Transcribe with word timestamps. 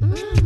Mm. 0.00 0.39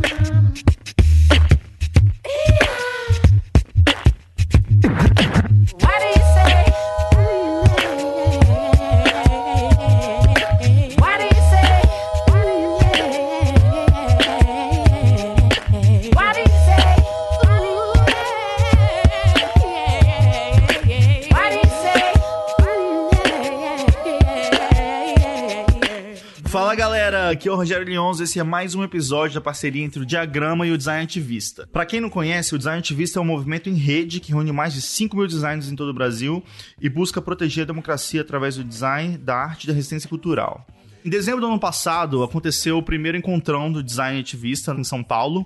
2011, 27.74 28.22
esse 28.22 28.38
é 28.38 28.42
mais 28.44 28.76
um 28.76 28.84
episódio 28.84 29.34
da 29.34 29.40
parceria 29.40 29.84
entre 29.84 30.00
o 30.00 30.06
Diagrama 30.06 30.64
e 30.64 30.70
o 30.70 30.78
Design 30.78 31.02
Ativista. 31.02 31.68
Para 31.72 31.84
quem 31.84 32.00
não 32.00 32.08
conhece, 32.08 32.54
o 32.54 32.58
Design 32.58 32.78
Ativista 32.78 33.18
é 33.18 33.22
um 33.22 33.24
movimento 33.24 33.68
em 33.68 33.74
rede 33.74 34.20
que 34.20 34.30
reúne 34.30 34.52
mais 34.52 34.74
de 34.74 34.80
5 34.80 35.16
mil 35.16 35.26
designers 35.26 35.68
em 35.68 35.74
todo 35.74 35.88
o 35.88 35.94
Brasil 35.94 36.40
e 36.80 36.88
busca 36.88 37.20
proteger 37.20 37.64
a 37.64 37.66
democracia 37.66 38.20
através 38.20 38.56
do 38.56 38.62
design, 38.62 39.18
da 39.18 39.34
arte 39.34 39.64
e 39.64 39.66
da 39.66 39.72
resistência 39.72 40.08
cultural. 40.08 40.64
Em 41.04 41.10
dezembro 41.10 41.40
do 41.40 41.48
ano 41.48 41.58
passado, 41.58 42.22
aconteceu 42.22 42.78
o 42.78 42.82
primeiro 42.82 43.18
encontrão 43.18 43.72
do 43.72 43.82
Design 43.82 44.20
Ativista 44.20 44.72
em 44.72 44.84
São 44.84 45.02
Paulo, 45.02 45.44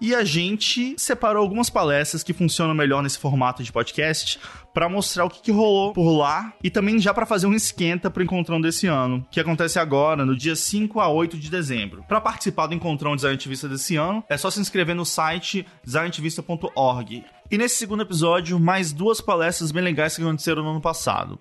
e 0.00 0.14
a 0.14 0.24
gente 0.24 0.94
separou 0.98 1.42
algumas 1.42 1.70
palestras 1.70 2.22
que 2.22 2.32
funcionam 2.32 2.74
melhor 2.74 3.02
nesse 3.02 3.18
formato 3.18 3.62
de 3.62 3.72
podcast 3.72 4.38
para 4.72 4.88
mostrar 4.88 5.24
o 5.24 5.30
que, 5.30 5.40
que, 5.40 5.52
rolou 5.52 5.92
por 5.92 6.10
lá 6.10 6.52
e 6.62 6.68
também 6.68 6.98
já 6.98 7.14
para 7.14 7.24
fazer 7.24 7.46
um 7.46 7.54
esquenta 7.54 8.10
pro 8.10 8.22
encontrão 8.22 8.60
desse 8.60 8.88
ano, 8.88 9.24
que 9.30 9.38
acontece 9.38 9.78
agora 9.78 10.26
no 10.26 10.36
dia 10.36 10.56
5 10.56 10.98
a 10.98 11.08
8 11.08 11.38
de 11.38 11.48
dezembro. 11.48 12.02
Para 12.08 12.20
participar 12.20 12.66
do 12.66 12.74
encontrão 12.74 13.14
Design 13.14 13.36
Ativista 13.36 13.68
desse 13.68 13.94
ano, 13.96 14.24
é 14.28 14.36
só 14.36 14.50
se 14.50 14.60
inscrever 14.60 14.96
no 14.96 15.04
site 15.04 15.64
designativista.org. 15.84 17.24
E 17.50 17.58
nesse 17.58 17.76
segundo 17.76 18.02
episódio, 18.02 18.58
mais 18.58 18.92
duas 18.92 19.20
palestras 19.20 19.70
bem 19.70 19.82
legais 19.82 20.16
que 20.16 20.22
aconteceram 20.22 20.62
no 20.62 20.70
ano 20.70 20.80
passado. 20.80 21.38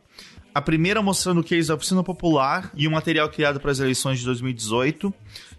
A 0.53 0.61
primeira 0.61 1.02
mostrando 1.02 1.41
o 1.41 1.44
case 1.44 1.69
da 1.69 1.73
oficina 1.73 2.03
popular 2.03 2.72
e 2.75 2.88
o 2.88 2.91
material 2.91 3.28
criado 3.28 3.59
para 3.59 3.72
as 3.72 3.80
eleições 3.80 4.19
de 4.19 4.25
2018 4.25 5.11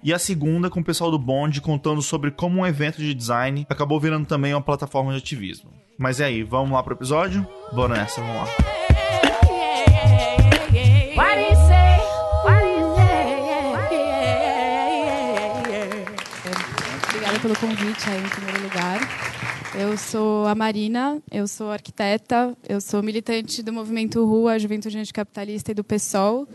e 0.05 0.13
a 0.13 0.19
segunda 0.19 0.69
com 0.69 0.81
o 0.81 0.85
pessoal 0.85 1.11
do 1.11 1.19
Bond 1.19 1.63
contando 1.63 2.03
sobre 2.03 2.31
como 2.31 2.61
um 2.61 2.67
evento 2.67 2.99
de 2.99 3.15
design 3.15 3.67
acabou 3.71 3.99
virando 3.99 4.27
também 4.27 4.53
uma 4.53 4.61
plataforma 4.61 5.11
de 5.13 5.19
ativismo. 5.19 5.71
Mas 5.97 6.21
é 6.21 6.27
aí, 6.27 6.43
vamos 6.43 6.73
lá 6.73 6.83
pro 6.83 6.95
episódio? 6.95 7.47
Bora 7.73 7.95
nessa, 7.95 8.21
vamos 8.21 8.37
lá. 8.37 8.49
Obrigada 17.09 17.41
pelo 17.41 17.57
convite 17.57 18.11
aí 18.11 18.23
em 18.23 18.29
primeiro 18.29 18.63
lugar. 18.63 19.01
Eu 19.75 19.97
sou 19.97 20.47
a 20.47 20.55
Marina, 20.55 21.21
eu 21.33 21.49
sou 21.49 21.71
arquiteta, 21.71 22.55
eu 22.69 22.81
sou 22.81 23.03
militante 23.03 23.63
do 23.63 23.73
movimento 23.73 24.25
Rua, 24.25 24.59
Juventude 24.59 24.99
Anticapitalista 24.99 25.71
e 25.73 25.75
do 25.75 25.83
PSOL. 25.83 26.47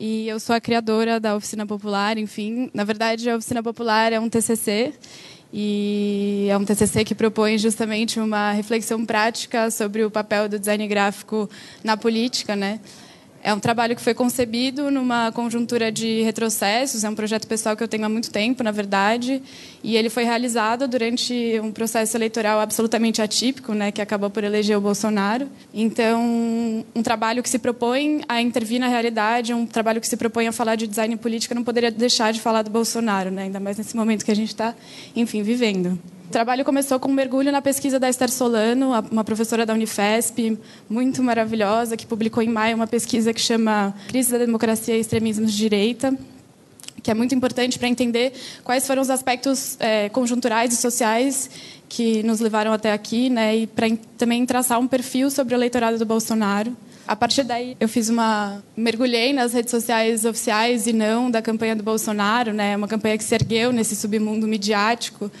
E 0.00 0.28
eu 0.28 0.38
sou 0.38 0.54
a 0.54 0.60
criadora 0.60 1.18
da 1.18 1.34
Oficina 1.34 1.66
Popular, 1.66 2.18
enfim. 2.18 2.70
Na 2.72 2.84
verdade, 2.84 3.28
a 3.28 3.34
Oficina 3.34 3.64
Popular 3.64 4.12
é 4.12 4.20
um 4.20 4.28
TCC 4.28 4.92
e 5.52 6.46
é 6.48 6.56
um 6.56 6.64
TCC 6.64 7.04
que 7.04 7.16
propõe 7.16 7.58
justamente 7.58 8.20
uma 8.20 8.52
reflexão 8.52 9.04
prática 9.04 9.72
sobre 9.72 10.04
o 10.04 10.10
papel 10.10 10.48
do 10.48 10.56
design 10.56 10.86
gráfico 10.86 11.50
na 11.82 11.96
política, 11.96 12.54
né? 12.54 12.78
É 13.48 13.54
um 13.54 13.58
trabalho 13.58 13.96
que 13.96 14.02
foi 14.02 14.12
concebido 14.12 14.90
numa 14.90 15.32
conjuntura 15.32 15.90
de 15.90 16.20
retrocessos, 16.20 17.02
é 17.02 17.08
um 17.08 17.14
projeto 17.14 17.46
pessoal 17.46 17.74
que 17.74 17.82
eu 17.82 17.88
tenho 17.88 18.04
há 18.04 18.08
muito 18.10 18.30
tempo, 18.30 18.62
na 18.62 18.70
verdade, 18.70 19.42
e 19.82 19.96
ele 19.96 20.10
foi 20.10 20.22
realizado 20.22 20.86
durante 20.86 21.58
um 21.64 21.72
processo 21.72 22.14
eleitoral 22.14 22.60
absolutamente 22.60 23.22
atípico, 23.22 23.72
né, 23.72 23.90
que 23.90 24.02
acabou 24.02 24.28
por 24.28 24.44
eleger 24.44 24.76
o 24.76 24.82
Bolsonaro. 24.82 25.48
Então, 25.72 26.84
um 26.94 27.02
trabalho 27.02 27.42
que 27.42 27.48
se 27.48 27.58
propõe 27.58 28.20
a 28.28 28.38
intervir 28.42 28.78
na 28.78 28.88
realidade, 28.88 29.54
um 29.54 29.64
trabalho 29.64 29.98
que 29.98 30.06
se 30.06 30.18
propõe 30.18 30.46
a 30.46 30.52
falar 30.52 30.74
de 30.74 30.86
design 30.86 31.16
política, 31.16 31.54
não 31.54 31.64
poderia 31.64 31.90
deixar 31.90 32.34
de 32.34 32.42
falar 32.42 32.60
do 32.60 32.70
Bolsonaro, 32.70 33.30
né, 33.30 33.44
ainda 33.44 33.58
mais 33.58 33.78
nesse 33.78 33.96
momento 33.96 34.26
que 34.26 34.30
a 34.30 34.36
gente 34.36 34.50
está, 34.50 34.74
enfim, 35.16 35.42
vivendo. 35.42 35.98
O 36.28 36.30
trabalho 36.30 36.62
começou 36.62 37.00
com 37.00 37.08
um 37.08 37.14
mergulho 37.14 37.50
na 37.50 37.62
pesquisa 37.62 37.98
da 37.98 38.06
Esther 38.06 38.30
Solano, 38.30 38.90
uma 39.10 39.24
professora 39.24 39.64
da 39.64 39.72
Unifesp, 39.72 40.58
muito 40.86 41.22
maravilhosa, 41.22 41.96
que 41.96 42.04
publicou 42.04 42.42
em 42.42 42.50
maio 42.50 42.76
uma 42.76 42.86
pesquisa 42.86 43.32
que 43.32 43.40
chama 43.40 43.94
Crise 44.08 44.30
da 44.32 44.36
Democracia 44.36 44.94
e 44.94 45.00
Extremismos 45.00 45.50
de 45.50 45.56
Direita, 45.56 46.14
que 47.02 47.10
é 47.10 47.14
muito 47.14 47.34
importante 47.34 47.78
para 47.78 47.88
entender 47.88 48.34
quais 48.62 48.86
foram 48.86 49.00
os 49.00 49.08
aspectos 49.08 49.78
é, 49.80 50.10
conjunturais 50.10 50.70
e 50.74 50.76
sociais 50.76 51.48
que 51.88 52.22
nos 52.22 52.40
levaram 52.40 52.74
até 52.74 52.92
aqui, 52.92 53.30
né, 53.30 53.56
e 53.56 53.66
para 53.66 53.86
também 54.18 54.44
traçar 54.44 54.78
um 54.78 54.86
perfil 54.86 55.30
sobre 55.30 55.54
o 55.54 55.56
eleitorado 55.56 55.96
do 55.96 56.04
Bolsonaro. 56.04 56.76
A 57.06 57.16
partir 57.16 57.42
daí, 57.42 57.74
eu 57.80 57.88
fiz 57.88 58.10
uma 58.10 58.62
mergulhei 58.76 59.32
nas 59.32 59.54
redes 59.54 59.70
sociais 59.70 60.26
oficiais 60.26 60.86
e 60.86 60.92
não 60.92 61.30
da 61.30 61.40
campanha 61.40 61.74
do 61.74 61.82
Bolsonaro, 61.82 62.52
né, 62.52 62.76
uma 62.76 62.86
campanha 62.86 63.16
que 63.16 63.24
se 63.24 63.34
ergueu 63.34 63.72
nesse 63.72 63.96
submundo 63.96 64.46
midiático 64.46 65.32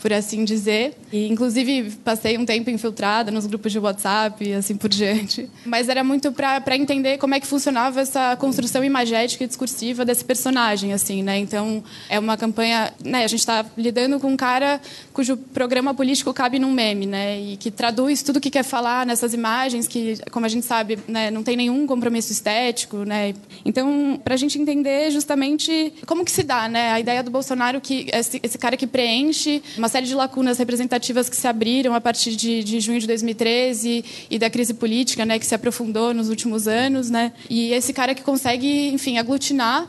por 0.00 0.12
assim 0.12 0.44
dizer. 0.44 0.94
E, 1.12 1.28
inclusive, 1.28 1.90
passei 2.04 2.38
um 2.38 2.44
tempo 2.44 2.70
infiltrada 2.70 3.30
nos 3.30 3.46
grupos 3.46 3.72
de 3.72 3.78
WhatsApp 3.78 4.48
e 4.48 4.52
assim 4.52 4.76
por 4.76 4.88
diante. 4.88 5.48
Mas 5.64 5.88
era 5.88 6.04
muito 6.04 6.32
para 6.32 6.76
entender 6.76 7.18
como 7.18 7.34
é 7.34 7.40
que 7.40 7.46
funcionava 7.46 8.00
essa 8.00 8.36
construção 8.36 8.84
imagética 8.84 9.44
e 9.44 9.46
discursiva 9.46 10.04
desse 10.04 10.24
personagem, 10.24 10.92
assim, 10.92 11.22
né? 11.22 11.38
Então, 11.38 11.82
é 12.08 12.18
uma 12.18 12.36
campanha... 12.36 12.92
Né, 13.04 13.24
a 13.24 13.28
gente 13.28 13.40
está 13.40 13.64
lidando 13.76 14.20
com 14.20 14.28
um 14.28 14.36
cara 14.36 14.80
cujo 15.12 15.36
programa 15.36 15.94
político 15.94 16.32
cabe 16.32 16.58
num 16.58 16.72
meme, 16.72 17.06
né? 17.06 17.40
E 17.40 17.56
que 17.56 17.70
traduz 17.70 18.22
tudo 18.22 18.36
o 18.36 18.40
que 18.40 18.50
quer 18.50 18.62
falar 18.62 19.04
nessas 19.04 19.34
imagens 19.34 19.88
que, 19.88 20.18
como 20.30 20.46
a 20.46 20.48
gente 20.48 20.64
sabe, 20.64 20.98
né, 21.08 21.30
não 21.30 21.42
tem 21.42 21.56
nenhum 21.56 21.86
compromisso 21.86 22.32
estético, 22.32 22.98
né? 22.98 23.34
Então, 23.64 24.20
para 24.22 24.34
a 24.34 24.36
gente 24.36 24.58
entender 24.58 25.10
justamente 25.10 25.92
como 26.06 26.24
que 26.24 26.30
se 26.30 26.42
dá, 26.42 26.68
né? 26.68 26.92
A 26.92 27.00
ideia 27.00 27.22
do 27.22 27.30
Bolsonaro 27.30 27.80
que 27.80 28.08
esse, 28.12 28.40
esse 28.42 28.58
cara 28.58 28.76
que 28.76 28.86
preenche 28.86 29.62
uma 29.76 29.87
uma 29.88 29.90
série 29.90 30.06
de 30.06 30.14
lacunas 30.14 30.58
representativas 30.58 31.30
que 31.30 31.36
se 31.36 31.46
abriram 31.48 31.94
a 31.94 32.00
partir 32.00 32.36
de, 32.36 32.62
de 32.62 32.78
junho 32.78 33.00
de 33.00 33.06
2013 33.06 34.04
e 34.30 34.38
da 34.38 34.50
crise 34.50 34.74
política, 34.74 35.24
né, 35.24 35.38
que 35.38 35.46
se 35.46 35.54
aprofundou 35.54 36.12
nos 36.12 36.28
últimos 36.28 36.68
anos, 36.68 37.08
né? 37.08 37.32
E 37.48 37.72
esse 37.72 37.94
cara 37.94 38.14
que 38.14 38.22
consegue, 38.22 38.88
enfim, 38.88 39.16
aglutinar 39.16 39.88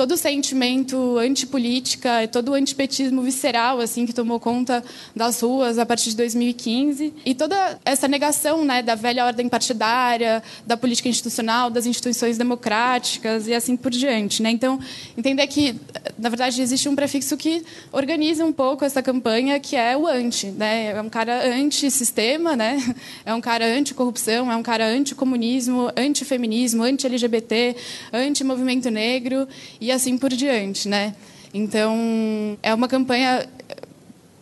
todo 0.00 0.12
o 0.12 0.16
sentimento 0.16 1.18
antipolítica, 1.18 2.26
todo 2.32 2.52
o 2.52 2.54
antipetismo 2.54 3.20
visceral 3.20 3.80
assim 3.80 4.06
que 4.06 4.14
tomou 4.14 4.40
conta 4.40 4.82
das 5.14 5.42
ruas 5.42 5.76
a 5.76 5.84
partir 5.84 6.08
de 6.08 6.16
2015 6.16 7.12
e 7.22 7.34
toda 7.34 7.78
essa 7.84 8.08
negação, 8.08 8.64
né, 8.64 8.80
da 8.80 8.94
velha 8.94 9.26
ordem 9.26 9.46
partidária, 9.46 10.42
da 10.66 10.74
política 10.74 11.06
institucional, 11.06 11.68
das 11.68 11.84
instituições 11.84 12.38
democráticas 12.38 13.46
e 13.46 13.52
assim 13.52 13.76
por 13.76 13.90
diante, 13.90 14.42
né? 14.42 14.50
Então, 14.50 14.80
entender 15.18 15.46
que 15.48 15.78
na 16.18 16.30
verdade 16.30 16.62
existe 16.62 16.88
um 16.88 16.96
prefixo 16.96 17.36
que 17.36 17.62
organiza 17.92 18.42
um 18.42 18.54
pouco 18.54 18.86
essa 18.86 19.02
campanha, 19.02 19.60
que 19.60 19.76
é 19.76 19.94
o 19.98 20.06
anti, 20.06 20.46
né? 20.46 20.92
É 20.92 21.02
um 21.02 21.10
cara 21.10 21.46
anti-sistema, 21.46 22.56
né? 22.56 22.78
É 23.26 23.34
um 23.34 23.40
cara 23.40 23.66
anti-corrupção, 23.66 24.50
é 24.50 24.56
um 24.56 24.62
cara 24.62 24.86
anti-comunismo, 24.86 25.90
anti-feminismo, 25.94 26.82
anti-LGBT, 26.82 27.76
anti-movimento 28.12 28.88
negro 28.88 29.46
e 29.78 29.89
e 29.90 29.92
assim 29.92 30.16
por 30.16 30.30
diante, 30.30 30.88
né? 30.88 31.14
Então, 31.52 32.56
é 32.62 32.72
uma 32.72 32.88
campanha 32.88 33.46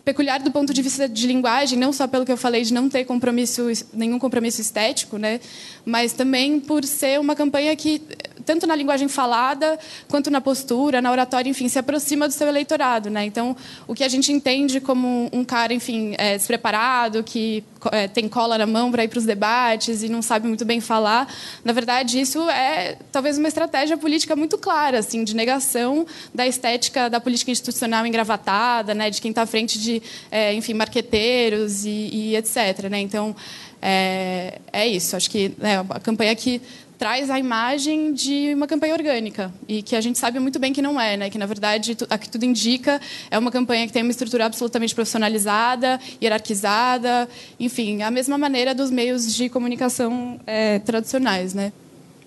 peculiar 0.05 0.39
do 0.39 0.51
ponto 0.51 0.73
de 0.73 0.81
vista 0.81 1.07
de 1.07 1.27
linguagem, 1.27 1.77
não 1.77 1.93
só 1.93 2.07
pelo 2.07 2.25
que 2.25 2.31
eu 2.31 2.37
falei 2.37 2.63
de 2.63 2.73
não 2.73 2.89
ter 2.89 3.05
compromisso, 3.05 3.67
nenhum 3.93 4.17
compromisso 4.17 4.61
estético, 4.61 5.17
né? 5.17 5.39
Mas 5.85 6.13
também 6.13 6.59
por 6.59 6.83
ser 6.83 7.19
uma 7.19 7.35
campanha 7.35 7.75
que 7.75 8.01
tanto 8.45 8.65
na 8.65 8.75
linguagem 8.75 9.07
falada, 9.07 9.77
quanto 10.07 10.31
na 10.31 10.41
postura, 10.41 11.01
na 11.01 11.11
oratória, 11.11 11.47
enfim, 11.47 11.67
se 11.67 11.77
aproxima 11.77 12.27
do 12.27 12.33
seu 12.33 12.47
eleitorado. 12.47 13.07
Né? 13.07 13.25
Então, 13.25 13.55
o 13.87 13.93
que 13.93 14.03
a 14.03 14.07
gente 14.07 14.31
entende 14.31 14.81
como 14.81 15.29
um 15.31 15.43
cara, 15.43 15.71
enfim, 15.71 16.15
é, 16.17 16.35
despreparado, 16.35 17.23
que 17.23 17.63
é, 17.91 18.07
tem 18.07 18.27
cola 18.27 18.57
na 18.57 18.65
mão 18.65 18.91
para 18.91 19.03
ir 19.03 19.07
para 19.07 19.19
os 19.19 19.25
debates 19.25 20.03
e 20.03 20.09
não 20.09 20.21
sabe 20.21 20.47
muito 20.47 20.65
bem 20.65 20.81
falar, 20.81 21.33
na 21.63 21.71
verdade, 21.71 22.19
isso 22.19 22.49
é 22.49 22.97
talvez 23.11 23.37
uma 23.37 23.47
estratégia 23.47 23.97
política 23.97 24.35
muito 24.35 24.57
clara, 24.57 24.99
assim, 24.99 25.23
de 25.23 25.35
negação 25.35 26.05
da 26.33 26.45
estética 26.45 27.09
da 27.09 27.19
política 27.19 27.51
institucional 27.51 28.05
engravatada, 28.05 28.93
né, 28.93 29.09
de 29.09 29.21
quem 29.21 29.29
está 29.29 29.43
à 29.43 29.45
frente 29.45 29.79
de, 29.79 30.01
é, 30.29 30.53
enfim, 30.53 30.73
marqueteiros 30.73 31.85
e, 31.85 32.09
e 32.11 32.35
etc. 32.35 32.89
Né? 32.89 32.99
Então, 32.99 33.35
é, 33.81 34.59
é, 34.71 34.87
isso. 34.87 35.15
Acho 35.15 35.29
que 35.29 35.53
né, 35.57 35.85
a 35.89 35.99
campanha 35.99 36.35
que 36.35 36.61
traz 36.99 37.29
a 37.29 37.39
imagem 37.39 38.13
de 38.13 38.53
uma 38.53 38.67
campanha 38.67 38.93
orgânica 38.93 39.53
e 39.69 39.81
que 39.81 39.95
a 39.95 40.01
gente 40.01 40.19
sabe 40.19 40.37
muito 40.37 40.59
bem 40.59 40.73
que 40.73 40.81
não 40.81 40.99
é, 40.99 41.15
né? 41.15 41.29
Que 41.29 41.37
na 41.37 41.45
verdade 41.45 41.95
a 42.09 42.17
que 42.17 42.29
tudo 42.29 42.43
indica 42.43 42.99
é 43.31 43.39
uma 43.39 43.49
campanha 43.49 43.87
que 43.87 43.93
tem 43.93 44.03
uma 44.03 44.11
estrutura 44.11 44.45
absolutamente 44.45 44.93
profissionalizada, 44.93 45.97
hierarquizada, 46.21 47.29
enfim, 47.57 48.03
a 48.03 48.11
mesma 48.11 48.37
maneira 48.37 48.75
dos 48.75 48.91
meios 48.91 49.33
de 49.33 49.47
comunicação 49.47 50.41
é, 50.45 50.79
tradicionais, 50.79 51.53
né? 51.53 51.71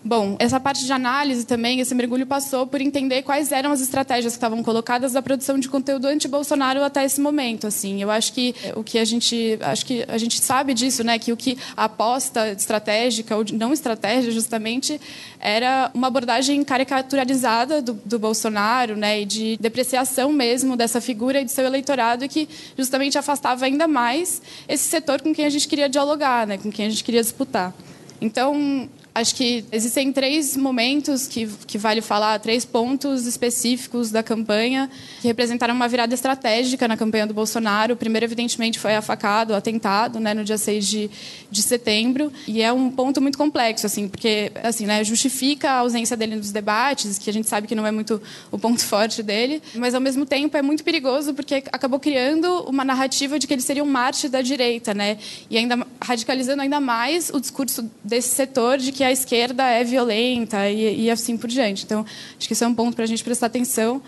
Bom, 0.05 0.35
essa 0.41 0.59
parte 0.59 0.85
de 0.85 0.93
análise 0.93 1.47
também, 1.47 1.79
esse 1.79 1.95
mergulho 1.95 2.27
passou 2.27 2.67
por 2.67 2.81
entender 2.81 3.23
quais 3.23 3.53
eram 3.53 3.71
as 3.71 3.81
estratégias 3.81 4.33
que 4.33 4.37
estavam 4.37 4.61
colocadas 4.61 5.13
da 5.13 5.23
produção 5.23 5.61
de 5.61 5.69
conteúdo 5.69 6.09
anti-Bolsonaro 6.09 6.83
até 6.83 7.05
esse 7.05 7.21
momento. 7.21 7.69
Assim, 7.69 8.03
eu 8.03 8.11
acho 8.11 8.33
que 8.33 8.53
o 8.75 8.83
que 8.83 8.99
a 8.99 9.05
gente, 9.05 9.57
acho 9.61 9.87
que 9.87 10.05
a 10.09 10.19
gente 10.19 10.41
sabe 10.41 10.75
disso, 10.75 11.05
né, 11.05 11.21
que 11.21 11.31
o 11.31 11.37
que 11.37 11.57
a 11.77 11.85
aposta 11.85 12.51
estratégica 12.51 13.37
ou 13.37 13.45
não 13.53 13.73
estratégia, 13.73 14.33
justamente, 14.33 15.01
era 15.39 15.89
uma 15.95 16.09
abordagem 16.09 16.65
caricaturizada 16.65 17.81
do, 17.81 17.93
do 18.05 18.19
Bolsonaro, 18.19 18.97
né, 18.97 19.21
e 19.21 19.25
de 19.25 19.57
depreciação 19.61 20.33
mesmo 20.33 20.77
dessa 20.77 21.01
figura 21.01 21.41
e 21.41 21.45
de 21.45 21.53
seu 21.53 21.65
eleitorado, 21.65 22.25
e 22.25 22.29
que 22.29 22.49
justamente 22.77 23.17
afastava 23.19 23.67
ainda 23.67 23.87
mais 23.87 24.43
esse 24.69 24.89
setor 24.89 25.23
com 25.23 25.33
quem 25.33 25.47
a 25.47 25.51
gente 25.51 25.69
queria 25.69 25.89
dialogar, 25.89 26.45
né, 26.45 26.59
com 26.59 26.73
quem 26.73 26.87
a 26.87 26.91
gente 26.91 27.05
queria 27.05 27.23
disputar. 27.23 27.73
Então, 28.21 28.89
Acho 29.15 29.35
que 29.35 29.63
existem 29.71 30.11
três 30.11 30.57
momentos 30.57 31.27
que, 31.27 31.47
que 31.67 31.77
vale 31.77 32.01
falar, 32.01 32.39
três 32.39 32.65
pontos 32.65 33.27
específicos 33.27 34.11
da 34.11 34.23
campanha 34.23 34.91
que 35.21 35.29
representaram 35.29 35.75
uma 35.75 35.87
virada 35.87 36.15
estratégica 36.15 36.89
na 36.89 36.97
campanha 36.97 37.27
do 37.27 37.35
Bolsonaro. 37.35 37.93
O 37.93 37.97
primeiro, 37.97 38.25
evidentemente, 38.25 38.79
foi 38.79 38.97
a 38.97 39.03
facada, 39.03 39.53
o 39.53 39.57
atentado, 39.57 40.19
né, 40.19 40.33
no 40.33 40.43
dia 40.43 40.57
6 40.57 40.89
de, 40.89 41.11
de 41.51 41.63
setembro. 41.63 42.33
E 42.49 42.63
é 42.63 42.73
um 42.73 42.91
ponto 42.91 43.21
muito 43.21 43.37
complexo, 43.37 43.85
assim, 43.85 44.09
porque 44.09 44.51
assim, 44.63 44.87
né, 44.87 45.05
justifica 45.05 45.71
a 45.71 45.79
ausência 45.81 46.17
dele 46.17 46.37
nos 46.37 46.51
debates, 46.51 47.19
que 47.19 47.29
a 47.29 47.33
gente 47.35 47.49
sabe 47.49 47.67
que 47.67 47.75
não 47.75 47.87
é 47.87 47.91
muito 47.91 48.21
o 48.51 48.59
ponto 48.59 48.81
forte 48.87 49.23
dele, 49.23 49.63
mas, 49.75 49.95
ao 49.95 50.01
mesmo 50.01 50.25
tempo, 50.25 50.57
é 50.57 50.63
muito 50.63 50.83
perigoso 50.83 51.35
porque 51.35 51.57
acabou 51.71 52.01
criando 52.01 52.65
uma 52.67 52.83
narrativa 52.83 53.39
de 53.39 53.47
que 53.47 53.53
ele 53.53 53.63
seria 53.63 53.85
um 53.85 53.87
mártir 53.87 54.31
da 54.31 54.41
direita, 54.41 54.95
né, 54.95 55.19
e 55.51 55.59
ainda 55.59 55.87
radicalizando 56.01 56.63
ainda 56.63 56.81
mais 56.81 57.29
o 57.29 57.39
discurso 57.39 57.91
desse 58.03 58.35
setor 58.35 58.79
de 58.79 58.91
que 58.91 59.02
que 59.03 59.07
a 59.07 59.11
esquerda 59.11 59.65
é 59.65 59.83
violenta 59.83 60.71
e, 60.71 61.07
e 61.07 61.11
assim 61.11 61.37
por 61.37 61.49
diante. 61.49 61.85
Então, 61.85 62.07
acho 62.39 62.47
que 62.47 62.53
isso 62.53 62.63
é 62.63 62.67
um 62.69 62.75
ponto 62.75 62.95
para 62.95 63.03
a 63.03 63.09
gente 63.09 63.25
prestar 63.25 63.47
atenção. 63.47 64.01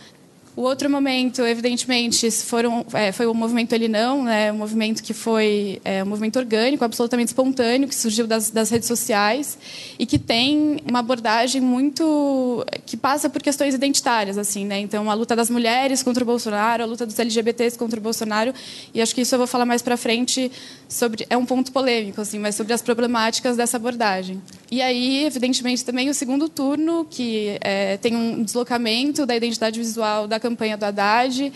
O 0.56 0.62
outro 0.62 0.88
momento, 0.88 1.42
evidentemente, 1.42 2.30
foram, 2.30 2.86
é, 2.92 3.10
foi 3.10 3.26
o 3.26 3.34
movimento 3.34 3.72
Ele 3.72 3.88
Não, 3.88 4.22
né, 4.22 4.52
um 4.52 4.56
movimento 4.56 5.02
que 5.02 5.12
foi 5.12 5.80
é, 5.84 6.02
um 6.04 6.06
movimento 6.06 6.38
orgânico, 6.38 6.84
absolutamente 6.84 7.30
espontâneo, 7.30 7.88
que 7.88 7.94
surgiu 7.94 8.24
das, 8.24 8.50
das, 8.50 8.70
redes 8.70 8.86
sociais 8.86 9.58
e 9.98 10.06
que 10.06 10.16
tem 10.16 10.76
uma 10.88 11.00
abordagem 11.00 11.60
muito... 11.60 12.64
que 12.86 12.96
passa 12.96 13.28
por 13.28 13.42
questões 13.42 13.74
identitárias. 13.74 14.38
assim, 14.38 14.64
né? 14.64 14.78
Então, 14.78 15.10
a 15.10 15.14
luta 15.14 15.34
das 15.34 15.50
mulheres 15.50 16.04
contra 16.04 16.22
o 16.22 16.26
Bolsonaro, 16.26 16.84
a 16.84 16.86
luta 16.86 17.04
dos 17.04 17.18
LGBTs 17.18 17.76
contra 17.76 17.98
o 17.98 18.02
Bolsonaro, 18.02 18.54
e 18.94 19.02
acho 19.02 19.12
que 19.12 19.22
isso 19.22 19.34
eu 19.34 19.38
vou 19.38 19.48
falar 19.48 19.66
mais 19.66 19.82
para 19.82 19.96
frente 19.96 20.52
sobre... 20.88 21.26
é 21.28 21.36
um 21.36 21.44
ponto 21.44 21.72
polêmico, 21.72 22.20
assim, 22.20 22.38
mas 22.38 22.54
sobre 22.54 22.72
as 22.72 22.80
problemáticas 22.80 23.56
dessa 23.56 23.76
abordagem. 23.76 24.40
E 24.70 24.80
aí, 24.80 25.24
evidentemente, 25.24 25.84
também 25.84 26.08
o 26.08 26.14
segundo 26.14 26.48
turno, 26.48 27.04
que 27.10 27.58
é, 27.60 27.96
tem 27.96 28.14
um 28.14 28.44
deslocamento 28.44 29.26
da 29.26 29.34
identidade 29.34 29.80
visual 29.80 30.28
da 30.28 30.43
campanha 30.44 30.76
do 30.76 30.84
Haddad 30.84 31.52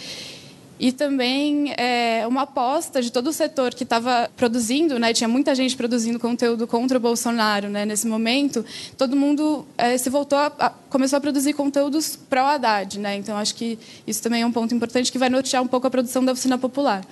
e 0.80 0.92
também 0.92 1.74
é, 1.76 2.24
uma 2.26 2.42
aposta 2.42 3.02
de 3.02 3.10
todo 3.10 3.26
o 3.26 3.32
setor 3.32 3.74
que 3.74 3.82
estava 3.82 4.30
produzindo, 4.36 4.98
né, 4.98 5.12
tinha 5.12 5.28
muita 5.28 5.54
gente 5.54 5.76
produzindo 5.76 6.18
conteúdo 6.18 6.66
contra 6.66 6.96
o 6.96 7.00
Bolsonaro 7.00 7.68
né, 7.68 7.84
nesse 7.84 8.06
momento, 8.06 8.64
todo 8.96 9.16
mundo 9.16 9.66
é, 9.76 9.98
se 9.98 10.08
voltou, 10.08 10.38
a, 10.38 10.46
a, 10.58 10.70
começou 10.88 11.16
a 11.16 11.20
produzir 11.20 11.52
conteúdos 11.52 12.16
pró-Haddad. 12.30 12.98
Né, 12.98 13.16
então, 13.16 13.36
acho 13.36 13.54
que 13.56 13.78
isso 14.06 14.22
também 14.22 14.42
é 14.42 14.46
um 14.46 14.52
ponto 14.52 14.72
importante 14.74 15.10
que 15.10 15.18
vai 15.18 15.28
nortear 15.28 15.62
um 15.62 15.66
pouco 15.66 15.86
a 15.86 15.90
produção 15.90 16.24
da 16.24 16.32
oficina 16.32 16.56
popular 16.56 17.04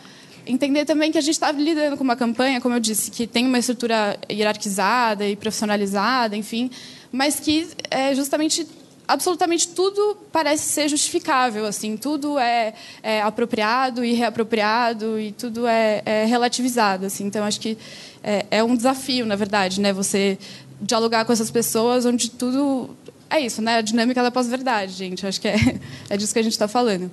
entender 0.48 0.84
também 0.84 1.10
que 1.10 1.18
a 1.18 1.20
gente 1.20 1.32
está 1.34 1.50
lidando 1.50 1.96
com 1.96 2.04
uma 2.04 2.14
campanha, 2.14 2.60
como 2.60 2.72
eu 2.76 2.78
disse, 2.78 3.10
que 3.10 3.26
tem 3.26 3.44
uma 3.44 3.58
estrutura 3.58 4.16
hierarquizada 4.30 5.26
e 5.26 5.34
profissionalizada, 5.34 6.36
enfim, 6.36 6.70
mas 7.10 7.40
que 7.40 7.66
é 7.90 8.14
justamente 8.14 8.64
absolutamente 9.06 9.68
tudo 9.68 10.16
parece 10.32 10.64
ser 10.64 10.88
justificável, 10.88 11.66
assim, 11.66 11.96
tudo 11.96 12.38
é, 12.38 12.74
é 13.02 13.22
apropriado 13.22 14.04
e 14.04 14.12
reapropriado 14.12 15.18
e 15.18 15.32
tudo 15.32 15.66
é, 15.66 16.02
é 16.04 16.24
relativizado, 16.24 17.06
assim. 17.06 17.24
Então 17.24 17.44
acho 17.44 17.60
que 17.60 17.78
é, 18.22 18.46
é, 18.50 18.64
um 18.64 18.76
desafio, 18.76 19.24
na 19.26 19.36
verdade, 19.36 19.80
né? 19.80 19.92
Você 19.92 20.38
dialogar 20.80 21.24
com 21.24 21.32
essas 21.32 21.50
pessoas 21.50 22.04
onde 22.04 22.30
tudo 22.30 22.90
é 23.30 23.40
isso, 23.40 23.62
né? 23.62 23.78
A 23.78 23.80
dinâmica 23.80 24.22
da 24.22 24.30
pós-verdade, 24.30 24.92
gente. 24.92 25.26
Acho 25.26 25.40
que 25.40 25.48
é, 25.48 25.56
é 26.10 26.16
disso 26.16 26.32
que 26.32 26.38
a 26.38 26.42
gente 26.42 26.52
está 26.52 26.68
falando 26.68 27.10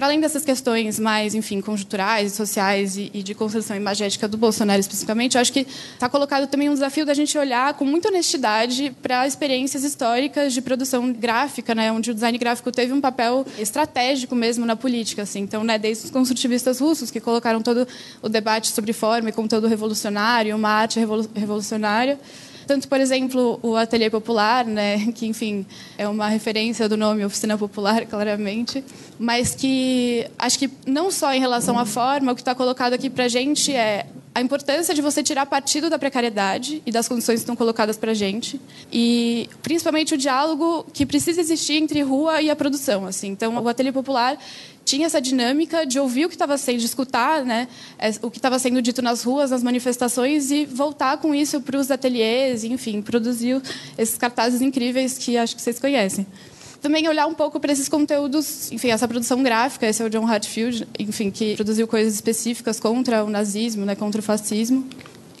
para 0.00 0.06
além 0.06 0.18
dessas 0.18 0.46
questões 0.46 0.98
mais, 0.98 1.34
enfim, 1.34 1.60
conjunturais, 1.60 2.32
sociais 2.32 2.96
e, 2.96 3.10
e 3.12 3.22
de 3.22 3.34
construção 3.34 3.76
imagética 3.76 4.26
do 4.26 4.38
Bolsonaro 4.38 4.80
especificamente, 4.80 5.34
eu 5.34 5.42
acho 5.42 5.52
que 5.52 5.66
está 5.92 6.08
colocado 6.08 6.46
também 6.46 6.70
um 6.70 6.72
desafio 6.72 7.04
da 7.04 7.12
gente 7.12 7.36
olhar 7.36 7.74
com 7.74 7.84
muita 7.84 8.08
honestidade 8.08 8.96
para 9.02 9.26
experiências 9.26 9.84
históricas 9.84 10.54
de 10.54 10.62
produção 10.62 11.12
gráfica, 11.12 11.74
né, 11.74 11.92
onde 11.92 12.12
o 12.12 12.14
design 12.14 12.38
gráfico 12.38 12.72
teve 12.72 12.94
um 12.94 13.00
papel 13.02 13.44
estratégico 13.58 14.34
mesmo 14.34 14.64
na 14.64 14.74
política, 14.74 15.20
assim. 15.20 15.40
Então, 15.40 15.62
né, 15.62 15.78
desde 15.78 16.06
os 16.06 16.10
construtivistas 16.10 16.80
russos 16.80 17.10
que 17.10 17.20
colocaram 17.20 17.60
todo 17.60 17.86
o 18.22 18.28
debate 18.30 18.68
sobre 18.68 18.94
forma 18.94 19.28
e 19.28 19.32
conteúdo 19.32 19.66
revolucionário, 19.66 20.56
uma 20.56 20.70
arte 20.70 20.98
revolucionária, 21.34 22.18
tanto, 22.70 22.86
por 22.86 23.00
exemplo, 23.00 23.58
o 23.64 23.74
Ateliê 23.74 24.08
Popular, 24.08 24.64
né, 24.64 25.10
que, 25.12 25.26
enfim, 25.26 25.66
é 25.98 26.06
uma 26.06 26.28
referência 26.28 26.88
do 26.88 26.96
nome 26.96 27.24
Oficina 27.24 27.58
Popular, 27.58 28.06
claramente, 28.06 28.84
mas 29.18 29.56
que 29.56 30.24
acho 30.38 30.56
que 30.56 30.70
não 30.86 31.10
só 31.10 31.34
em 31.34 31.40
relação 31.40 31.76
à 31.76 31.84
forma, 31.84 32.30
o 32.30 32.34
que 32.36 32.42
está 32.42 32.54
colocado 32.54 32.92
aqui 32.92 33.10
para 33.10 33.24
a 33.24 33.28
gente 33.28 33.74
é 33.74 34.06
a 34.32 34.40
importância 34.40 34.94
de 34.94 35.02
você 35.02 35.20
tirar 35.20 35.46
partido 35.46 35.90
da 35.90 35.98
precariedade 35.98 36.80
e 36.86 36.92
das 36.92 37.08
condições 37.08 37.40
que 37.40 37.40
estão 37.40 37.56
colocadas 37.56 37.96
para 37.96 38.12
a 38.12 38.14
gente 38.14 38.60
e 38.92 39.48
principalmente 39.60 40.14
o 40.14 40.16
diálogo 40.16 40.86
que 40.92 41.04
precisa 41.04 41.40
existir 41.40 41.74
entre 41.74 42.00
rua 42.02 42.40
e 42.40 42.48
a 42.48 42.54
produção 42.54 43.04
assim. 43.04 43.30
Então 43.30 43.60
o 43.60 43.68
ateliê 43.68 43.90
popular 43.90 44.38
tinha 44.84 45.06
essa 45.06 45.20
dinâmica 45.20 45.86
de 45.86 45.98
ouvir 45.98 46.24
o 46.24 46.28
que 46.28 46.34
estava 46.34 46.56
sendo, 46.58 46.78
de 46.78 46.86
escutar 46.86 47.44
né, 47.44 47.68
é, 47.98 48.10
o 48.22 48.30
que 48.30 48.38
estava 48.38 48.58
sendo 48.58 48.82
dito 48.82 49.00
nas 49.02 49.22
ruas, 49.22 49.50
nas 49.50 49.62
manifestações 49.62 50.50
e 50.50 50.64
voltar 50.64 51.18
com 51.18 51.34
isso 51.34 51.60
para 51.60 51.78
os 51.78 51.90
ateliês, 51.90 52.64
enfim, 52.64 53.00
produzir 53.00 53.60
esses 53.96 54.16
cartazes 54.16 54.60
incríveis 54.60 55.18
que 55.18 55.36
acho 55.36 55.54
que 55.54 55.62
vocês 55.62 55.78
conhecem. 55.78 56.26
Também 56.80 57.06
olhar 57.08 57.26
um 57.26 57.34
pouco 57.34 57.60
para 57.60 57.72
esses 57.72 57.88
conteúdos, 57.88 58.72
enfim, 58.72 58.88
essa 58.88 59.06
produção 59.06 59.42
gráfica, 59.42 59.86
esse 59.86 60.02
é 60.02 60.06
o 60.06 60.08
John 60.08 60.26
Hatfield, 60.26 60.88
enfim, 60.98 61.30
que 61.30 61.54
produziu 61.54 61.86
coisas 61.86 62.14
específicas 62.14 62.80
contra 62.80 63.22
o 63.22 63.28
nazismo, 63.28 63.84
né, 63.84 63.94
contra 63.94 64.20
o 64.20 64.24
fascismo. 64.24 64.88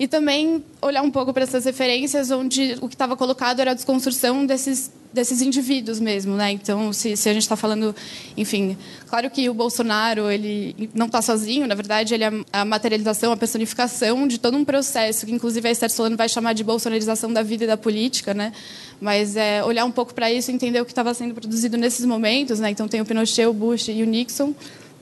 E 0.00 0.08
também 0.08 0.64
olhar 0.80 1.02
um 1.02 1.10
pouco 1.10 1.30
para 1.30 1.42
essas 1.42 1.66
referências 1.66 2.30
onde 2.30 2.74
o 2.80 2.88
que 2.88 2.94
estava 2.94 3.14
colocado 3.18 3.60
era 3.60 3.72
a 3.72 3.74
desconstrução 3.74 4.46
desses 4.46 4.90
desses 5.12 5.42
indivíduos 5.42 5.98
mesmo, 5.98 6.36
né? 6.36 6.52
Então, 6.52 6.92
se, 6.92 7.16
se 7.16 7.28
a 7.28 7.32
gente 7.32 7.42
está 7.42 7.56
falando, 7.56 7.94
enfim, 8.36 8.78
claro 9.08 9.28
que 9.28 9.50
o 9.50 9.52
Bolsonaro 9.52 10.30
ele 10.30 10.88
não 10.94 11.06
está 11.06 11.20
sozinho. 11.20 11.66
Na 11.66 11.74
verdade, 11.74 12.14
ele 12.14 12.24
é 12.24 12.30
a 12.52 12.64
materialização, 12.64 13.32
a 13.32 13.36
personificação 13.36 14.26
de 14.26 14.38
todo 14.38 14.56
um 14.56 14.64
processo 14.64 15.26
que, 15.26 15.32
inclusive, 15.32 15.68
a 15.68 15.72
Esther 15.72 15.90
Solano 15.90 16.16
vai 16.16 16.28
chamar 16.28 16.52
de 16.52 16.62
bolsonarização 16.62 17.32
da 17.32 17.42
vida 17.42 17.64
e 17.64 17.66
da 17.66 17.76
política, 17.76 18.32
né? 18.32 18.52
Mas 19.00 19.34
é, 19.34 19.64
olhar 19.64 19.84
um 19.84 19.90
pouco 19.90 20.14
para 20.14 20.32
isso, 20.32 20.50
entender 20.52 20.80
o 20.80 20.84
que 20.84 20.92
estava 20.92 21.12
sendo 21.12 21.34
produzido 21.34 21.76
nesses 21.76 22.06
momentos, 22.06 22.60
né? 22.60 22.70
Então, 22.70 22.86
tem 22.86 23.00
o 23.00 23.04
Pinochet, 23.04 23.46
o 23.46 23.52
Bush 23.52 23.88
e 23.88 24.02
o 24.02 24.06
Nixon 24.06 24.54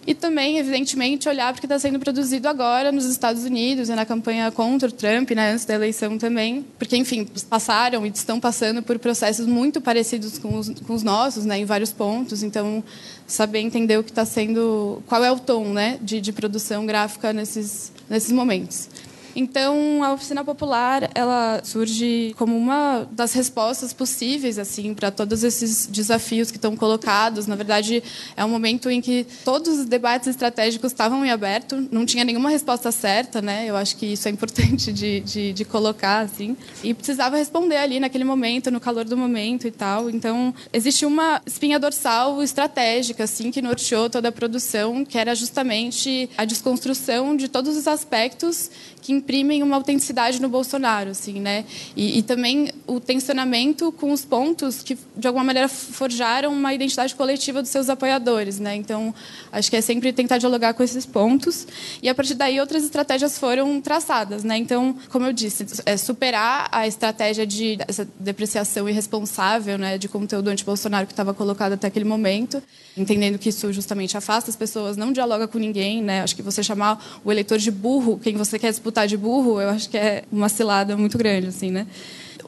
e 0.07 0.15
também, 0.15 0.59
evidentemente, 0.59 1.29
olhar 1.29 1.53
para 1.53 1.59
o 1.59 1.61
que 1.61 1.67
está 1.67 1.79
sendo 1.79 1.99
produzido 1.99 2.49
agora 2.49 2.91
nos 2.91 3.05
Estados 3.05 3.45
Unidos 3.45 3.89
e 3.89 3.95
na 3.95 4.07
campanha 4.07 4.51
contra 4.51 4.89
o 4.89 4.93
Trump, 4.93 5.31
né, 5.33 5.53
antes 5.53 5.65
da 5.65 5.75
eleição 5.75 6.17
também, 6.17 6.65
porque, 6.79 6.97
enfim, 6.97 7.27
passaram 7.49 8.07
e 8.07 8.09
estão 8.09 8.41
passando 8.41 8.83
por 8.83 8.99
processos 8.99 9.47
muito 9.47 9.81
parecidos 9.81 10.39
com 10.39 10.57
os, 10.57 10.69
com 10.69 10.95
os 10.95 11.03
nossos, 11.03 11.45
né, 11.45 11.59
em 11.59 11.65
vários 11.65 11.93
pontos. 11.93 12.43
Então, 12.43 12.83
saber 13.27 13.61
entender 13.61 13.99
o 13.99 14.05
que 14.05 14.11
está 14.11 14.25
sendo, 14.25 15.03
qual 15.07 15.23
é 15.23 15.31
o 15.31 15.39
tom, 15.39 15.73
né, 15.73 15.99
de, 16.01 16.21
de 16.21 16.33
produção 16.33 16.87
gráfica 16.87 17.33
nesses 17.33 17.93
nesses 18.09 18.33
momentos. 18.33 18.89
Então, 19.35 20.03
a 20.03 20.13
oficina 20.13 20.45
popular, 20.45 21.11
ela 21.15 21.61
surge 21.65 22.35
como 22.37 22.57
uma 22.57 23.07
das 23.11 23.33
respostas 23.33 23.93
possíveis 23.93 24.59
assim 24.59 24.95
para 24.95 25.11
todos 25.11 25.45
esses 25.45 25.87
desafios 25.87 26.51
que 26.51 26.57
estão 26.57 26.77
colocados. 26.77 27.47
Na 27.47 27.57
verdade, 27.57 28.03
é 28.37 28.45
um 28.45 28.49
momento 28.49 28.91
em 28.91 29.01
que 29.01 29.27
todos 29.45 29.79
os 29.79 29.85
debates 29.85 30.29
estratégicos 30.29 30.93
estavam 30.93 31.25
em 31.25 31.31
aberto, 31.31 31.89
não 31.91 32.05
tinha 32.05 32.25
nenhuma 32.25 32.51
resposta 32.51 32.91
certa, 32.91 33.41
né? 33.41 33.67
Eu 33.67 33.77
acho 33.77 33.97
que 33.97 34.07
isso 34.07 34.29
é 34.29 34.31
importante 34.31 34.93
de, 34.93 35.21
de, 35.21 35.53
de 35.53 35.65
colocar 35.65 36.21
assim. 36.21 36.57
E 36.83 36.95
precisava 36.95 37.37
responder 37.37 37.77
ali 37.77 38.01
naquele 38.01 38.25
momento, 38.25 38.71
no 38.71 38.81
calor 38.81 39.05
do 39.05 39.17
momento 39.17 39.67
e 39.67 39.71
tal. 39.71 40.11
Então, 40.11 40.55
existe 40.73 41.05
uma 41.07 41.41
espinha 41.47 41.79
dorsal 41.79 42.43
estratégica 42.43 43.25
assim 43.25 43.51
que 43.51 43.63
norteou 43.63 44.11
toda 44.11 44.29
a 44.29 44.33
produção, 44.33 45.05
que 45.05 45.19
era 45.19 45.35
justamente 45.35 46.29
a 46.37 46.45
desconstrução 46.45 47.37
de 47.37 47.49
todos 47.49 47.77
os 47.77 47.87
aspectos 47.87 48.71
que 49.01 49.13
imprimem 49.19 49.63
uma 49.63 49.77
autenticidade 49.77 50.41
no 50.41 50.49
Bolsonaro, 50.49 51.11
assim, 51.11 51.41
né? 51.41 51.65
E, 51.95 52.19
e, 52.19 52.23
também 52.23 52.71
o 52.87 52.99
tensionamento 53.01 53.93
com 53.93 54.13
os 54.13 54.25
pontos 54.25 54.83
que, 54.83 54.97
de 55.17 55.27
alguma 55.27 55.45
maneira, 55.45 55.69
forjaram 55.69 56.53
uma 56.53 56.73
identidade 56.73 57.15
coletiva 57.15 57.61
dos 57.61 57.71
seus 57.71 57.89
apoiadores, 57.89 58.59
né? 58.59 58.75
Então, 58.75 59.15
acho 59.53 59.71
que 59.71 59.77
é 59.77 59.81
sempre 59.81 60.13
tentar 60.13 60.39
dialogar 60.39 60.75
com 60.75 60.83
esses 60.83 61.05
pontos. 61.05 61.67
E, 62.03 62.09
a 62.09 62.15
partir 62.15 62.35
daí, 62.35 62.61
outras 62.61 62.85
estratégias 62.85 63.39
foram 63.39 63.81
traçadas, 63.81 64.45
né? 64.45 64.57
Então, 64.57 64.97
como 65.11 65.27
eu 65.27 65.33
disse, 65.33 65.67
é 65.85 65.97
superar 65.97 66.69
a 66.71 66.87
estratégia 66.87 67.47
de 67.47 67.79
essa 67.87 68.09
depreciação 68.19 68.89
irresponsável, 68.89 69.77
né, 69.79 69.99
de 69.99 70.09
conteúdo 70.09 70.49
anti-Bolsonaro 70.49 71.07
que 71.07 71.13
estava 71.13 71.35
colocado 71.35 71.73
até 71.73 71.87
aquele 71.87 72.05
momento, 72.05 72.63
entendendo 72.97 73.39
que 73.39 73.49
isso 73.49 73.73
justamente 73.73 74.17
afasta 74.17 74.51
as 74.51 74.57
pessoas, 74.57 74.97
não 74.97 75.13
dialoga 75.13 75.49
com 75.49 75.59
ninguém, 75.59 76.03
né? 76.03 76.23
Acho 76.23 76.37
que 76.37 76.43
você 76.43 76.63
chamar 76.63 77.21
o 77.25 77.33
eleitor 77.33 77.59
de 77.59 77.71
burro, 77.71 78.19
quem 78.19 78.37
você 78.37 78.59
quer 78.59 78.71
disputar 78.71 79.08
de 79.09 79.17
burro, 79.17 79.61
eu 79.61 79.69
acho 79.71 79.89
que 79.89 79.97
é 79.97 80.25
uma 80.31 80.49
cilada 80.49 80.97
muito 80.97 81.19
grande, 81.19 81.49
assim, 81.49 81.71
né? 81.71 81.87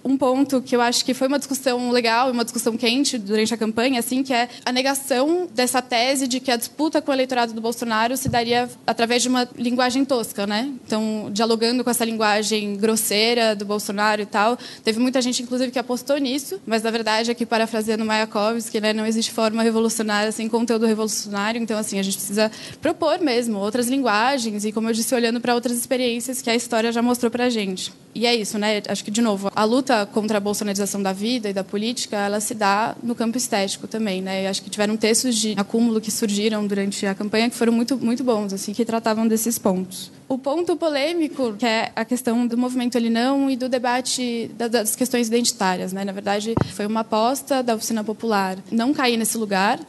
Um 0.05 0.17
ponto 0.17 0.63
que 0.63 0.75
eu 0.75 0.81
acho 0.81 1.05
que 1.05 1.15
foi 1.15 1.29
uma 1.29 1.39
discussão 1.39 1.91
legal, 1.91 2.31
uma 2.31 2.45
discussão 2.45 2.77
quente 2.77 3.19
durante 3.19 3.53
a 3.53 3.57
campanha, 3.57 4.01
assim, 4.01 4.23
que 4.23 4.33
é 4.33 4.49
a 4.65 4.73
negação 4.73 5.49
dessa 5.55 5.83
tese 5.83 6.27
de 6.27 6.41
que 6.41 6.51
a 6.51 6.57
disputa 6.57 7.03
com 7.03 7.11
o 7.11 7.15
eleitorado 7.15 7.53
do 7.53 7.61
Bolsonaro 7.61 8.17
se 8.17 8.29
daria 8.29 8.69
através 8.87 9.23
de 9.23 9.29
uma 9.29 9.49
linguagem 9.57 10.05
tosca, 10.05 10.47
né? 10.47 10.73
Então, 10.87 11.29
dialogando 11.33 11.85
com 11.85 11.91
essa 11.91 12.05
linguagem 12.05 12.77
grosseira 12.77 13.55
do 13.55 13.65
Bolsonaro 13.65 14.23
e 14.23 14.27
tal. 14.27 14.59
Teve 14.83 14.99
muita 14.99 15.21
gente, 15.21 15.43
inclusive, 15.43 15.71
que 15.71 15.79
apostou 15.79 16.17
nisso, 16.19 16.61
mas 16.67 16.83
na 16.83 16.91
verdade, 16.91 17.31
aqui 17.31 17.45
parafraseando 17.45 18.05
Mayakovsky, 18.05 18.81
né, 18.81 18.93
não 18.93 19.07
existe 19.07 19.33
forma 19.33 19.63
revolucionária 19.63 20.33
sem 20.33 20.49
conteúdo 20.49 20.87
revolucionário. 20.87 21.61
Então, 21.61 21.79
assim, 21.79 21.99
a 21.99 22.03
gente 22.03 22.17
precisa 22.17 22.51
propor 22.81 23.21
mesmo 23.21 23.59
outras 23.59 23.89
linguagens 23.89 24.65
e, 24.65 24.73
como 24.73 24.89
eu 24.89 24.95
disse, 24.95 25.15
olhando 25.15 25.41
para 25.41 25.55
outras 25.55 25.77
experiências 25.77 26.41
que 26.41 26.49
a 26.49 26.55
história 26.55 26.91
já 26.91 27.03
mostrou 27.03 27.31
para 27.31 27.45
a 27.45 27.51
gente. 27.51 27.93
E 28.15 28.27
é 28.27 28.35
isso, 28.35 28.59
né? 28.59 28.83
Acho 28.89 29.05
que, 29.05 29.11
de 29.11 29.23
novo, 29.23 29.51
a 29.55 29.65
luta 29.65 29.90
luta 29.91 30.07
contra 30.07 30.39
a 30.39 30.41
bolsonarização 30.41 31.03
da 31.03 31.13
vida 31.13 31.51
e 31.51 31.53
da 31.53 31.65
política, 31.65 32.17
ela 32.17 32.41
se 32.41 32.55
dá 32.55 32.95
no 33.03 33.15
campo 33.15 33.37
estético 33.37 33.89
também, 33.89 34.23
né? 34.23 34.45
E 34.45 34.47
acho 34.47 34.63
que 34.63 34.71
tiveram 34.71 34.97
textos 34.97 35.35
de 35.35 35.55
acúmulo 35.57 36.01
que 36.01 36.11
surgiram 36.11 36.67
durante 36.67 37.05
a 37.07 37.15
campanha 37.15 37.51
que 37.51 37.57
foram 37.57 37.73
muito 37.73 37.99
muito 37.99 38.23
bons, 38.23 38.53
assim, 38.53 38.73
que 38.73 38.85
tratavam 38.85 39.27
desses 39.27 39.59
pontos. 39.59 40.13
O 40.29 40.39
ponto 40.39 40.77
polêmico, 40.77 41.55
que 41.55 41.67
é 41.67 41.91
a 41.97 42.05
questão 42.05 42.47
do 42.47 42.57
movimento 42.57 42.97
ele 42.97 43.11
não 43.11 43.51
e 43.51 43.57
do 43.57 43.69
debate 43.69 44.51
das 44.57 44.95
questões 44.95 45.27
identitárias, 45.27 45.93
né? 45.93 46.05
Na 46.05 46.13
verdade, 46.13 46.55
foi 46.73 46.87
uma 46.87 47.01
aposta 47.01 47.63
da 47.63 47.75
oficina 47.75 48.05
popular 48.05 48.57
não 48.71 48.95
cair 48.95 49.17
nesse 49.17 49.37
lugar, 49.37 49.81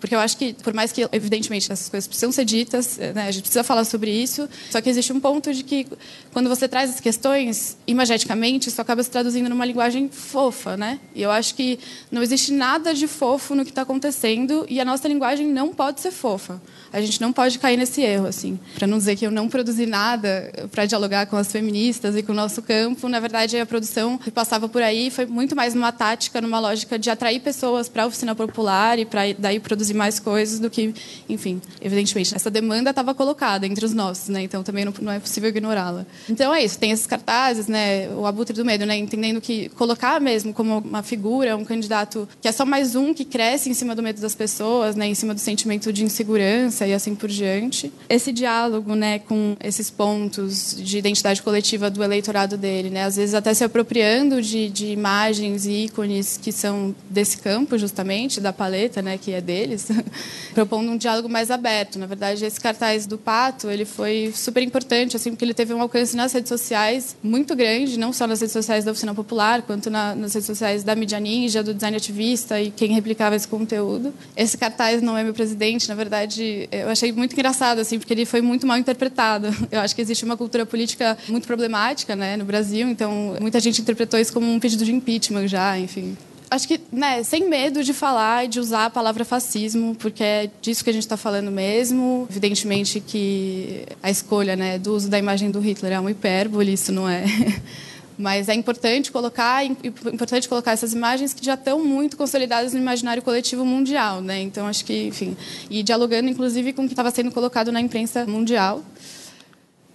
porque 0.00 0.14
eu 0.14 0.18
acho 0.18 0.36
que, 0.36 0.52
por 0.54 0.74
mais 0.74 0.92
que, 0.92 1.08
evidentemente, 1.12 1.70
essas 1.70 1.88
coisas 1.88 2.06
precisam 2.06 2.30
ser 2.32 2.44
ditas, 2.44 2.98
né, 2.98 3.26
a 3.28 3.30
gente 3.30 3.42
precisa 3.42 3.64
falar 3.64 3.84
sobre 3.84 4.10
isso, 4.10 4.48
só 4.70 4.80
que 4.80 4.88
existe 4.88 5.12
um 5.12 5.20
ponto 5.20 5.52
de 5.52 5.62
que, 5.62 5.86
quando 6.32 6.48
você 6.48 6.68
traz 6.68 6.90
as 6.90 7.00
questões, 7.00 7.76
imageticamente, 7.86 8.68
isso 8.68 8.80
acaba 8.80 9.02
se 9.02 9.10
traduzindo 9.10 9.48
numa 9.48 9.64
linguagem 9.64 10.08
fofa, 10.08 10.76
né? 10.76 11.00
E 11.14 11.22
eu 11.22 11.30
acho 11.30 11.54
que 11.54 11.78
não 12.10 12.22
existe 12.22 12.52
nada 12.52 12.94
de 12.94 13.06
fofo 13.06 13.54
no 13.54 13.64
que 13.64 13.70
está 13.70 13.82
acontecendo 13.82 14.66
e 14.68 14.80
a 14.80 14.84
nossa 14.84 15.08
linguagem 15.08 15.46
não 15.46 15.72
pode 15.72 16.00
ser 16.00 16.10
fofa. 16.10 16.60
A 16.92 17.00
gente 17.00 17.20
não 17.20 17.32
pode 17.32 17.58
cair 17.58 17.76
nesse 17.76 18.02
erro, 18.02 18.26
assim. 18.26 18.58
Para 18.74 18.86
não 18.86 18.98
dizer 18.98 19.16
que 19.16 19.26
eu 19.26 19.30
não 19.30 19.48
produzi 19.48 19.86
nada 19.86 20.50
para 20.70 20.86
dialogar 20.86 21.26
com 21.26 21.36
as 21.36 21.50
feministas 21.50 22.16
e 22.16 22.22
com 22.22 22.32
o 22.32 22.34
nosso 22.34 22.62
campo, 22.62 23.08
na 23.08 23.20
verdade, 23.20 23.58
a 23.58 23.66
produção 23.66 24.16
que 24.18 24.30
passava 24.30 24.68
por 24.68 24.82
aí 24.82 25.10
foi 25.10 25.26
muito 25.26 25.56
mais 25.56 25.74
numa 25.74 25.92
tática, 25.92 26.40
numa 26.40 26.58
lógica 26.60 26.98
de 26.98 27.10
atrair 27.10 27.40
pessoas 27.40 27.88
para 27.88 28.04
a 28.04 28.06
oficina 28.06 28.34
popular 28.34 28.98
e 28.98 29.04
para 29.04 29.22
daí 29.38 29.60
produzir 29.60 29.94
mais 29.96 30.20
coisas 30.20 30.60
do 30.60 30.70
que, 30.70 30.94
enfim, 31.28 31.60
evidentemente, 31.80 32.34
essa 32.34 32.50
demanda 32.50 32.90
estava 32.90 33.14
colocada 33.14 33.66
entre 33.66 33.84
os 33.84 33.92
nossos, 33.92 34.28
né? 34.28 34.42
Então 34.42 34.62
também 34.62 34.84
não, 34.84 34.92
não 35.00 35.12
é 35.12 35.18
possível 35.18 35.48
ignorá-la. 35.48 36.06
Então 36.28 36.54
é 36.54 36.64
isso, 36.64 36.78
tem 36.78 36.90
esses 36.90 37.06
cartazes, 37.06 37.66
né? 37.66 38.08
O 38.10 38.26
abutre 38.26 38.54
do 38.54 38.64
medo, 38.64 38.86
né? 38.86 38.96
Entendendo 38.96 39.40
que 39.40 39.68
colocar 39.70 40.20
mesmo 40.20 40.52
como 40.52 40.78
uma 40.78 41.02
figura, 41.02 41.56
um 41.56 41.64
candidato 41.64 42.28
que 42.40 42.48
é 42.48 42.52
só 42.52 42.64
mais 42.64 42.94
um 42.94 43.12
que 43.12 43.24
cresce 43.24 43.70
em 43.70 43.74
cima 43.74 43.94
do 43.94 44.02
medo 44.02 44.20
das 44.20 44.34
pessoas, 44.34 44.94
né? 44.94 45.06
Em 45.06 45.14
cima 45.14 45.34
do 45.34 45.40
sentimento 45.40 45.92
de 45.92 46.04
insegurança 46.04 46.86
e 46.86 46.94
assim 46.94 47.14
por 47.14 47.28
diante. 47.28 47.92
Esse 48.08 48.32
diálogo, 48.32 48.94
né? 48.94 49.18
Com 49.18 49.56
esses 49.62 49.90
pontos 49.90 50.76
de 50.78 50.98
identidade 50.98 51.42
coletiva 51.42 51.90
do 51.90 52.02
eleitorado 52.02 52.56
dele, 52.56 52.90
né? 52.90 53.04
Às 53.04 53.16
vezes 53.16 53.34
até 53.34 53.52
se 53.52 53.64
apropriando 53.64 54.40
de, 54.40 54.68
de 54.68 54.86
imagens 54.86 55.66
e 55.66 55.84
ícones 55.84 56.38
que 56.42 56.52
são 56.52 56.94
desse 57.08 57.38
campo, 57.38 57.78
justamente, 57.78 58.40
da 58.40 58.52
paleta, 58.52 59.02
né? 59.02 59.18
Que 59.18 59.32
é 59.32 59.40
deles, 59.40 59.75
propondo 60.54 60.90
um 60.90 60.96
diálogo 60.96 61.28
mais 61.28 61.50
aberto. 61.50 61.98
Na 61.98 62.06
verdade, 62.06 62.44
esse 62.44 62.60
cartaz 62.60 63.06
do 63.06 63.18
Pato, 63.18 63.70
ele 63.70 63.84
foi 63.84 64.32
super 64.34 64.62
importante, 64.62 65.16
assim, 65.16 65.30
porque 65.30 65.44
ele 65.44 65.54
teve 65.54 65.72
um 65.74 65.80
alcance 65.80 66.16
nas 66.16 66.32
redes 66.32 66.48
sociais 66.48 67.16
muito 67.22 67.54
grande, 67.54 67.98
não 67.98 68.12
só 68.12 68.26
nas 68.26 68.40
redes 68.40 68.52
sociais 68.52 68.84
da 68.84 68.92
Oficina 68.92 69.14
Popular, 69.14 69.62
quanto 69.62 69.90
na, 69.90 70.14
nas 70.14 70.34
redes 70.34 70.46
sociais 70.46 70.82
da 70.82 70.94
Mídia 70.94 71.20
Ninja, 71.20 71.62
do 71.62 71.74
Design 71.74 71.96
Ativista 71.96 72.60
e 72.60 72.70
quem 72.70 72.92
replicava 72.92 73.36
esse 73.36 73.48
conteúdo. 73.48 74.12
Esse 74.36 74.56
cartaz 74.56 75.02
não 75.02 75.16
é 75.16 75.24
meu 75.24 75.34
presidente, 75.34 75.88
na 75.88 75.94
verdade, 75.94 76.68
eu 76.70 76.88
achei 76.88 77.12
muito 77.12 77.32
engraçado, 77.32 77.80
assim, 77.80 77.98
porque 77.98 78.12
ele 78.12 78.24
foi 78.24 78.40
muito 78.40 78.66
mal 78.66 78.78
interpretado. 78.78 79.48
Eu 79.70 79.80
acho 79.80 79.94
que 79.94 80.00
existe 80.00 80.24
uma 80.24 80.36
cultura 80.36 80.64
política 80.64 81.18
muito 81.28 81.46
problemática, 81.46 82.14
né, 82.14 82.36
no 82.36 82.44
Brasil, 82.44 82.88
então 82.88 83.36
muita 83.40 83.60
gente 83.60 83.80
interpretou 83.80 84.18
isso 84.18 84.32
como 84.32 84.50
um 84.50 84.60
pedido 84.60 84.84
de 84.84 84.92
impeachment 84.92 85.48
já, 85.48 85.78
enfim 85.78 86.16
acho 86.50 86.68
que, 86.68 86.80
né, 86.92 87.22
sem 87.22 87.48
medo 87.48 87.82
de 87.82 87.92
falar 87.92 88.44
e 88.44 88.48
de 88.48 88.60
usar 88.60 88.86
a 88.86 88.90
palavra 88.90 89.24
fascismo, 89.24 89.94
porque 89.96 90.22
é 90.22 90.50
disso 90.60 90.84
que 90.84 90.90
a 90.90 90.92
gente 90.92 91.02
está 91.02 91.16
falando 91.16 91.50
mesmo. 91.50 92.26
Evidentemente 92.30 93.00
que 93.00 93.84
a 94.02 94.10
escolha, 94.10 94.56
né, 94.56 94.78
do 94.78 94.94
uso 94.94 95.08
da 95.08 95.18
imagem 95.18 95.50
do 95.50 95.60
Hitler 95.60 95.92
é 95.92 96.00
uma 96.00 96.10
hipérbole, 96.10 96.72
isso 96.72 96.92
não 96.92 97.08
é. 97.08 97.24
Mas 98.18 98.48
é 98.48 98.54
importante 98.54 99.12
colocar, 99.12 99.62
importante 99.62 100.48
colocar 100.48 100.72
essas 100.72 100.94
imagens 100.94 101.34
que 101.34 101.44
já 101.44 101.52
estão 101.52 101.84
muito 101.84 102.16
consolidadas 102.16 102.72
no 102.72 102.78
imaginário 102.78 103.22
coletivo 103.22 103.62
mundial, 103.62 104.22
né? 104.22 104.40
Então 104.40 104.66
acho 104.66 104.86
que, 104.86 105.08
enfim, 105.08 105.36
e 105.68 105.82
dialogando 105.82 106.30
inclusive 106.30 106.72
com 106.72 106.84
o 106.84 106.86
que 106.86 106.94
estava 106.94 107.10
sendo 107.10 107.30
colocado 107.30 107.70
na 107.70 107.80
imprensa 107.80 108.24
mundial. 108.24 108.82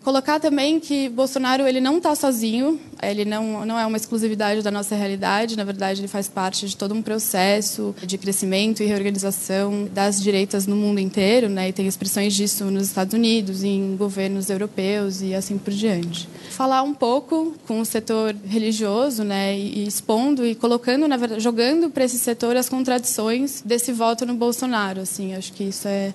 Colocar 0.04 0.40
também 0.40 0.80
que 0.80 1.10
Bolsonaro 1.10 1.68
ele 1.68 1.80
não 1.80 1.98
está 1.98 2.16
sozinho, 2.16 2.80
ele 3.04 3.24
não, 3.24 3.64
não 3.68 3.78
é 3.78 3.86
uma 3.86 3.98
exclusividade 3.98 4.64
da 4.64 4.72
nossa 4.72 4.96
realidade, 4.96 5.56
na 5.56 5.64
verdade 5.64 6.02
ele 6.02 6.08
faz 6.08 6.28
parte 6.28 6.68
de 6.68 6.76
todo 6.76 6.96
um 6.96 7.04
processo 7.04 7.94
de 8.02 8.18
crescimento 8.18 8.82
e 8.82 8.88
reorganização 8.88 9.88
das 9.94 10.20
direitas 10.20 10.66
no 10.66 10.76
mundo 10.76 11.00
inteiro, 11.00 11.48
né? 11.48 11.70
e 11.70 11.74
tem 11.74 11.86
expressões 11.86 12.34
disso 12.34 12.66
nos 12.66 12.88
Estados 12.88 13.14
Unidos, 13.14 13.64
em 13.64 13.96
governos 13.96 14.50
europeus 14.50 15.22
e 15.22 15.36
assim 15.36 15.60
por 15.60 15.72
diante. 15.72 16.28
Falar 16.50 16.82
um 16.82 16.96
pouco 16.96 17.54
com 17.68 17.80
o 17.80 17.86
setor 17.86 18.36
religioso, 18.48 19.24
né? 19.24 19.56
e 19.56 19.86
expondo 19.86 20.44
e 20.48 20.56
colocando, 20.56 21.08
na 21.08 21.16
verdade, 21.16 21.44
jogando 21.44 21.92
para 21.92 22.06
esse 22.06 22.18
setor 22.18 22.58
as 22.58 22.68
contradições 22.68 23.62
desse 23.64 23.92
voto 23.92 24.26
no 24.26 24.34
Bolsonaro, 24.34 25.02
assim, 25.02 25.36
acho 25.36 25.54
que 25.54 25.66
isso 25.66 25.88
é 25.88 26.12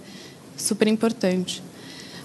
super 0.57 0.89
importante 0.89 1.63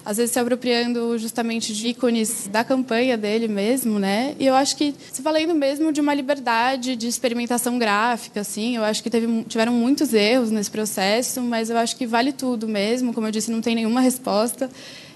às 0.06 0.18
vezes 0.18 0.32
se 0.32 0.40
apropriando 0.40 1.18
justamente 1.18 1.74
de 1.74 1.90
ícones 1.90 2.48
da 2.52 2.64
campanha 2.64 3.18
dele 3.18 3.48
mesmo, 3.48 4.00
né? 4.00 4.36
E 4.40 4.46
eu 4.46 4.56
acho 4.56 4.76
que 4.76 4.96
se 5.12 5.22
valendo 5.22 5.54
mesmo 5.54 5.92
de 5.92 6.02
uma 6.02 6.14
liberdade 6.14 6.96
de 6.96 7.08
experimentação 7.08 7.78
gráfica, 7.78 8.42
assim, 8.42 8.76
eu 8.76 8.84
acho 8.84 9.04
que 9.04 9.10
teve, 9.10 9.44
tiveram 9.44 9.74
muitos 9.74 10.14
erros 10.14 10.52
nesse 10.52 10.72
processo, 10.72 11.42
mas 11.42 11.70
eu 11.70 11.78
acho 11.78 11.96
que 11.96 12.08
vale 12.08 12.32
tudo 12.32 12.68
mesmo. 12.68 13.14
Como 13.14 13.28
eu 13.28 13.32
disse, 13.32 13.52
não 13.52 13.62
tem 13.62 13.76
nenhuma 13.76 14.02
resposta. 14.02 14.70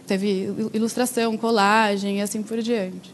Teve 0.06 0.54
ilustração, 0.74 1.36
colagem 1.36 2.20
e 2.20 2.22
assim 2.22 2.44
por 2.44 2.62
diante. 2.62 3.14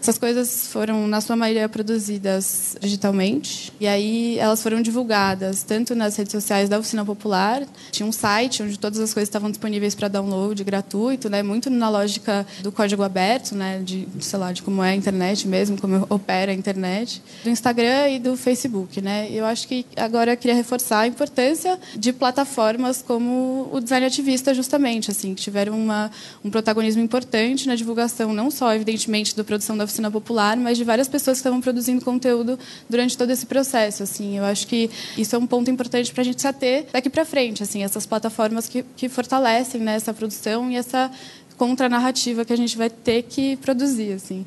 Essas 0.00 0.16
coisas 0.16 0.68
foram, 0.68 1.08
na 1.08 1.20
sua 1.20 1.34
maioria, 1.34 1.68
produzidas 1.68 2.76
digitalmente. 2.80 3.72
E 3.80 3.86
aí 3.86 4.38
elas 4.38 4.62
foram 4.62 4.80
divulgadas 4.80 5.64
tanto 5.64 5.94
nas 5.94 6.16
redes 6.16 6.32
sociais 6.32 6.68
da 6.68 6.78
Oficina 6.78 7.04
Popular. 7.04 7.62
Tinha 7.90 8.06
um 8.06 8.12
site 8.12 8.62
onde 8.62 8.78
todas 8.78 9.00
as 9.00 9.12
coisas 9.12 9.28
estavam 9.28 9.50
disponíveis 9.50 9.94
para 9.94 10.06
download 10.06 10.62
gratuito, 10.62 11.28
né? 11.28 11.42
muito 11.42 11.68
na 11.68 11.88
lógica 11.88 12.46
do 12.62 12.70
código 12.70 13.02
aberto, 13.02 13.56
né? 13.56 13.80
de, 13.84 14.06
sei 14.20 14.38
lá, 14.38 14.52
de 14.52 14.62
como 14.62 14.82
é 14.84 14.90
a 14.90 14.94
internet 14.94 15.48
mesmo, 15.48 15.80
como 15.80 16.06
opera 16.08 16.52
a 16.52 16.54
internet. 16.54 17.20
Do 17.42 17.50
Instagram 17.50 18.08
e 18.10 18.18
do 18.20 18.36
Facebook. 18.36 19.00
Né? 19.00 19.28
Eu 19.32 19.44
acho 19.44 19.66
que 19.66 19.84
agora 19.96 20.32
eu 20.32 20.36
queria 20.36 20.54
reforçar 20.54 21.00
a 21.00 21.06
importância 21.08 21.78
de 21.96 22.12
plataformas 22.12 23.02
como 23.02 23.68
o 23.72 23.80
Design 23.80 24.06
Ativista, 24.06 24.54
justamente, 24.54 25.10
assim, 25.10 25.34
que 25.34 25.42
tiveram 25.42 25.78
uma, 25.78 26.10
um 26.44 26.50
protagonismo 26.50 27.02
importante 27.02 27.66
na 27.66 27.74
divulgação, 27.74 28.32
não 28.32 28.50
só, 28.50 28.72
evidentemente, 28.72 29.36
da 29.36 29.42
produção 29.42 29.76
da 29.76 29.87
oficina 29.88 30.10
popular, 30.10 30.56
mas 30.56 30.78
de 30.78 30.84
várias 30.84 31.08
pessoas 31.08 31.38
que 31.38 31.40
estavam 31.40 31.60
produzindo 31.60 32.04
conteúdo 32.04 32.58
durante 32.88 33.16
todo 33.16 33.30
esse 33.30 33.46
processo. 33.46 34.02
Assim, 34.02 34.38
eu 34.38 34.44
acho 34.44 34.66
que 34.66 34.90
isso 35.16 35.34
é 35.34 35.38
um 35.38 35.46
ponto 35.46 35.70
importante 35.70 36.12
para 36.12 36.20
a 36.20 36.24
gente 36.24 36.40
se 36.40 36.46
ater 36.46 36.86
daqui 36.92 37.10
para 37.10 37.24
frente. 37.24 37.62
Assim, 37.62 37.82
essas 37.82 38.06
plataformas 38.06 38.68
que, 38.68 38.84
que 38.96 39.08
fortalecem 39.08 39.80
né, 39.80 39.94
essa 39.96 40.14
produção 40.14 40.70
e 40.70 40.76
essa 40.76 41.10
contranarrativa 41.56 42.44
que 42.44 42.52
a 42.52 42.56
gente 42.56 42.76
vai 42.76 42.88
ter 42.88 43.22
que 43.24 43.56
produzir. 43.56 44.12
Assim. 44.12 44.46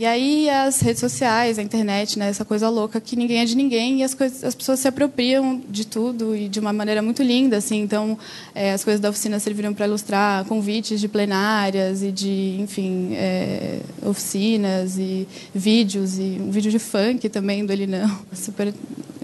E 0.00 0.06
aí 0.06 0.48
as 0.48 0.80
redes 0.80 1.00
sociais, 1.00 1.58
a 1.58 1.62
internet, 1.62 2.18
né, 2.18 2.28
essa 2.28 2.44
coisa 2.44 2.68
louca 2.68 3.00
que 3.00 3.14
ninguém 3.14 3.40
é 3.40 3.44
de 3.44 3.54
ninguém 3.54 4.00
e 4.00 4.02
as, 4.02 4.14
coisas, 4.14 4.42
as 4.42 4.54
pessoas 4.54 4.80
se 4.80 4.88
apropriam 4.88 5.62
de 5.68 5.86
tudo 5.86 6.34
e 6.34 6.48
de 6.48 6.58
uma 6.58 6.72
maneira 6.72 7.02
muito 7.02 7.22
linda, 7.22 7.58
assim. 7.58 7.80
Então, 7.80 8.18
é, 8.54 8.72
as 8.72 8.82
coisas 8.82 9.00
da 9.00 9.10
oficina 9.10 9.38
serviram 9.38 9.72
para 9.72 9.86
ilustrar 9.86 10.44
convites 10.46 11.00
de 11.00 11.08
plenárias 11.08 12.02
e 12.02 12.10
de, 12.10 12.56
enfim, 12.58 13.14
é, 13.14 13.80
oficinas 14.02 14.98
e 14.98 15.28
vídeos 15.54 16.18
e 16.18 16.38
um 16.40 16.50
vídeo 16.50 16.70
de 16.70 16.78
funk 16.78 17.28
também 17.28 17.64
do 17.64 17.72
Elinão. 17.72 18.18
Super, 18.32 18.74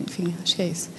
enfim, 0.00 0.34
acho 0.42 0.54
que 0.54 0.62
é 0.62 0.68
isso. 0.68 0.90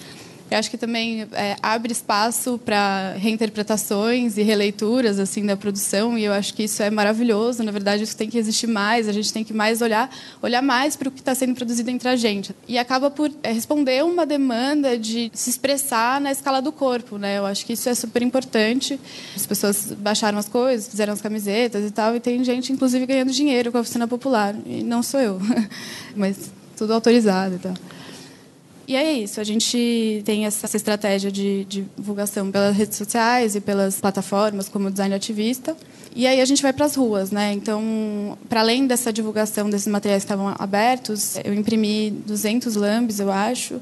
Eu 0.52 0.58
acho 0.58 0.70
que 0.72 0.78
também 0.78 1.28
é, 1.32 1.56
abre 1.62 1.92
espaço 1.92 2.60
para 2.66 3.14
reinterpretações 3.18 4.38
e 4.38 4.42
releituras 4.42 5.20
assim 5.20 5.46
da 5.46 5.56
produção 5.56 6.18
e 6.18 6.24
eu 6.24 6.34
acho 6.34 6.54
que 6.56 6.64
isso 6.64 6.82
é 6.82 6.90
maravilhoso. 6.90 7.64
Na 7.64 7.72
verdade, 7.72 8.04
isso 8.04 8.18
tem 8.18 8.30
que 8.30 8.38
existir 8.38 8.66
mais. 8.66 9.08
A 9.08 9.12
gente 9.12 9.32
tem 9.32 9.44
que 9.44 9.54
mais 9.54 9.82
olhar, 9.82 10.10
olhar 10.42 10.62
mais 10.62 10.96
para 10.96 11.08
o 11.08 11.12
que 11.12 11.20
está 11.20 11.36
sendo 11.36 11.54
produzido 11.54 11.90
entre 11.92 12.10
a 12.10 12.16
gente 12.16 12.56
e 12.68 12.78
acaba 12.78 13.12
por 13.12 13.32
é, 13.44 13.52
responder 13.52 14.04
uma 14.04 14.26
demanda 14.26 14.98
de 14.98 15.32
se 15.34 15.50
expressar 15.52 16.20
na 16.20 16.32
escala 16.32 16.62
do 16.62 16.72
corpo, 16.72 17.18
né? 17.18 17.38
Eu 17.38 17.46
acho 17.46 17.66
que 17.66 17.74
isso 17.74 17.88
é 17.88 17.94
super 17.94 18.24
importante. 18.24 19.00
As 19.36 19.46
pessoas 19.46 19.92
baixaram 19.92 20.40
as 20.40 20.50
coisas, 20.50 20.88
fizeram 20.88 21.14
as 21.14 21.22
camisetas 21.22 21.86
e 21.86 21.92
tal, 21.92 22.16
e 22.16 22.20
tem 22.20 22.44
gente 22.44 22.74
inclusive 22.74 23.06
ganhando 23.06 23.32
dinheiro 23.32 23.72
com 23.72 23.78
a 23.78 23.82
oficina 23.82 24.08
popular. 24.08 24.56
E 24.66 24.82
não 24.82 25.04
sou 25.04 25.20
eu, 25.20 25.40
mas 26.16 26.52
tudo 26.76 26.94
autorizado 26.94 27.56
e 27.56 27.60
tal. 27.60 27.74
E 28.90 28.96
é 28.96 29.14
isso, 29.14 29.40
a 29.40 29.44
gente 29.44 30.24
tem 30.26 30.48
essa 30.48 30.76
estratégia 30.76 31.32
de, 31.32 31.64
de 31.66 31.86
divulgação 31.96 32.50
pelas 32.50 32.76
redes 32.76 32.98
sociais 32.98 33.56
e 33.56 33.62
pelas 33.62 34.02
plataformas 34.02 34.68
como 34.68 34.90
Design 34.90 35.14
Ativista. 35.14 35.78
E 36.16 36.26
aí 36.26 36.42
a 36.42 36.46
gente 36.46 36.60
vai 36.64 36.74
para 36.74 36.88
as 36.88 36.96
ruas, 36.96 37.30
né? 37.30 37.54
Então, 37.54 38.36
para 38.50 38.62
além 38.62 38.88
dessa 38.88 39.14
divulgação 39.14 39.70
desses 39.70 39.86
materiais 39.86 40.24
que 40.24 40.26
estavam 40.26 40.56
abertos, 40.58 41.36
eu 41.46 41.54
imprimi 41.54 42.10
200 42.26 42.76
lambes, 42.76 43.20
eu 43.20 43.32
acho, 43.32 43.80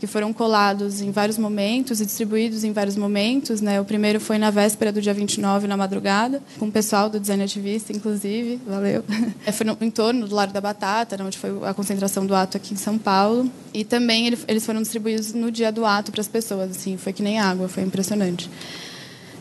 que 0.00 0.06
foram 0.06 0.32
colados 0.32 1.02
em 1.02 1.10
vários 1.10 1.36
momentos 1.36 2.00
e 2.00 2.06
distribuídos 2.06 2.64
em 2.64 2.72
vários 2.72 2.96
momentos. 2.96 3.60
Né? 3.60 3.78
O 3.78 3.84
primeiro 3.84 4.18
foi 4.18 4.38
na 4.38 4.50
véspera 4.50 4.90
do 4.90 5.00
dia 5.00 5.12
29, 5.12 5.68
na 5.68 5.76
madrugada, 5.76 6.42
com 6.58 6.66
o 6.66 6.72
pessoal 6.72 7.10
do 7.10 7.20
Design 7.20 7.44
Ativista, 7.44 7.92
inclusive. 7.92 8.58
Valeu. 8.66 9.04
É, 9.46 9.52
foi 9.52 9.66
no 9.66 9.76
entorno 9.80 10.26
do 10.26 10.34
Largo 10.34 10.52
da 10.52 10.60
Batata, 10.60 11.16
onde 11.22 11.38
foi 11.38 11.50
a 11.66 11.74
concentração 11.74 12.26
do 12.26 12.34
ato 12.34 12.56
aqui 12.56 12.74
em 12.74 12.76
São 12.76 12.98
Paulo. 12.98 13.50
E 13.72 13.84
também 13.84 14.26
eles 14.46 14.66
foram 14.66 14.82
distribuídos 14.82 15.32
no 15.32 15.50
dia 15.50 15.70
do 15.70 15.84
ato 15.84 16.10
para 16.10 16.20
as 16.20 16.28
pessoas. 16.28 16.70
Assim, 16.70 16.96
foi 16.96 17.12
que 17.12 17.22
nem 17.22 17.38
água, 17.38 17.68
foi 17.68 17.82
impressionante 17.82 18.50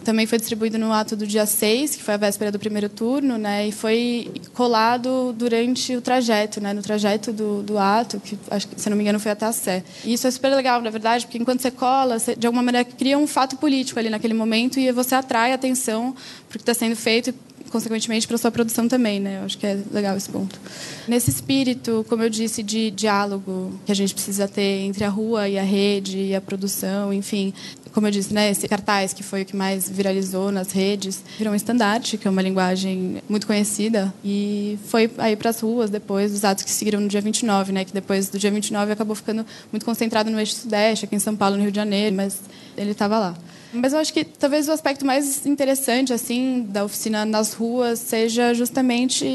também 0.03 0.25
foi 0.25 0.37
distribuído 0.37 0.77
no 0.77 0.91
ato 0.91 1.15
do 1.15 1.27
dia 1.27 1.45
6, 1.45 1.95
que 1.95 2.03
foi 2.03 2.13
a 2.13 2.17
véspera 2.17 2.51
do 2.51 2.59
primeiro 2.59 2.89
turno, 2.89 3.37
né, 3.37 3.67
e 3.67 3.71
foi 3.71 4.31
colado 4.53 5.33
durante 5.33 5.95
o 5.95 6.01
trajeto, 6.01 6.61
né, 6.61 6.73
no 6.73 6.81
trajeto 6.81 7.31
do, 7.31 7.61
do 7.63 7.77
ato, 7.77 8.19
que 8.19 8.37
acho 8.49 8.67
que, 8.67 8.79
se 8.79 8.89
não 8.89 8.97
me 8.97 9.03
engano 9.03 9.19
foi 9.19 9.31
até 9.31 9.45
a 9.45 9.51
Sé. 9.51 9.83
E 10.03 10.13
isso 10.13 10.27
é 10.27 10.31
super 10.31 10.49
legal, 10.49 10.81
na 10.81 10.89
verdade, 10.89 11.25
porque 11.25 11.37
enquanto 11.37 11.61
você 11.61 11.71
cola, 11.71 12.19
você, 12.19 12.35
de 12.35 12.47
alguma 12.47 12.63
maneira 12.63 12.85
cria 12.85 13.17
um 13.17 13.27
fato 13.27 13.57
político 13.57 13.99
ali 13.99 14.09
naquele 14.09 14.33
momento 14.33 14.79
e 14.79 14.91
você 14.91 15.15
atrai 15.15 15.51
a 15.51 15.55
atenção 15.55 16.15
para 16.47 16.55
o 16.55 16.59
que 16.59 16.63
está 16.63 16.73
sendo 16.73 16.95
feito 16.95 17.33
consequentemente 17.71 18.27
para 18.27 18.37
sua 18.37 18.51
produção 18.51 18.87
também, 18.87 19.19
né? 19.19 19.39
Eu 19.39 19.45
acho 19.45 19.57
que 19.57 19.65
é 19.65 19.79
legal 19.91 20.15
esse 20.17 20.29
ponto. 20.29 20.59
Nesse 21.07 21.29
espírito, 21.29 22.05
como 22.09 22.23
eu 22.23 22.29
disse, 22.29 22.63
de 22.63 22.91
diálogo 22.91 23.79
que 23.85 23.91
a 23.91 23.95
gente 23.95 24.13
precisa 24.13 24.47
ter 24.47 24.81
entre 24.81 25.03
a 25.03 25.09
rua 25.09 25.47
e 25.47 25.57
a 25.57 25.63
rede 25.63 26.17
e 26.17 26.35
a 26.35 26.41
produção, 26.41 27.13
enfim, 27.13 27.53
como 27.93 28.07
eu 28.07 28.11
disse, 28.11 28.33
né, 28.33 28.51
esse 28.51 28.67
cartaz 28.67 29.13
que 29.13 29.23
foi 29.23 29.41
o 29.41 29.45
que 29.45 29.55
mais 29.55 29.89
viralizou 29.89 30.51
nas 30.51 30.71
redes, 30.71 31.23
virou 31.37 31.53
um 31.53 31.55
estandarte, 31.55 32.17
que 32.17 32.27
é 32.27 32.31
uma 32.31 32.41
linguagem 32.41 33.21
muito 33.27 33.47
conhecida, 33.47 34.13
e 34.23 34.77
foi 34.85 35.09
aí 35.17 35.35
para 35.35 35.49
as 35.49 35.59
ruas 35.59 35.89
depois 35.89 36.31
dos 36.31 36.43
atos 36.43 36.63
que 36.63 36.71
seguiram 36.71 36.99
no 36.99 37.07
dia 37.07 37.21
29, 37.21 37.71
né, 37.71 37.85
que 37.85 37.93
depois 37.93 38.29
do 38.29 38.37
dia 38.37 38.51
29 38.51 38.91
acabou 38.91 39.15
ficando 39.15 39.45
muito 39.71 39.85
concentrado 39.85 40.29
no 40.29 40.39
eixo 40.39 40.55
sudeste, 40.55 41.05
aqui 41.05 41.15
em 41.15 41.19
São 41.19 41.35
Paulo, 41.35 41.55
no 41.55 41.63
Rio 41.63 41.71
de 41.71 41.77
Janeiro, 41.77 42.15
mas 42.15 42.39
ele 42.77 42.91
estava 42.91 43.17
lá. 43.17 43.37
Mas 43.71 43.93
eu 43.93 43.99
acho 43.99 44.11
que 44.11 44.23
talvez 44.23 44.67
o 44.67 44.71
aspecto 44.71 45.05
mais 45.05 45.45
interessante 45.45 46.11
assim 46.11 46.65
da 46.67 46.83
oficina 46.83 47.23
nas 47.23 47.53
ruas 47.53 47.99
seja 47.99 48.51
justamente 48.53 49.25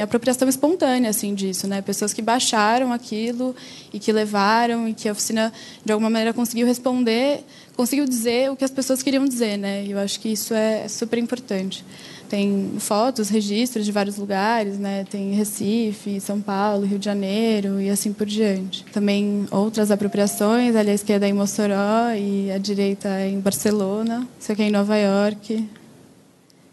a 0.00 0.04
apropriação 0.04 0.48
espontânea 0.48 1.08
assim 1.08 1.34
disso, 1.34 1.68
né? 1.68 1.80
Pessoas 1.80 2.12
que 2.12 2.20
baixaram 2.20 2.92
aquilo 2.92 3.54
e 3.92 4.00
que 4.00 4.10
levaram 4.10 4.88
e 4.88 4.94
que 4.94 5.08
a 5.08 5.12
oficina 5.12 5.52
de 5.84 5.92
alguma 5.92 6.10
maneira 6.10 6.34
conseguiu 6.34 6.66
responder, 6.66 7.44
conseguiu 7.76 8.06
dizer 8.06 8.50
o 8.50 8.56
que 8.56 8.64
as 8.64 8.72
pessoas 8.72 9.04
queriam 9.04 9.24
dizer, 9.24 9.56
né? 9.56 9.84
Eu 9.86 9.98
acho 9.98 10.18
que 10.18 10.28
isso 10.30 10.52
é 10.52 10.88
super 10.88 11.18
importante. 11.18 11.84
Tem 12.30 12.74
fotos, 12.78 13.28
registros 13.28 13.84
de 13.84 13.90
vários 13.90 14.16
lugares, 14.16 14.78
né? 14.78 15.04
Tem 15.10 15.32
Recife, 15.32 16.20
São 16.20 16.40
Paulo, 16.40 16.86
Rio 16.86 16.96
de 16.96 17.04
Janeiro 17.04 17.80
e 17.80 17.90
assim 17.90 18.12
por 18.12 18.24
diante. 18.24 18.84
Também 18.92 19.48
outras 19.50 19.90
apropriações, 19.90 20.76
ali 20.76 20.90
à 20.90 20.94
esquerda 20.94 21.26
em 21.26 21.32
Mossoró 21.32 22.14
e 22.16 22.52
à 22.52 22.56
direita 22.56 23.08
em 23.26 23.40
Barcelona. 23.40 24.28
Isso 24.38 24.52
aqui 24.52 24.62
é 24.62 24.68
em 24.68 24.70
Nova 24.70 24.96
York. 24.96 25.68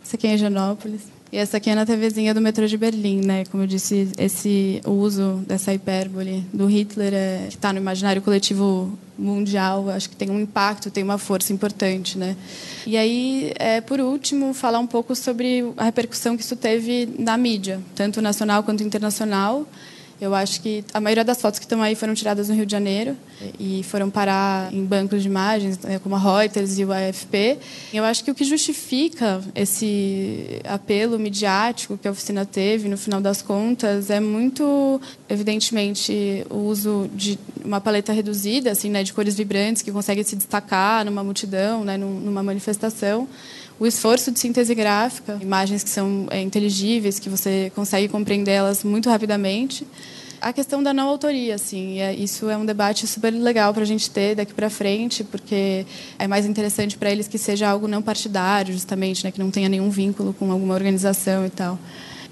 Isso 0.03 0.15
aqui 0.15 0.27
é 0.27 0.29
em 0.29 0.33
Higienópolis. 0.35 1.16
E 1.31 1.38
essa 1.38 1.57
aqui 1.57 1.69
é 1.69 1.75
na 1.75 1.86
TVzinha 1.86 2.34
do 2.34 2.39
metrô 2.39 2.65
de 2.65 2.78
Berlim, 2.78 3.19
né? 3.19 3.43
Como 3.51 3.63
eu 3.63 3.67
disse, 3.67 4.10
esse 4.17 4.82
uso 4.86 5.43
dessa 5.45 5.73
hipérbole 5.73 6.45
do 6.54 6.67
Hitler 6.67 7.13
é, 7.13 7.45
que 7.49 7.56
está 7.56 7.73
no 7.73 7.80
imaginário 7.80 8.21
coletivo 8.21 8.97
mundial, 9.17 9.89
acho 9.89 10.10
que 10.10 10.15
tem 10.15 10.30
um 10.30 10.39
impacto, 10.39 10.89
tem 10.89 11.04
uma 11.04 11.17
força 11.17 11.51
importante, 11.51 12.17
né? 12.17 12.38
E 12.86 12.95
aí, 12.95 13.51
é, 13.60 13.82
por 13.82 13.99
último, 13.99 14.54
falar 14.54 14.80
um 14.80 14.88
pouco 14.88 15.13
sobre 15.15 15.69
a 15.75 15.84
repercussão 15.84 16.38
que 16.38 16.43
isso 16.43 16.56
teve 16.56 17.10
na 17.19 17.36
mídia, 17.36 17.82
tanto 17.93 18.21
nacional 18.21 18.63
quanto 18.63 18.82
internacional. 18.82 19.67
Eu 20.19 20.34
acho 20.34 20.62
que 20.62 20.84
a 20.93 20.99
maioria 20.99 21.23
das 21.23 21.39
fotos 21.39 21.60
que 21.60 21.65
estão 21.65 21.82
aí 21.82 21.93
foram 21.93 22.15
tiradas 22.15 22.49
no 22.49 22.56
Rio 22.56 22.65
de 22.65 22.71
Janeiro 22.71 23.15
e 23.60 23.84
foram 23.84 24.10
parar 24.10 24.73
em 24.73 24.84
bancos 24.84 25.21
de 25.21 25.27
imagens, 25.27 25.77
né, 25.80 25.99
como 25.99 26.15
a 26.15 26.19
Reuters 26.19 26.80
e 26.80 26.86
o 26.86 26.91
AFP. 26.91 27.60
Eu 27.93 28.03
acho 28.03 28.23
que 28.23 28.32
o 28.32 28.36
que 28.36 28.43
justifica 28.43 29.41
esse 29.53 30.60
apelo 30.63 31.19
midiático 31.19 31.97
que 31.97 32.08
a 32.08 32.12
oficina 32.12 32.45
teve, 32.45 32.89
no 32.89 32.97
final 32.97 33.21
das 33.21 33.43
contas, 33.43 34.10
é 34.10 34.19
muito, 34.19 34.99
evidentemente, 35.30 36.43
o 36.49 36.58
uso 36.58 37.08
de 37.13 37.38
uma 37.63 37.80
paleta 37.80 38.12
reduzida, 38.12 38.71
assim, 38.71 38.89
né, 38.89 39.03
de 39.03 39.13
cores 39.13 39.36
vibrantes 39.36 39.84
que 39.84 39.91
consegue 39.91 40.23
se 40.23 40.36
destacar 40.36 41.06
numa 41.06 41.23
multidão, 41.23 41.84
né, 41.84 41.95
numa 41.95 42.41
manifestação 42.41 43.27
o 43.79 43.85
esforço 43.85 44.31
de 44.31 44.39
síntese 44.39 44.73
gráfica, 44.73 45.37
imagens 45.41 45.83
que 45.83 45.89
são 45.89 46.27
é, 46.29 46.41
inteligíveis, 46.41 47.19
que 47.19 47.29
você 47.29 47.71
consegue 47.75 48.07
compreendê-las 48.07 48.83
muito 48.83 49.09
rapidamente. 49.09 49.85
A 50.39 50.53
questão 50.53 50.83
da 50.83 50.93
não 50.93 51.07
autoria, 51.07 51.55
assim, 51.55 51.99
é, 51.99 52.13
isso 52.13 52.49
é 52.49 52.55
um 52.55 52.65
debate 52.65 53.07
super 53.07 53.31
legal 53.31 53.73
para 53.73 53.83
a 53.83 53.85
gente 53.85 54.09
ter 54.09 54.35
daqui 54.35 54.53
para 54.53 54.69
frente, 54.69 55.23
porque 55.23 55.85
é 56.19 56.27
mais 56.27 56.45
interessante 56.45 56.97
para 56.97 57.11
eles 57.11 57.27
que 57.27 57.37
seja 57.37 57.67
algo 57.67 57.87
não 57.87 58.01
partidário, 58.01 58.71
justamente, 58.73 59.23
né, 59.23 59.31
que 59.31 59.39
não 59.39 59.49
tenha 59.49 59.67
nenhum 59.67 59.89
vínculo 59.89 60.33
com 60.33 60.51
alguma 60.51 60.75
organização 60.75 61.45
e 61.45 61.49
tal. 61.49 61.79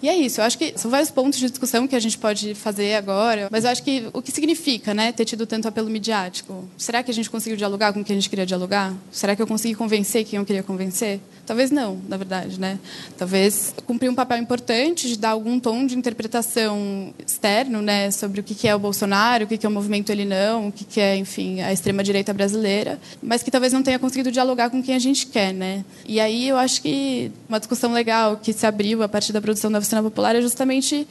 E 0.06 0.08
é 0.08 0.16
isso. 0.16 0.40
Eu 0.40 0.46
acho 0.46 0.56
que 0.56 0.78
são 0.78 0.92
vários 0.92 1.10
pontos 1.10 1.40
de 1.40 1.50
discussão 1.50 1.88
que 1.88 1.96
a 1.96 2.00
gente 2.00 2.16
pode 2.16 2.54
fazer 2.54 2.94
agora, 2.94 3.48
mas 3.52 3.64
eu 3.64 3.72
acho 3.72 3.82
que 3.82 4.08
o 4.14 4.22
que 4.22 4.32
significa, 4.32 4.94
né, 4.94 5.12
ter 5.12 5.26
tido 5.26 5.48
tanto 5.48 5.68
apelo 5.68 5.90
midiático? 5.90 6.70
Será 6.78 7.02
que 7.02 7.10
a 7.10 7.14
gente 7.14 7.28
conseguiu 7.28 7.58
dialogar 7.58 7.92
com 7.92 8.04
quem 8.04 8.16
a 8.16 8.20
gente 8.20 8.30
queria 8.30 8.46
dialogar? 8.46 8.94
Será 9.12 9.36
que 9.36 9.42
eu 9.42 9.48
consegui 9.48 9.74
convencer 9.74 10.24
quem 10.24 10.38
eu 10.38 10.46
queria 10.46 10.62
convencer? 10.62 11.20
Talvez 11.44 11.72
não, 11.72 12.00
na 12.08 12.18
verdade, 12.18 12.60
né? 12.60 12.78
Talvez 13.18 13.74
cumprir 13.88 14.10
um 14.10 14.14
papel 14.14 14.38
importante 14.38 15.08
de 15.08 15.18
dar 15.18 15.30
algum 15.30 15.60
tom 15.60 15.88
de 15.88 15.98
interpretação 15.98 17.12
externo, 17.26 17.82
né, 17.82 18.12
sobre 18.12 18.42
o 18.42 18.44
que 18.44 18.68
é 18.68 18.76
o 18.76 18.80
Bolsonaro, 18.80 19.46
o 19.46 19.48
que 19.48 19.66
é 19.66 19.70
o 19.70 19.72
movimento 19.72 20.12
ele 20.12 20.26
não, 20.26 20.68
o 20.68 20.72
que 20.72 21.00
é, 21.02 21.16
enfim, 21.18 21.62
a 21.62 21.74
extrema 21.74 22.04
direita 22.04 22.32
brasileira, 22.32 23.00
mas 23.24 23.42
que 23.42 23.50
talvez 23.50 23.74
não 23.74 23.82
tenha 23.82 23.98
conseguido 23.98 24.32
dialogar 24.32 24.70
com 24.70 24.84
quem 24.84 24.94
a 24.94 25.00
gente 25.00 25.26
quer, 25.26 25.52
né? 25.52 25.84
E 26.08 26.20
aí 26.20 26.48
eu 26.48 26.58
acho 26.58 26.80
que 26.82 27.32
uma 27.50 27.60
discussão 27.60 27.92
legal 27.92 28.38
que 28.38 28.54
se 28.54 28.68
abriu 28.68 29.02
a 29.02 29.10
partir 29.10 29.34
da 29.34 29.42
produção 29.42 29.72
da 29.72 29.80
oficina 29.96 30.04
popular 30.04 30.36
é 30.36 30.42
justamente 30.42 31.08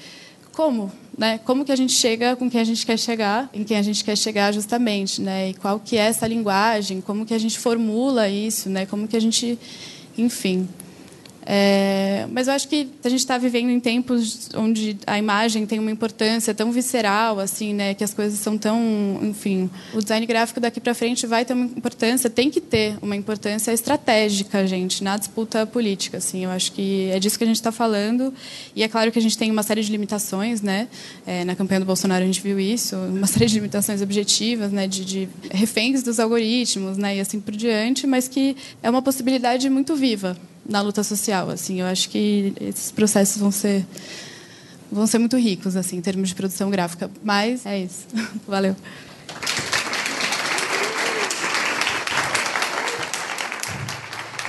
como, 0.52 0.92
né? 1.16 1.38
Como 1.38 1.64
que 1.64 1.72
a 1.72 1.76
gente 1.76 1.92
chega 1.92 2.36
com 2.36 2.48
quem 2.48 2.60
a 2.60 2.64
gente 2.64 2.84
quer 2.86 2.98
chegar, 2.98 3.48
em 3.52 3.64
quem 3.64 3.76
a 3.76 3.82
gente 3.82 4.04
quer 4.04 4.16
chegar 4.16 4.52
justamente, 4.52 5.20
né? 5.20 5.50
E 5.50 5.54
qual 5.54 5.80
que 5.80 5.96
é 5.96 6.02
essa 6.02 6.26
linguagem? 6.26 7.00
Como 7.00 7.26
que 7.26 7.34
a 7.34 7.38
gente 7.38 7.58
formula 7.58 8.28
isso, 8.28 8.68
né? 8.68 8.86
Como 8.86 9.08
que 9.08 9.16
a 9.16 9.20
gente 9.20 9.58
enfim. 10.16 10.68
É, 11.46 12.26
mas 12.30 12.48
eu 12.48 12.54
acho 12.54 12.66
que 12.68 12.88
a 13.04 13.08
gente 13.08 13.20
está 13.20 13.36
vivendo 13.36 13.68
em 13.68 13.78
tempos 13.78 14.48
onde 14.54 14.96
a 15.06 15.18
imagem 15.18 15.66
tem 15.66 15.78
uma 15.78 15.90
importância 15.90 16.54
tão 16.54 16.72
visceral, 16.72 17.38
assim, 17.38 17.74
né, 17.74 17.92
que 17.92 18.02
as 18.02 18.14
coisas 18.14 18.38
são 18.38 18.56
tão, 18.56 18.80
enfim, 19.22 19.68
o 19.92 20.00
design 20.00 20.24
gráfico 20.24 20.58
daqui 20.58 20.80
para 20.80 20.94
frente 20.94 21.26
vai 21.26 21.44
ter 21.44 21.52
uma 21.52 21.66
importância, 21.66 22.30
tem 22.30 22.50
que 22.50 22.60
ter 22.60 22.96
uma 23.02 23.14
importância 23.14 23.72
estratégica, 23.72 24.66
gente, 24.66 25.04
na 25.04 25.16
disputa 25.18 25.66
política, 25.66 26.16
assim. 26.16 26.44
Eu 26.44 26.50
acho 26.50 26.72
que 26.72 27.10
é 27.10 27.18
disso 27.18 27.36
que 27.36 27.44
a 27.44 27.46
gente 27.46 27.56
está 27.56 27.72
falando 27.72 28.32
e 28.74 28.82
é 28.82 28.88
claro 28.88 29.12
que 29.12 29.18
a 29.18 29.22
gente 29.22 29.36
tem 29.36 29.50
uma 29.50 29.62
série 29.62 29.82
de 29.82 29.92
limitações, 29.92 30.62
né. 30.62 30.88
É, 31.26 31.44
na 31.44 31.54
campanha 31.54 31.80
do 31.80 31.86
Bolsonaro 31.86 32.22
a 32.22 32.26
gente 32.26 32.40
viu 32.40 32.58
isso, 32.58 32.96
uma 32.96 33.26
série 33.26 33.46
de 33.46 33.54
limitações 33.56 34.00
objetivas, 34.00 34.72
né, 34.72 34.86
de, 34.86 35.04
de 35.04 35.28
reféns 35.50 36.02
dos 36.02 36.18
algoritmos, 36.18 36.96
né, 36.96 37.16
e 37.16 37.20
assim 37.20 37.38
por 37.38 37.54
diante, 37.54 38.06
mas 38.06 38.28
que 38.28 38.56
é 38.82 38.88
uma 38.88 39.02
possibilidade 39.02 39.68
muito 39.68 39.94
viva 39.94 40.36
na 40.66 40.80
luta 40.80 41.02
social. 41.02 41.50
Assim, 41.50 41.80
eu 41.80 41.86
acho 41.86 42.08
que 42.08 42.54
esses 42.60 42.90
processos 42.90 43.38
vão 43.38 43.50
ser 43.50 43.84
vão 44.90 45.06
ser 45.06 45.18
muito 45.18 45.36
ricos 45.36 45.74
assim 45.76 45.96
em 45.96 46.00
termos 46.00 46.28
de 46.28 46.34
produção 46.34 46.70
gráfica. 46.70 47.10
Mas 47.22 47.66
é 47.66 47.78
isso. 47.78 48.06
Valeu. 48.46 48.76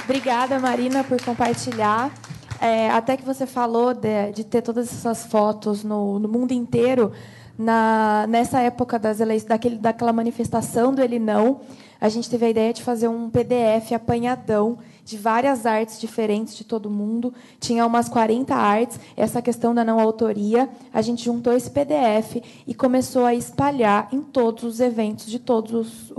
Obrigada, 0.03 0.59
Marina, 0.59 1.03
por 1.03 1.19
compartilhar. 1.23 2.13
É, 2.61 2.89
até 2.91 3.17
que 3.17 3.25
você 3.25 3.47
falou 3.47 3.93
de, 3.93 4.31
de, 4.33 4.43
ter 4.43 4.61
todas 4.61 4.87
essas 4.87 5.25
fotos 5.25 5.83
no, 5.83 6.19
no 6.19 6.29
mundo 6.29 6.51
inteiro, 6.51 7.11
na, 7.57 8.25
nessa 8.29 8.59
época 8.59 8.99
das 8.99 9.19
eleições, 9.19 9.49
daquele, 9.49 9.77
daquela 9.77 10.13
manifestação 10.13 10.93
do 10.93 11.01
Ele 11.01 11.17
Não, 11.17 11.61
a 11.99 12.07
gente 12.07 12.29
teve 12.29 12.45
a 12.45 12.49
ideia 12.49 12.71
de 12.71 12.83
fazer 12.83 13.07
um 13.07 13.29
PDF 13.29 13.93
apanhadão 13.93 14.77
de 15.05 15.17
várias 15.17 15.67
artes 15.67 16.01
diferentes 16.01 16.55
de 16.55 16.63
todo 16.63 16.89
mundo. 16.89 17.31
Tinha 17.59 17.85
umas 17.85 18.09
40 18.09 18.55
artes. 18.55 18.99
Essa 19.15 19.41
questão 19.41 19.73
da 19.73 19.85
não 19.85 19.99
autoria, 19.99 20.67
a 20.91 21.01
gente 21.01 21.23
juntou 21.23 21.53
esse 21.53 21.69
PDF 21.69 22.43
e 22.65 22.73
começou 22.73 23.23
a 23.23 23.35
espalhar 23.35 24.09
em 24.11 24.21
todos 24.21 24.63
os 24.63 24.79
eventos 24.79 25.27
de 25.27 25.37
todas 25.37 26.11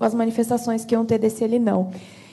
as 0.00 0.14
manifestações 0.14 0.84
que 0.84 0.94
iam 0.94 1.04
ter 1.04 1.18
desse 1.18 1.44
Ele 1.44 1.58
Não. 1.58 1.90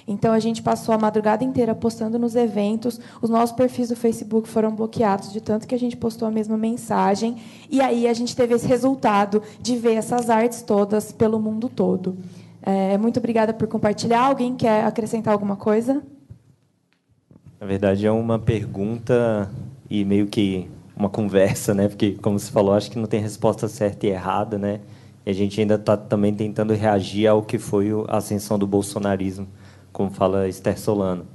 Então 0.08 0.32
a 0.32 0.39
gente 0.39 0.62
passou 0.62 0.96
a 0.96 0.98
madrugada 0.98 1.43
inteira 1.43 1.76
postando 1.76 2.17
nos 2.17 2.34
eventos. 2.34 2.98
Os 3.22 3.30
nossos 3.30 3.54
perfis 3.54 3.89
do 3.89 3.96
Facebook 3.96 4.48
foram 4.48 4.74
bloqueados 4.74 5.34
de 5.34 5.41
tanto 5.41 5.67
que 5.67 5.76
a 5.76 5.80
gente 5.80 5.98
postou 5.98 6.26
a 6.26 6.32
mesma 6.32 6.58
mensagem. 6.58 7.36
E 7.70 7.82
aí 7.82 8.08
a 8.08 8.13
gente 8.13 8.34
teve 8.34 8.56
esse 8.56 8.65
resultado 8.65 9.43
de 9.62 9.76
ver 9.76 9.96
essas 9.96 10.30
artes 10.30 10.62
todas 10.62 11.12
pelo 11.12 11.38
mundo 11.38 11.67
todo. 11.67 12.17
É, 12.62 12.98
muito 12.98 13.17
obrigada 13.17 13.54
por 13.54 13.67
compartilhar. 13.67 14.26
Alguém 14.26 14.56
quer 14.56 14.84
acrescentar 14.86 15.34
alguma 15.34 15.56
coisa? 15.56 16.04
Na 17.60 17.65
verdade 17.65 18.06
é 18.06 18.12
uma 18.12 18.38
pergunta 18.38 19.50
e 19.89 20.06
meio 20.06 20.28
que 20.28 20.70
uma 20.96 21.10
conversa, 21.10 21.74
né? 21.74 21.88
Porque 21.88 22.13
como 22.22 22.38
você 22.38 22.52
falou, 22.52 22.74
acho 22.74 22.91
que 22.91 23.00
não 23.00 23.08
tem 23.08 23.22
resposta 23.22 23.67
certa 23.67 24.06
e 24.06 24.10
errada, 24.10 24.58
né? 24.58 24.80
E 25.26 25.30
a 25.30 25.34
gente 25.34 25.60
ainda 25.60 25.76
está 25.76 25.98
também 25.98 26.34
tentando 26.34 26.74
reagir 26.74 27.28
ao 27.28 27.41
que 27.41 27.58
foi 27.58 27.89
a 28.08 28.17
ascensão 28.17 28.58
do 28.58 28.65
bolsonarismo 28.65 29.48
como 29.98 30.12
fala 30.12 30.48
Esther 30.48 30.80
Solano. 30.80 31.26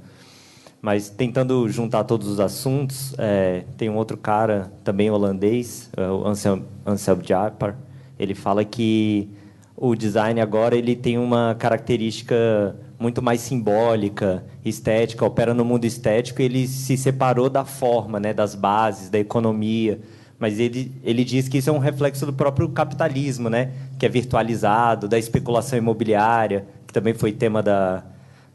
Mas 0.81 1.09
tentando 1.09 1.67
juntar 1.67 2.05
todos 2.05 2.27
os 2.29 2.39
assuntos, 2.39 3.13
é, 3.17 3.65
tem 3.77 3.89
um 3.89 3.95
outro 3.97 4.17
cara, 4.17 4.71
também 4.85 5.11
holandês, 5.11 5.89
é 5.97 6.07
o 6.07 6.25
Ansel, 6.25 6.61
Ansel 6.85 7.19
Japar. 7.21 7.77
Ele 8.17 8.33
fala 8.33 8.63
que 8.63 9.29
o 9.75 9.95
design 9.95 10.39
agora 10.39 10.75
ele 10.75 10.95
tem 10.95 11.17
uma 11.17 11.55
característica 11.57 12.75
muito 12.99 13.21
mais 13.21 13.41
simbólica, 13.41 14.43
estética, 14.63 15.25
opera 15.25 15.53
no 15.53 15.65
mundo 15.65 15.85
estético. 15.85 16.41
Ele 16.41 16.67
se 16.67 16.95
separou 16.95 17.49
da 17.49 17.65
forma, 17.65 18.19
né, 18.19 18.33
das 18.33 18.55
bases, 18.55 19.09
da 19.09 19.19
economia. 19.19 19.99
Mas 20.39 20.59
ele, 20.59 20.91
ele 21.03 21.23
diz 21.23 21.47
que 21.47 21.57
isso 21.57 21.69
é 21.69 21.73
um 21.73 21.79
reflexo 21.79 22.25
do 22.25 22.33
próprio 22.33 22.69
capitalismo, 22.69 23.49
né, 23.49 23.71
que 23.97 24.05
é 24.05 24.09
virtualizado, 24.09 25.07
da 25.07 25.17
especulação 25.17 25.77
imobiliária, 25.77 26.65
que 26.85 26.93
também 26.93 27.13
foi 27.13 27.31
tema 27.31 27.63
da, 27.63 28.03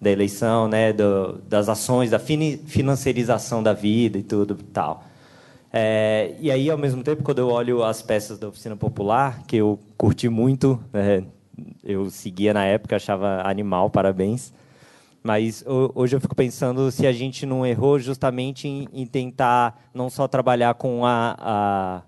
da 0.00 0.10
eleição, 0.10 0.68
né, 0.68 0.92
do, 0.92 1.40
das 1.48 1.68
ações, 1.68 2.10
da 2.10 2.18
financiarização 2.18 3.62
da 3.62 3.72
vida 3.72 4.18
e 4.18 4.22
tudo 4.22 4.54
tal. 4.72 5.04
É, 5.72 6.34
e 6.40 6.50
aí, 6.50 6.70
ao 6.70 6.78
mesmo 6.78 7.02
tempo, 7.02 7.22
quando 7.22 7.38
eu 7.38 7.48
olho 7.48 7.82
as 7.82 8.00
peças 8.00 8.38
da 8.38 8.48
Oficina 8.48 8.76
Popular, 8.76 9.42
que 9.46 9.56
eu 9.56 9.78
curti 9.96 10.28
muito, 10.28 10.80
é, 10.94 11.22
eu 11.84 12.10
seguia 12.10 12.54
na 12.54 12.64
época, 12.64 12.96
achava 12.96 13.42
animal, 13.44 13.90
parabéns. 13.90 14.52
Mas 15.22 15.64
hoje 15.66 16.16
eu 16.16 16.20
fico 16.20 16.34
pensando 16.34 16.90
se 16.90 17.06
a 17.06 17.12
gente 17.12 17.44
não 17.44 17.66
errou 17.66 17.98
justamente 17.98 18.66
em, 18.66 18.88
em 18.92 19.04
tentar 19.04 19.88
não 19.92 20.08
só 20.08 20.28
trabalhar 20.28 20.74
com 20.74 21.04
a, 21.04 21.36
a, 21.38 22.02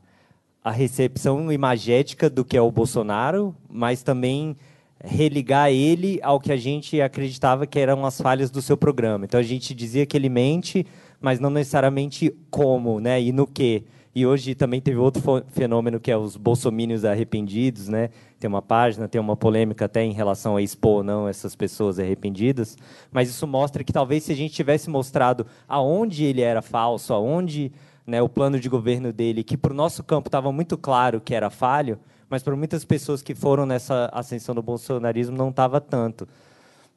a 0.65 0.71
recepção 0.71 1.53
imagética 1.53 2.31
do 2.31 2.45
que 2.45 2.57
é 2.57 2.63
o 2.63 2.71
Bolsonaro, 2.71 3.55
mas 3.69 4.03
também 4.03 4.57
religar 5.03 5.71
ele 5.71 6.21
ao 6.23 6.39
que 6.39 6.53
a 6.53 6.57
gente 6.57 7.01
acreditava 7.01 7.67
que 7.67 7.79
eram 7.79 8.05
as 8.07 8.21
falhas 8.21 8.51
do 8.51 8.63
seu 8.63 8.77
programa. 8.77 9.25
Então 9.25 9.41
a 9.41 9.43
gente 9.43 9.75
dizia 9.75 10.07
que 10.07 10.17
ele 10.17 10.29
mente, 10.29 10.87
mas 11.21 11.39
não 11.39 11.51
necessariamente 11.51 12.35
como, 12.51 13.01
né? 13.01 13.21
E 13.21 13.33
no 13.33 13.47
que. 13.47 13.85
E 14.13 14.27
hoje 14.27 14.57
também 14.57 14.81
teve 14.81 14.99
outro 14.99 15.23
fenômeno 15.51 16.01
que 16.01 16.11
é 16.11 16.17
os 16.17 16.37
bolsomínios 16.37 17.05
arrependidos, 17.05 17.89
né? 17.89 18.11
Tem 18.41 18.49
uma 18.49 18.63
página, 18.63 19.07
tem 19.07 19.21
uma 19.21 19.37
polêmica 19.37 19.85
até 19.85 20.03
em 20.03 20.13
relação 20.13 20.57
a 20.57 20.63
expor 20.63 20.99
ou 20.99 21.05
não 21.05 21.29
essas 21.29 21.55
pessoas 21.55 21.99
arrependidas, 21.99 22.77
mas 23.13 23.29
isso 23.29 23.47
mostra 23.47 23.85
que 23.85 23.93
talvez 23.93 24.25
se 24.25 24.33
a 24.33 24.35
gente 24.35 24.53
tivesse 24.53 24.91
mostrado 24.91 25.47
aonde 25.69 26.25
ele 26.25 26.41
era 26.41 26.61
falso, 26.61 27.13
aonde 27.15 27.71
né, 28.05 28.21
o 28.21 28.29
plano 28.29 28.59
de 28.59 28.69
governo 28.69 29.13
dele, 29.13 29.45
que 29.45 29.57
para 29.57 29.73
o 29.73 29.77
nosso 29.77 30.03
campo 30.03 30.27
estava 30.27 30.51
muito 30.51 30.77
claro 30.77 31.21
que 31.21 31.33
era 31.35 31.49
falho, 31.49 31.97
mas 32.29 32.43
para 32.43 32.57
muitas 32.57 32.85
pessoas 32.85 33.23
que 33.23 33.35
foram 33.35 33.65
nessa 33.65 34.11
ascensão 34.13 34.55
do 34.55 34.63
bolsonarismo 34.63 35.37
não 35.37 35.51
estava 35.51 35.81
tanto. 35.81 36.27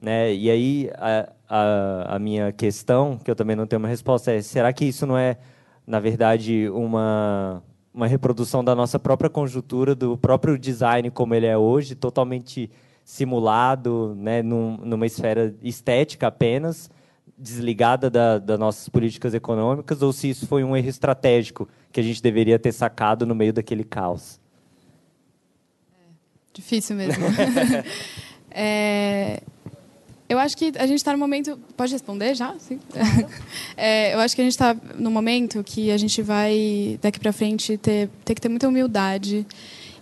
Né? 0.04 0.36
E 0.36 0.52
aí 0.52 0.92
a, 0.96 1.30
a, 1.48 2.16
a, 2.16 2.20
minha 2.20 2.52
questão, 2.52 3.18
que 3.18 3.32
eu 3.32 3.36
também 3.38 3.56
não 3.56 3.66
tenho 3.66 3.80
uma 3.80 3.88
resposta, 3.88 4.34
é: 4.34 4.42
será 4.42 4.74
que 4.74 4.84
isso 4.84 5.08
não 5.08 5.18
é, 5.18 5.38
na 5.88 5.98
verdade, 5.98 6.70
uma, 6.72 7.63
uma 7.94 8.06
reprodução 8.06 8.62
da 8.62 8.76
nossa 8.76 9.00
própria 9.00 9.30
conjuntura, 9.30 9.96
do 9.96 10.18
próprio 10.18 10.60
design 10.60 11.10
como 11.10 11.34
ele 11.34 11.46
é 11.46 11.58
hoje, 11.58 11.96
totalmente 11.96 12.70
simulado, 13.06 14.13
né, 14.18 14.42
num, 14.44 14.76
numa 14.76 15.06
esfera 15.06 15.56
estética 15.63 16.28
apenas, 16.28 16.92
desligada 17.38 18.10
da, 18.10 18.39
das 18.39 18.60
nossas 18.60 18.89
políticas 18.89 19.34
econômicas, 19.34 20.02
ou 20.02 20.12
se 20.12 20.30
isso 20.30 20.46
foi 20.48 20.66
um 20.66 20.76
erro 20.76 20.89
estratégico 20.89 21.70
que 21.94 22.02
a 22.02 22.04
gente 22.04 22.22
deveria 22.22 22.60
ter 22.60 22.74
sacado 22.74 23.26
no 23.26 23.34
meio 23.34 23.54
daquele 23.54 23.86
caos? 23.86 24.38
Difícil 26.54 26.98
mesmo. 26.98 27.24
é, 28.52 29.42
eu 30.34 30.39
acho 30.39 30.58
que 30.58 30.74
a 30.78 30.86
gente 30.86 30.98
está 30.98 31.12
no 31.12 31.17
momento. 31.17 31.60
Pode 31.78 31.93
responder 31.93 32.36
já? 32.36 32.56
Sim. 32.60 32.80
É, 33.76 34.13
eu 34.13 34.19
acho 34.19 34.36
que 34.36 34.41
a 34.41 34.43
gente 34.43 34.54
está 34.54 34.76
no 34.98 35.10
momento 35.10 35.63
que 35.63 35.89
a 35.89 35.98
gente 35.98 36.22
vai, 36.22 37.00
daqui 37.02 37.19
para 37.19 37.34
frente, 37.34 37.76
ter, 37.78 38.08
ter 38.24 38.36
que 38.36 38.41
ter 38.41 38.50
muita 38.50 38.67
humildade 38.67 39.46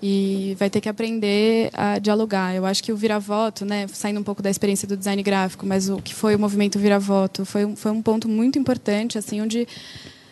e 0.02 0.56
vai 0.60 0.70
ter 0.70 0.82
que 0.82 0.90
aprender 0.90 1.70
a 1.74 2.00
dialogar. 2.00 2.54
Eu 2.54 2.66
acho 2.66 2.84
que 2.84 2.92
o 2.92 2.96
vira-voto, 2.96 3.64
né, 3.64 3.88
saindo 3.88 4.20
um 4.20 4.24
pouco 4.24 4.42
da 4.42 4.50
experiência 4.50 4.88
do 4.88 4.98
design 4.98 5.22
gráfico, 5.24 5.66
mas 5.66 5.90
o 5.90 5.98
que 5.98 6.14
foi 6.14 6.36
o 6.36 6.40
movimento 6.40 6.78
vira-voto 6.78 7.46
foi, 7.46 7.76
foi 7.76 7.92
um 7.92 8.02
ponto 8.02 8.28
muito 8.28 8.60
importante, 8.60 9.18
assim, 9.18 9.42
onde 9.42 9.68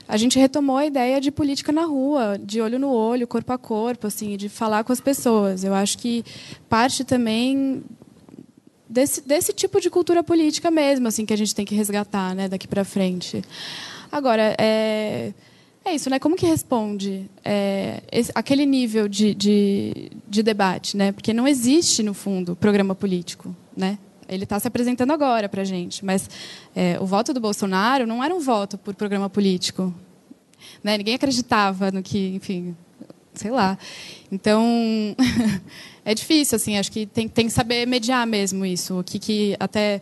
a 0.07 0.17
gente 0.17 0.39
retomou 0.39 0.75
a 0.75 0.87
ideia 0.87 1.21
de 1.21 1.29
política 1.29 1.71
na 1.71 1.85
rua, 1.85 2.35
de 2.43 2.59
olho 2.59 2.79
no 2.79 2.89
olho, 2.89 3.27
corpo 3.27 3.53
a 3.53 3.59
corpo, 3.59 4.07
assim, 4.07 4.35
de 4.35 4.49
falar 4.49 4.83
com 4.83 4.91
as 4.91 4.99
pessoas. 4.99 5.63
Eu 5.63 5.73
acho 5.73 5.99
que 5.99 6.25
parte 6.67 7.03
também 7.03 7.83
desse, 8.89 9.21
desse 9.21 9.53
tipo 9.53 9.79
de 9.79 9.89
cultura 9.89 10.23
política 10.23 10.71
mesmo, 10.71 11.07
assim, 11.07 11.25
que 11.25 11.33
a 11.33 11.37
gente 11.37 11.53
tem 11.53 11.65
que 11.65 11.75
resgatar, 11.75 12.33
né, 12.33 12.49
daqui 12.49 12.67
para 12.67 12.83
frente. 12.83 13.43
Agora, 14.11 14.55
é, 14.57 15.31
é 15.85 15.93
isso, 15.93 16.09
né? 16.09 16.17
Como 16.17 16.35
que 16.35 16.45
responde 16.45 17.29
é, 17.45 18.01
esse, 18.11 18.31
aquele 18.33 18.65
nível 18.65 19.07
de, 19.07 19.35
de, 19.35 20.11
de 20.27 20.41
debate, 20.41 20.97
né? 20.97 21.11
Porque 21.11 21.31
não 21.31 21.47
existe 21.47 22.01
no 22.01 22.13
fundo 22.13 22.55
programa 22.55 22.95
político, 22.95 23.55
né? 23.77 23.99
Ele 24.27 24.43
está 24.43 24.59
se 24.59 24.67
apresentando 24.67 25.11
agora 25.11 25.49
para 25.49 25.61
a 25.61 25.65
gente, 25.65 26.05
mas 26.05 26.29
é, 26.75 26.99
o 26.99 27.05
voto 27.05 27.33
do 27.33 27.39
Bolsonaro 27.39 28.05
não 28.05 28.23
era 28.23 28.33
um 28.33 28.39
voto 28.39 28.77
por 28.77 28.93
programa 28.93 29.29
político. 29.29 29.93
Né? 30.83 30.97
Ninguém 30.97 31.15
acreditava 31.15 31.89
no 31.91 32.03
que, 32.03 32.35
enfim, 32.35 32.75
sei 33.33 33.49
lá. 33.49 33.75
Então, 34.31 34.63
é 36.09 36.13
difícil, 36.15 36.55
assim, 36.55 36.75
acho 36.75 36.91
que 36.91 37.05
tem, 37.05 37.27
tem 37.27 37.45
que 37.45 37.53
saber 37.53 37.85
mediar 37.85 38.25
mesmo 38.25 38.65
isso. 38.65 38.99
O 38.99 39.03
que, 39.03 39.19
que 39.19 39.55
até 39.59 40.01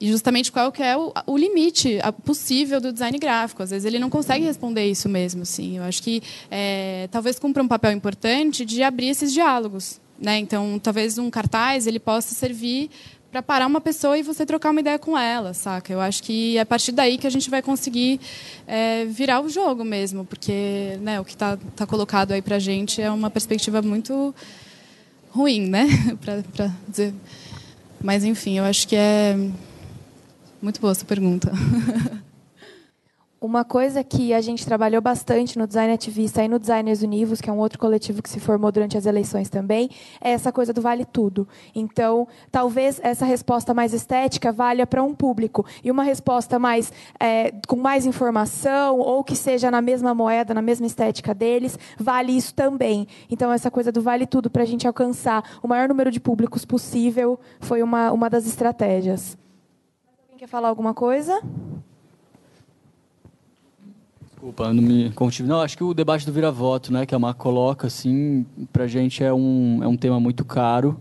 e 0.00 0.10
justamente 0.10 0.50
qual 0.50 0.72
que 0.72 0.82
é 0.82 0.96
o, 0.96 1.12
o, 1.24 1.36
limite 1.36 2.00
possível 2.24 2.80
do 2.80 2.92
design 2.92 3.16
gráfico. 3.16 3.62
Às 3.62 3.70
vezes 3.70 3.84
ele 3.84 4.00
não 4.00 4.10
consegue 4.10 4.44
responder 4.44 4.86
isso 4.86 5.08
mesmo. 5.08 5.42
Assim. 5.42 5.76
Eu 5.76 5.84
acho 5.84 6.02
que 6.02 6.20
é, 6.50 7.06
talvez 7.12 7.38
cumpra 7.38 7.62
um 7.62 7.68
papel 7.68 7.92
importante 7.92 8.64
de 8.64 8.82
abrir 8.82 9.10
esses 9.10 9.32
diálogos. 9.32 10.00
Né? 10.18 10.38
Então, 10.38 10.80
talvez 10.82 11.16
um 11.16 11.30
cartaz 11.30 11.86
ele 11.86 12.00
possa 12.00 12.34
servir 12.34 12.90
para 13.30 13.40
parar 13.40 13.68
uma 13.68 13.80
pessoa 13.80 14.18
e 14.18 14.24
você 14.24 14.44
trocar 14.44 14.70
uma 14.70 14.80
ideia 14.80 14.98
com 14.98 15.16
ela, 15.16 15.54
saca? 15.54 15.92
Eu 15.92 16.00
acho 16.00 16.24
que 16.24 16.56
é 16.56 16.60
a 16.62 16.66
partir 16.66 16.90
daí 16.90 17.16
que 17.16 17.26
a 17.28 17.30
gente 17.30 17.48
vai 17.48 17.62
conseguir 17.62 18.20
é, 18.66 19.04
virar 19.04 19.40
o 19.40 19.48
jogo 19.48 19.84
mesmo, 19.84 20.24
porque 20.24 20.98
né, 21.00 21.20
o 21.20 21.24
que 21.24 21.34
está 21.34 21.56
tá 21.76 21.86
colocado 21.86 22.32
aí 22.32 22.42
para 22.42 22.56
a 22.56 22.58
gente 22.58 23.00
é 23.00 23.08
uma 23.08 23.30
perspectiva 23.30 23.80
muito 23.80 24.34
ruim, 25.30 25.68
né? 25.68 25.86
para 26.20 26.72
dizer. 26.88 27.14
Mas, 28.02 28.24
enfim, 28.24 28.58
eu 28.58 28.64
acho 28.64 28.86
que 28.86 28.96
é 28.96 29.36
muito 30.60 30.80
boa 30.80 30.92
essa 30.92 31.04
pergunta. 31.04 31.52
Uma 33.42 33.64
coisa 33.64 34.04
que 34.04 34.34
a 34.34 34.40
gente 34.42 34.66
trabalhou 34.66 35.00
bastante 35.00 35.58
no 35.58 35.66
Design 35.66 35.94
Ativista 35.94 36.44
e 36.44 36.48
no 36.48 36.58
Designers 36.58 37.00
Univos, 37.00 37.40
que 37.40 37.48
é 37.48 37.52
um 37.52 37.56
outro 37.56 37.78
coletivo 37.78 38.22
que 38.22 38.28
se 38.28 38.38
formou 38.38 38.70
durante 38.70 38.98
as 38.98 39.06
eleições 39.06 39.48
também, 39.48 39.88
é 40.20 40.32
essa 40.32 40.52
coisa 40.52 40.74
do 40.74 40.82
vale 40.82 41.06
tudo. 41.06 41.48
Então, 41.74 42.28
talvez 42.52 43.00
essa 43.02 43.24
resposta 43.24 43.72
mais 43.72 43.94
estética 43.94 44.52
valha 44.52 44.86
para 44.86 45.02
um 45.02 45.14
público 45.14 45.64
e 45.82 45.90
uma 45.90 46.02
resposta 46.02 46.58
mais 46.58 46.92
é, 47.18 47.50
com 47.66 47.76
mais 47.76 48.04
informação 48.04 48.98
ou 48.98 49.24
que 49.24 49.34
seja 49.34 49.70
na 49.70 49.80
mesma 49.80 50.14
moeda, 50.14 50.52
na 50.52 50.60
mesma 50.60 50.86
estética 50.86 51.34
deles, 51.34 51.78
vale 51.98 52.36
isso 52.36 52.54
também. 52.54 53.08
Então, 53.30 53.50
essa 53.50 53.70
coisa 53.70 53.90
do 53.90 54.02
vale 54.02 54.26
tudo 54.26 54.50
para 54.50 54.64
a 54.64 54.66
gente 54.66 54.86
alcançar 54.86 55.58
o 55.62 55.66
maior 55.66 55.88
número 55.88 56.10
de 56.10 56.20
públicos 56.20 56.66
possível 56.66 57.40
foi 57.58 57.82
uma, 57.82 58.12
uma 58.12 58.28
das 58.28 58.46
estratégias. 58.46 59.38
Alguém 60.24 60.36
quer 60.36 60.46
falar 60.46 60.68
alguma 60.68 60.92
coisa? 60.92 61.40
Desculpa, 64.40 64.72
não 64.72 64.82
me 64.82 65.10
contive. 65.10 65.46
Não, 65.46 65.60
acho 65.60 65.76
que 65.76 65.84
o 65.84 65.92
debate 65.92 66.24
do 66.24 66.32
vira-voto, 66.32 66.90
né, 66.90 67.04
que 67.04 67.14
a 67.14 67.18
Mar 67.18 67.34
coloca, 67.34 67.86
assim, 67.86 68.46
para 68.72 68.84
a 68.84 68.86
gente 68.86 69.22
é 69.22 69.30
um, 69.30 69.80
é 69.82 69.86
um 69.86 69.98
tema 69.98 70.18
muito 70.18 70.46
caro, 70.46 70.98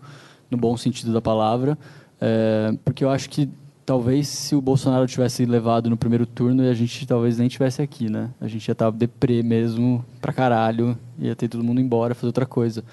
no 0.51 0.57
bom 0.57 0.75
sentido 0.75 1.13
da 1.13 1.21
palavra, 1.21 1.77
é, 2.19 2.73
porque 2.83 3.01
eu 3.01 3.09
acho 3.09 3.29
que 3.29 3.49
talvez 3.85 4.27
se 4.27 4.55
o 4.55 4.61
Bolsonaro 4.61 5.07
tivesse 5.07 5.45
levado 5.45 5.89
no 5.89 5.95
primeiro 5.95 6.25
turno, 6.25 6.63
a 6.63 6.73
gente 6.73 7.07
talvez 7.07 7.37
nem 7.37 7.47
tivesse 7.47 7.81
aqui, 7.81 8.09
né? 8.09 8.29
A 8.41 8.47
gente 8.49 8.67
ia 8.67 8.73
estar 8.73 8.91
deprê 8.91 9.41
mesmo 9.41 10.03
pra 10.19 10.33
caralho, 10.33 10.97
ia 11.17 11.33
ter 11.33 11.47
todo 11.47 11.63
mundo 11.63 11.79
embora, 11.79 12.13
fazer 12.13 12.27
outra 12.27 12.45
coisa. 12.45 12.83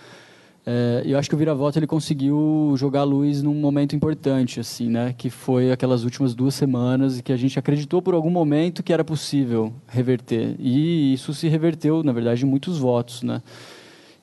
É, 0.69 1.03
eu 1.07 1.17
acho 1.17 1.29
que 1.29 1.35
o 1.37 1.39
Vira-Voto 1.39 1.79
ele 1.79 1.87
conseguiu 1.87 2.75
jogar 2.77 3.03
a 3.03 3.05
luz 3.05 3.41
num 3.41 3.55
momento 3.55 3.95
importante, 3.95 4.59
assim, 4.59 4.91
né? 4.91 5.15
Que 5.17 5.31
foi 5.31 5.71
aquelas 5.71 6.03
últimas 6.03 6.35
duas 6.35 6.57
semanas 6.57 7.21
que 7.21 7.33
a 7.33 7.37
gente 7.37 7.57
acreditou 7.57 8.03
por 8.03 8.15
algum 8.15 8.31
momento 8.31 8.83
que 8.83 8.93
era 8.93 9.05
possível 9.05 9.73
reverter. 9.87 10.57
E 10.59 11.15
isso 11.15 11.33
se 11.33 11.47
reverteu, 11.47 12.03
na 12.03 12.13
verdade, 12.13 12.45
em 12.45 12.49
muitos 12.49 12.79
votos, 12.79 13.23
né? 13.23 13.41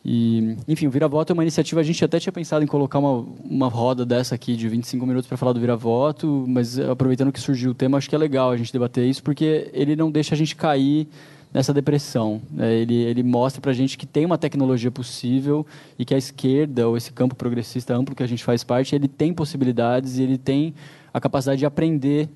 E, 0.04 0.58
enfim, 0.68 0.86
o 0.86 0.92
Vira-Voto 0.92 1.32
é 1.32 1.34
uma 1.34 1.44
iniciativa, 1.44 1.80
a 1.80 1.84
gente 1.84 2.04
até 2.04 2.20
tinha 2.20 2.34
pensado 2.34 2.62
em 2.62 2.68
colocar 2.68 3.00
uma, 3.00 3.26
uma 3.50 3.70
roda 3.70 4.06
dessa 4.06 4.36
aqui 4.36 4.58
de 4.58 4.68
25 4.68 5.06
minutos 5.08 5.30
para 5.30 5.38
falar 5.38 5.54
do 5.54 5.62
Vira-Voto, 5.62 6.44
mas 6.46 6.78
aproveitando 6.78 7.32
que 7.32 7.40
surgiu 7.40 7.72
o 7.72 7.74
tema, 7.74 7.98
acho 7.98 8.10
que 8.10 8.16
é 8.16 8.18
legal 8.18 8.52
a 8.52 8.58
gente 8.58 8.74
debater 8.74 9.06
isso, 9.08 9.24
porque 9.24 9.72
ele 9.72 9.96
não 9.96 10.12
deixa 10.12 10.36
a 10.36 10.38
gente 10.38 10.58
cair 10.58 11.08
nessa 11.54 11.74
depressão. 11.74 12.42
Né? 12.52 12.74
Ele, 12.74 12.96
ele 12.96 13.24
mostra 13.24 13.62
para 13.62 13.72
a 13.72 13.74
gente 13.74 13.98
que 13.98 14.06
tem 14.06 14.26
uma 14.26 14.38
tecnologia 14.38 14.89
possível 14.89 15.66
e 15.98 16.04
que 16.04 16.13
a 16.13 16.18
esquerda, 16.18 16.88
ou 16.88 16.98
esse 16.98 17.13
campo 17.13 17.36
progressista 17.36 17.96
amplo 17.96 18.16
que 18.16 18.24
a 18.24 18.28
gente 18.28 18.44
faz 18.44 18.63
parte, 18.63 18.96
ele 18.96 19.08
tem 19.08 19.34
possibilidades 19.34 20.18
e 20.18 20.24
ele 20.24 20.38
tem 20.38 20.74
a 21.13 21.20
capacidade 21.20 21.60
de 21.60 21.66
aprender 21.66 22.28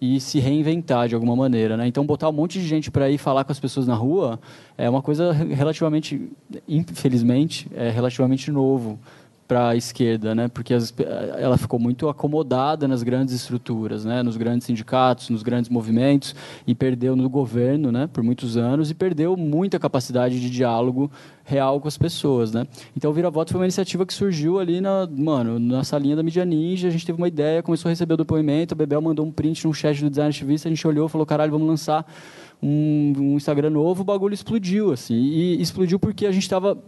e 0.00 0.18
se 0.18 0.40
reinventar 0.40 1.06
de 1.06 1.14
alguma 1.14 1.36
maneira, 1.36 1.76
né? 1.76 1.86
Então 1.86 2.04
botar 2.04 2.28
um 2.28 2.32
monte 2.32 2.58
de 2.58 2.66
gente 2.66 2.90
para 2.90 3.08
ir 3.08 3.18
falar 3.18 3.44
com 3.44 3.52
as 3.52 3.60
pessoas 3.60 3.86
na 3.86 3.94
rua 3.94 4.40
é 4.76 4.90
uma 4.90 5.00
coisa 5.00 5.30
relativamente, 5.30 6.28
infelizmente, 6.66 7.70
é 7.72 7.88
relativamente 7.88 8.50
novo 8.50 8.98
para 9.52 9.68
a 9.68 9.76
esquerda, 9.76 10.34
né? 10.34 10.48
Porque 10.48 10.72
as, 10.72 10.94
ela 11.38 11.58
ficou 11.58 11.78
muito 11.78 12.08
acomodada 12.08 12.88
nas 12.88 13.02
grandes 13.02 13.34
estruturas, 13.34 14.02
né? 14.02 14.22
Nos 14.22 14.38
grandes 14.38 14.66
sindicatos, 14.66 15.28
nos 15.28 15.42
grandes 15.42 15.68
movimentos 15.68 16.34
e 16.66 16.74
perdeu 16.74 17.14
no 17.14 17.28
governo, 17.28 17.92
né? 17.92 18.08
Por 18.10 18.24
muitos 18.24 18.56
anos 18.56 18.90
e 18.90 18.94
perdeu 18.94 19.36
muita 19.36 19.78
capacidade 19.78 20.40
de 20.40 20.48
diálogo 20.48 21.10
real 21.44 21.78
com 21.82 21.86
as 21.86 21.98
pessoas, 21.98 22.50
né? 22.50 22.66
Então 22.96 23.10
o 23.10 23.14
Vira 23.14 23.28
Voto 23.28 23.52
foi 23.52 23.60
uma 23.60 23.66
iniciativa 23.66 24.06
que 24.06 24.14
surgiu 24.14 24.58
ali 24.58 24.80
na, 24.80 25.06
mano, 25.06 25.58
na 25.58 25.84
salinha 25.84 26.16
da 26.16 26.22
mídia 26.22 26.46
ninja, 26.46 26.88
a 26.88 26.90
gente 26.90 27.04
teve 27.04 27.18
uma 27.18 27.28
ideia, 27.28 27.62
começou 27.62 27.90
a 27.90 27.92
receber 27.92 28.14
o 28.14 28.16
depoimento, 28.16 28.72
a 28.72 28.76
Bebel 28.76 29.02
mandou 29.02 29.26
um 29.26 29.30
print 29.30 29.66
no 29.66 29.74
chat 29.74 30.00
do 30.00 30.08
Design 30.08 30.30
Ativista, 30.30 30.66
a 30.66 30.70
gente 30.70 30.86
olhou, 30.88 31.10
falou, 31.10 31.26
caralho, 31.26 31.52
vamos 31.52 31.68
lançar 31.68 32.10
um, 32.62 33.12
um 33.18 33.36
Instagram 33.36 33.68
novo, 33.68 34.00
o 34.00 34.04
bagulho 34.04 34.32
explodiu, 34.32 34.92
assim, 34.92 35.14
e 35.14 35.60
explodiu 35.60 35.98
porque 35.98 36.24
a 36.24 36.32
gente 36.32 36.44
estava 36.44 36.78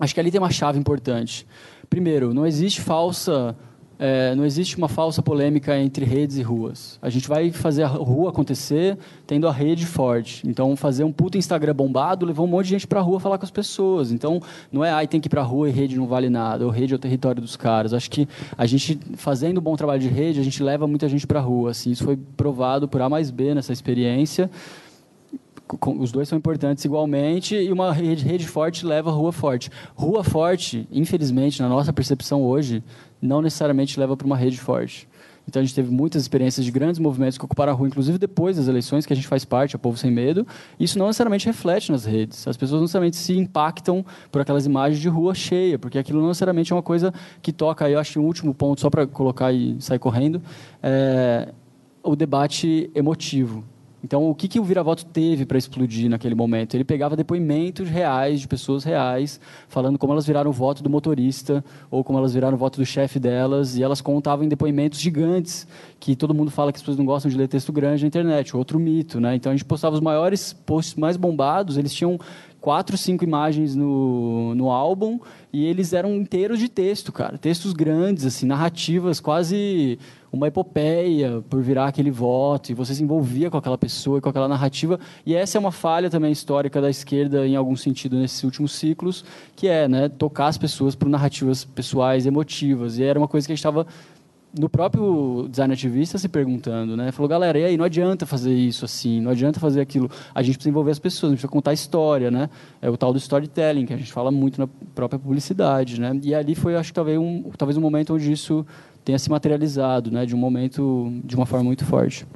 acho 0.00 0.14
que 0.14 0.20
ali 0.20 0.30
tem 0.30 0.40
uma 0.40 0.50
chave 0.50 0.78
importante. 0.78 1.46
Primeiro, 1.88 2.34
não 2.34 2.46
existe 2.46 2.80
falsa 2.80 3.56
é, 4.02 4.34
não 4.34 4.46
existe 4.46 4.78
uma 4.78 4.88
falsa 4.88 5.22
polêmica 5.22 5.78
entre 5.78 6.06
redes 6.06 6.38
e 6.38 6.42
ruas. 6.42 6.98
A 7.02 7.10
gente 7.10 7.28
vai 7.28 7.50
fazer 7.50 7.82
a 7.82 7.86
rua 7.86 8.30
acontecer 8.30 8.96
tendo 9.26 9.46
a 9.46 9.52
rede 9.52 9.84
forte. 9.84 10.48
Então, 10.48 10.74
fazer 10.74 11.04
um 11.04 11.12
puto 11.12 11.36
Instagram 11.36 11.74
bombado 11.74 12.24
levou 12.24 12.46
um 12.46 12.48
monte 12.48 12.64
de 12.64 12.70
gente 12.70 12.86
para 12.86 13.00
a 13.00 13.02
rua 13.02 13.20
falar 13.20 13.36
com 13.36 13.44
as 13.44 13.50
pessoas. 13.50 14.10
Então, 14.10 14.40
não 14.72 14.82
é, 14.82 14.90
ai, 14.90 15.06
tem 15.06 15.20
que 15.20 15.28
ir 15.28 15.28
para 15.28 15.42
a 15.42 15.44
rua 15.44 15.68
e 15.68 15.72
rede 15.72 15.98
não 15.98 16.06
vale 16.06 16.30
nada, 16.30 16.64
ou 16.64 16.70
rede 16.70 16.94
é 16.94 16.96
o 16.96 16.98
território 16.98 17.42
dos 17.42 17.56
caras. 17.56 17.92
Acho 17.92 18.10
que 18.10 18.26
a 18.56 18.64
gente, 18.64 18.98
fazendo 19.16 19.58
um 19.58 19.62
bom 19.62 19.76
trabalho 19.76 20.00
de 20.00 20.08
rede, 20.08 20.40
a 20.40 20.42
gente 20.42 20.62
leva 20.62 20.86
muita 20.86 21.06
gente 21.06 21.26
para 21.26 21.38
a 21.38 21.42
rua. 21.42 21.72
Assim, 21.72 21.90
isso 21.90 22.02
foi 22.02 22.16
provado 22.16 22.88
por 22.88 23.02
A 23.02 23.08
mais 23.10 23.30
B 23.30 23.54
nessa 23.54 23.70
experiência 23.70 24.50
os 25.98 26.12
dois 26.12 26.28
são 26.28 26.38
importantes 26.38 26.84
igualmente 26.84 27.54
e 27.54 27.72
uma 27.72 27.92
rede, 27.92 28.24
rede 28.24 28.46
forte 28.46 28.84
leva 28.84 29.10
a 29.10 29.12
rua 29.12 29.32
forte. 29.32 29.70
Rua 29.94 30.24
forte, 30.24 30.86
infelizmente, 30.90 31.60
na 31.60 31.68
nossa 31.68 31.92
percepção 31.92 32.42
hoje, 32.42 32.82
não 33.20 33.42
necessariamente 33.42 33.98
leva 33.98 34.16
para 34.16 34.26
uma 34.26 34.36
rede 34.36 34.58
forte. 34.58 35.08
Então 35.46 35.60
a 35.60 35.64
gente 35.64 35.74
teve 35.74 35.90
muitas 35.90 36.22
experiências 36.22 36.64
de 36.64 36.70
grandes 36.70 37.00
movimentos 37.00 37.36
que 37.36 37.44
ocuparam 37.44 37.72
a 37.72 37.74
rua, 37.74 37.88
inclusive 37.88 38.18
depois 38.18 38.56
das 38.56 38.68
eleições, 38.68 39.04
que 39.04 39.12
a 39.12 39.16
gente 39.16 39.26
faz 39.26 39.44
parte, 39.44 39.74
a 39.74 39.78
Povo 39.78 39.96
Sem 39.96 40.10
Medo. 40.10 40.46
Isso 40.78 40.98
não 40.98 41.06
necessariamente 41.06 41.46
reflete 41.46 41.90
nas 41.90 42.04
redes. 42.04 42.46
As 42.46 42.56
pessoas 42.56 42.78
não 42.78 42.82
necessariamente 42.82 43.16
se 43.16 43.36
impactam 43.36 44.04
por 44.30 44.40
aquelas 44.40 44.64
imagens 44.64 45.00
de 45.00 45.08
rua 45.08 45.34
cheia, 45.34 45.78
porque 45.78 45.98
aquilo 45.98 46.20
não 46.20 46.28
necessariamente 46.28 46.72
é 46.72 46.76
uma 46.76 46.82
coisa 46.82 47.12
que 47.42 47.52
toca. 47.52 47.90
Eu 47.90 47.98
acho 47.98 48.12
que 48.12 48.18
um 48.18 48.24
último 48.24 48.54
ponto, 48.54 48.80
só 48.80 48.88
para 48.88 49.06
colocar 49.06 49.52
e 49.52 49.76
sair 49.80 49.98
correndo, 49.98 50.40
é 50.82 51.52
o 52.02 52.14
debate 52.14 52.90
emotivo. 52.94 53.64
Então, 54.02 54.30
o 54.30 54.34
que, 54.34 54.48
que 54.48 54.58
o 54.58 54.64
Vira-Voto 54.64 55.04
teve 55.04 55.44
para 55.44 55.58
explodir 55.58 56.08
naquele 56.08 56.34
momento? 56.34 56.74
Ele 56.74 56.84
pegava 56.84 57.14
depoimentos 57.14 57.88
reais, 57.88 58.40
de 58.40 58.48
pessoas 58.48 58.82
reais, 58.82 59.38
falando 59.68 59.98
como 59.98 60.12
elas 60.12 60.26
viraram 60.26 60.50
o 60.50 60.52
voto 60.52 60.82
do 60.82 60.88
motorista, 60.88 61.62
ou 61.90 62.02
como 62.02 62.18
elas 62.18 62.32
viraram 62.32 62.54
o 62.54 62.58
voto 62.58 62.78
do 62.78 62.86
chefe 62.86 63.18
delas, 63.18 63.76
e 63.76 63.82
elas 63.82 64.00
contavam 64.00 64.44
em 64.44 64.48
depoimentos 64.48 64.98
gigantes, 64.98 65.66
que 65.98 66.16
todo 66.16 66.34
mundo 66.34 66.50
fala 66.50 66.72
que 66.72 66.76
as 66.76 66.82
pessoas 66.82 66.96
não 66.96 67.04
gostam 67.04 67.30
de 67.30 67.36
ler 67.36 67.46
texto 67.46 67.72
grande 67.72 68.02
na 68.02 68.08
internet, 68.08 68.56
outro 68.56 68.78
mito. 68.78 69.20
Né? 69.20 69.34
Então, 69.34 69.52
a 69.52 69.54
gente 69.54 69.64
postava 69.66 69.94
os 69.94 70.00
maiores 70.00 70.52
posts 70.52 70.94
mais 70.94 71.18
bombados, 71.18 71.76
eles 71.76 71.92
tinham 71.92 72.18
quatro, 72.60 72.96
cinco 72.96 73.24
imagens 73.24 73.74
no, 73.74 74.54
no 74.54 74.70
álbum 74.70 75.18
e 75.52 75.64
eles 75.64 75.92
eram 75.92 76.14
inteiros 76.14 76.58
de 76.58 76.68
texto, 76.68 77.10
cara. 77.12 77.38
Textos 77.38 77.72
grandes, 77.72 78.24
assim, 78.24 78.46
narrativas, 78.46 79.18
quase 79.18 79.98
uma 80.32 80.46
epopeia 80.46 81.42
por 81.50 81.60
virar 81.60 81.86
aquele 81.86 82.10
voto, 82.10 82.70
e 82.70 82.74
você 82.74 82.94
se 82.94 83.02
envolvia 83.02 83.50
com 83.50 83.56
aquela 83.56 83.76
pessoa 83.76 84.18
e 84.18 84.20
com 84.20 84.28
aquela 84.28 84.46
narrativa. 84.46 85.00
E 85.26 85.34
essa 85.34 85.58
é 85.58 85.60
uma 85.60 85.72
falha 85.72 86.08
também 86.08 86.30
histórica 86.30 86.80
da 86.80 86.88
esquerda, 86.88 87.46
em 87.46 87.56
algum 87.56 87.74
sentido, 87.74 88.16
nesses 88.16 88.44
últimos 88.44 88.72
ciclos, 88.72 89.24
que 89.56 89.66
é 89.66 89.88
né, 89.88 90.08
tocar 90.08 90.46
as 90.46 90.56
pessoas 90.56 90.94
por 90.94 91.08
narrativas 91.08 91.64
pessoais, 91.64 92.26
emotivas. 92.26 92.98
E 92.98 93.02
era 93.02 93.18
uma 93.18 93.26
coisa 93.26 93.46
que 93.46 93.52
a 93.52 93.56
gente 93.56 93.60
estava 93.60 93.86
no 94.58 94.68
próprio 94.68 95.46
design 95.48 95.72
ativista 95.72 96.18
se 96.18 96.28
perguntando, 96.28 96.96
né? 96.96 97.12
Falou, 97.12 97.28
galera, 97.28 97.58
e 97.58 97.64
aí, 97.64 97.76
não 97.76 97.84
adianta 97.84 98.26
fazer 98.26 98.52
isso 98.52 98.84
assim, 98.84 99.20
não 99.20 99.30
adianta 99.30 99.60
fazer 99.60 99.80
aquilo. 99.80 100.10
A 100.34 100.42
gente 100.42 100.56
precisa 100.56 100.70
envolver 100.70 100.90
as 100.90 100.98
pessoas, 100.98 101.30
a 101.30 101.34
gente 101.34 101.38
precisa 101.38 101.52
contar 101.52 101.70
a 101.70 101.74
história, 101.74 102.30
né? 102.30 102.50
É 102.82 102.90
o 102.90 102.96
tal 102.96 103.12
do 103.12 103.18
storytelling, 103.18 103.86
que 103.86 103.92
a 103.92 103.96
gente 103.96 104.12
fala 104.12 104.30
muito 104.30 104.60
na 104.60 104.68
própria 104.94 105.18
publicidade, 105.18 106.00
né? 106.00 106.18
E 106.22 106.34
ali 106.34 106.54
foi, 106.54 106.76
acho 106.76 106.90
que 106.90 106.94
talvez 106.94 107.18
um, 107.18 107.44
talvez 107.56 107.76
um 107.76 107.80
momento 107.80 108.14
onde 108.14 108.32
isso 108.32 108.66
tenha 109.04 109.18
se 109.18 109.30
materializado, 109.30 110.10
né? 110.10 110.26
De 110.26 110.34
um 110.34 110.38
momento, 110.38 111.12
de 111.24 111.36
uma 111.36 111.46
forma 111.46 111.64
muito 111.64 111.84
forte. 111.84 112.26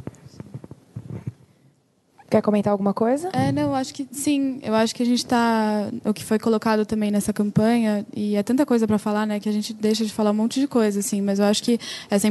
Quer 2.31 2.43
comentar 2.43 2.73
alguma 2.73 2.95
coisa? 2.95 3.29
É, 3.33 3.53
não, 3.53 3.75
acho 3.75 3.93
que 3.95 4.09
sim. 4.11 4.59
Eu 4.63 4.75
acho 4.75 4.95
que 4.95 5.03
a 5.03 5.07
gente 5.07 5.19
está. 5.19 5.89
O 6.05 6.13
que 6.13 6.25
foi 6.25 6.39
colocado 6.39 6.85
também 6.85 7.11
nessa 7.11 7.33
campanha, 7.33 8.05
e 8.15 8.35
é 8.35 8.43
tanta 8.43 8.65
coisa 8.65 8.87
para 8.87 8.99
falar, 8.99 9.27
né, 9.27 9.39
que 9.39 9.49
a 9.49 9.53
gente 9.53 9.73
deixa 9.73 10.05
de 10.05 10.13
falar 10.13 10.31
um 10.31 10.35
monte 10.35 10.59
de 10.59 10.67
coisa, 10.67 11.01
assim, 11.01 11.21
mas 11.21 11.39
eu 11.39 11.45
acho 11.45 11.63
que 11.63 11.79
essa 12.11 12.27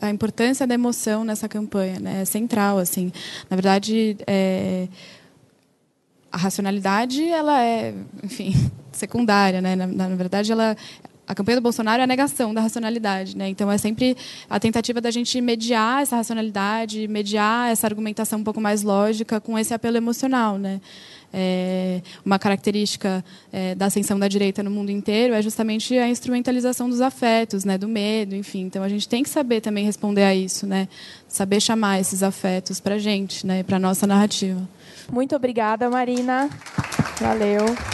a 0.00 0.10
importância 0.10 0.66
da 0.66 0.74
emoção 0.74 1.24
nessa 1.24 1.48
campanha 1.48 2.00
né, 2.00 2.22
é 2.22 2.24
central. 2.24 2.78
assim. 2.78 3.12
Na 3.50 3.56
verdade, 3.56 4.16
é, 4.26 4.88
a 6.32 6.36
racionalidade 6.36 7.22
ela 7.22 7.62
é, 7.62 7.94
enfim, 8.22 8.54
secundária. 8.90 9.60
Né? 9.60 9.76
Na, 9.76 9.86
na 9.86 10.08
verdade, 10.16 10.50
ela 10.50 10.76
a 11.26 11.34
campanha 11.34 11.56
do 11.56 11.62
Bolsonaro 11.62 12.00
é 12.00 12.04
a 12.04 12.06
negação 12.06 12.52
da 12.52 12.60
racionalidade, 12.60 13.36
né? 13.36 13.48
Então 13.48 13.70
é 13.70 13.78
sempre 13.78 14.16
a 14.48 14.60
tentativa 14.60 15.00
da 15.00 15.10
gente 15.10 15.40
mediar 15.40 16.02
essa 16.02 16.16
racionalidade, 16.16 17.08
mediar 17.08 17.70
essa 17.70 17.86
argumentação 17.86 18.40
um 18.40 18.44
pouco 18.44 18.60
mais 18.60 18.82
lógica 18.82 19.40
com 19.40 19.58
esse 19.58 19.72
apelo 19.72 19.96
emocional, 19.96 20.58
né? 20.58 20.80
É, 21.36 22.00
uma 22.24 22.38
característica 22.38 23.24
é, 23.52 23.74
da 23.74 23.86
ascensão 23.86 24.16
da 24.16 24.28
direita 24.28 24.62
no 24.62 24.70
mundo 24.70 24.90
inteiro 24.90 25.34
é 25.34 25.42
justamente 25.42 25.98
a 25.98 26.08
instrumentalização 26.08 26.88
dos 26.88 27.00
afetos, 27.00 27.64
né, 27.64 27.76
do 27.76 27.88
medo, 27.88 28.36
enfim. 28.36 28.60
Então 28.60 28.84
a 28.84 28.88
gente 28.88 29.08
tem 29.08 29.20
que 29.20 29.28
saber 29.28 29.60
também 29.60 29.84
responder 29.84 30.22
a 30.22 30.32
isso, 30.32 30.64
né, 30.64 30.86
saber 31.26 31.60
chamar 31.60 31.98
esses 31.98 32.22
afetos 32.22 32.78
para 32.78 32.98
gente, 32.98 33.44
né, 33.44 33.64
para 33.64 33.80
nossa 33.80 34.06
narrativa. 34.06 34.60
Muito 35.10 35.34
obrigada, 35.34 35.90
Marina. 35.90 36.48
Valeu. 37.20 37.93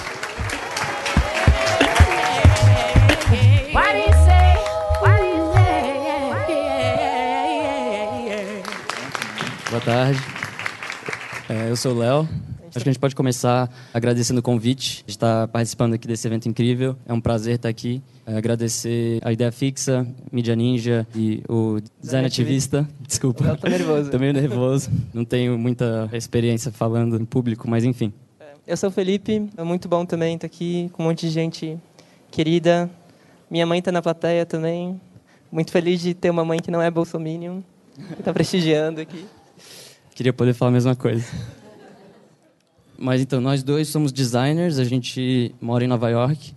Boa 9.70 9.80
tarde. 9.80 10.18
É, 11.48 11.70
eu 11.70 11.76
sou 11.76 11.94
o 11.94 11.98
Léo. 11.98 12.28
Acho 12.68 12.82
que 12.82 12.88
a 12.88 12.92
gente 12.92 12.98
pode 12.98 13.14
começar 13.14 13.70
agradecendo 13.94 14.40
o 14.40 14.42
convite 14.42 15.04
de 15.06 15.12
estar 15.12 15.46
participando 15.46 15.94
aqui 15.94 16.08
desse 16.08 16.26
evento 16.26 16.48
incrível. 16.48 16.96
É 17.06 17.12
um 17.12 17.20
prazer 17.20 17.54
estar 17.54 17.68
aqui. 17.68 18.02
É, 18.26 18.36
agradecer 18.36 19.20
a 19.22 19.32
Ideia 19.32 19.52
Fixa, 19.52 20.04
Mídia 20.32 20.56
Ninja 20.56 21.06
e 21.14 21.44
o 21.48 21.78
Design 22.00 22.26
Ativista. 22.26 22.88
Desculpa. 23.06 23.44
Eu 23.44 23.56
tô 23.56 23.68
nervoso. 23.68 24.10
Tô 24.10 24.18
meio 24.18 24.32
nervoso. 24.32 24.90
Não 25.14 25.24
tenho 25.24 25.56
muita 25.56 26.10
experiência 26.12 26.72
falando 26.72 27.16
em 27.16 27.24
público, 27.24 27.70
mas 27.70 27.84
enfim. 27.84 28.12
Eu 28.66 28.76
sou 28.76 28.88
o 28.88 28.92
Felipe. 28.92 29.48
É 29.56 29.62
muito 29.62 29.88
bom 29.88 30.04
também 30.04 30.34
estar 30.34 30.48
aqui 30.48 30.90
com 30.92 31.04
um 31.04 31.06
monte 31.06 31.28
de 31.28 31.30
gente 31.30 31.78
querida. 32.28 32.90
Minha 33.48 33.66
mãe 33.66 33.78
está 33.78 33.92
na 33.92 34.02
plateia 34.02 34.44
também. 34.44 35.00
Muito 35.50 35.70
feliz 35.70 36.00
de 36.00 36.12
ter 36.12 36.28
uma 36.30 36.44
mãe 36.44 36.58
que 36.58 36.72
não 36.72 36.82
é 36.82 36.90
bolsominion. 36.90 37.60
Está 38.18 38.32
prestigiando 38.32 39.00
aqui. 39.00 39.24
Queria 40.20 40.34
poder 40.34 40.52
falar 40.52 40.68
a 40.68 40.72
mesma 40.74 40.94
coisa. 40.94 41.24
Mas 42.98 43.22
então, 43.22 43.40
nós 43.40 43.62
dois 43.62 43.88
somos 43.88 44.12
designers, 44.12 44.78
a 44.78 44.84
gente 44.84 45.54
mora 45.58 45.82
em 45.82 45.86
Nova 45.86 46.10
York, 46.10 46.52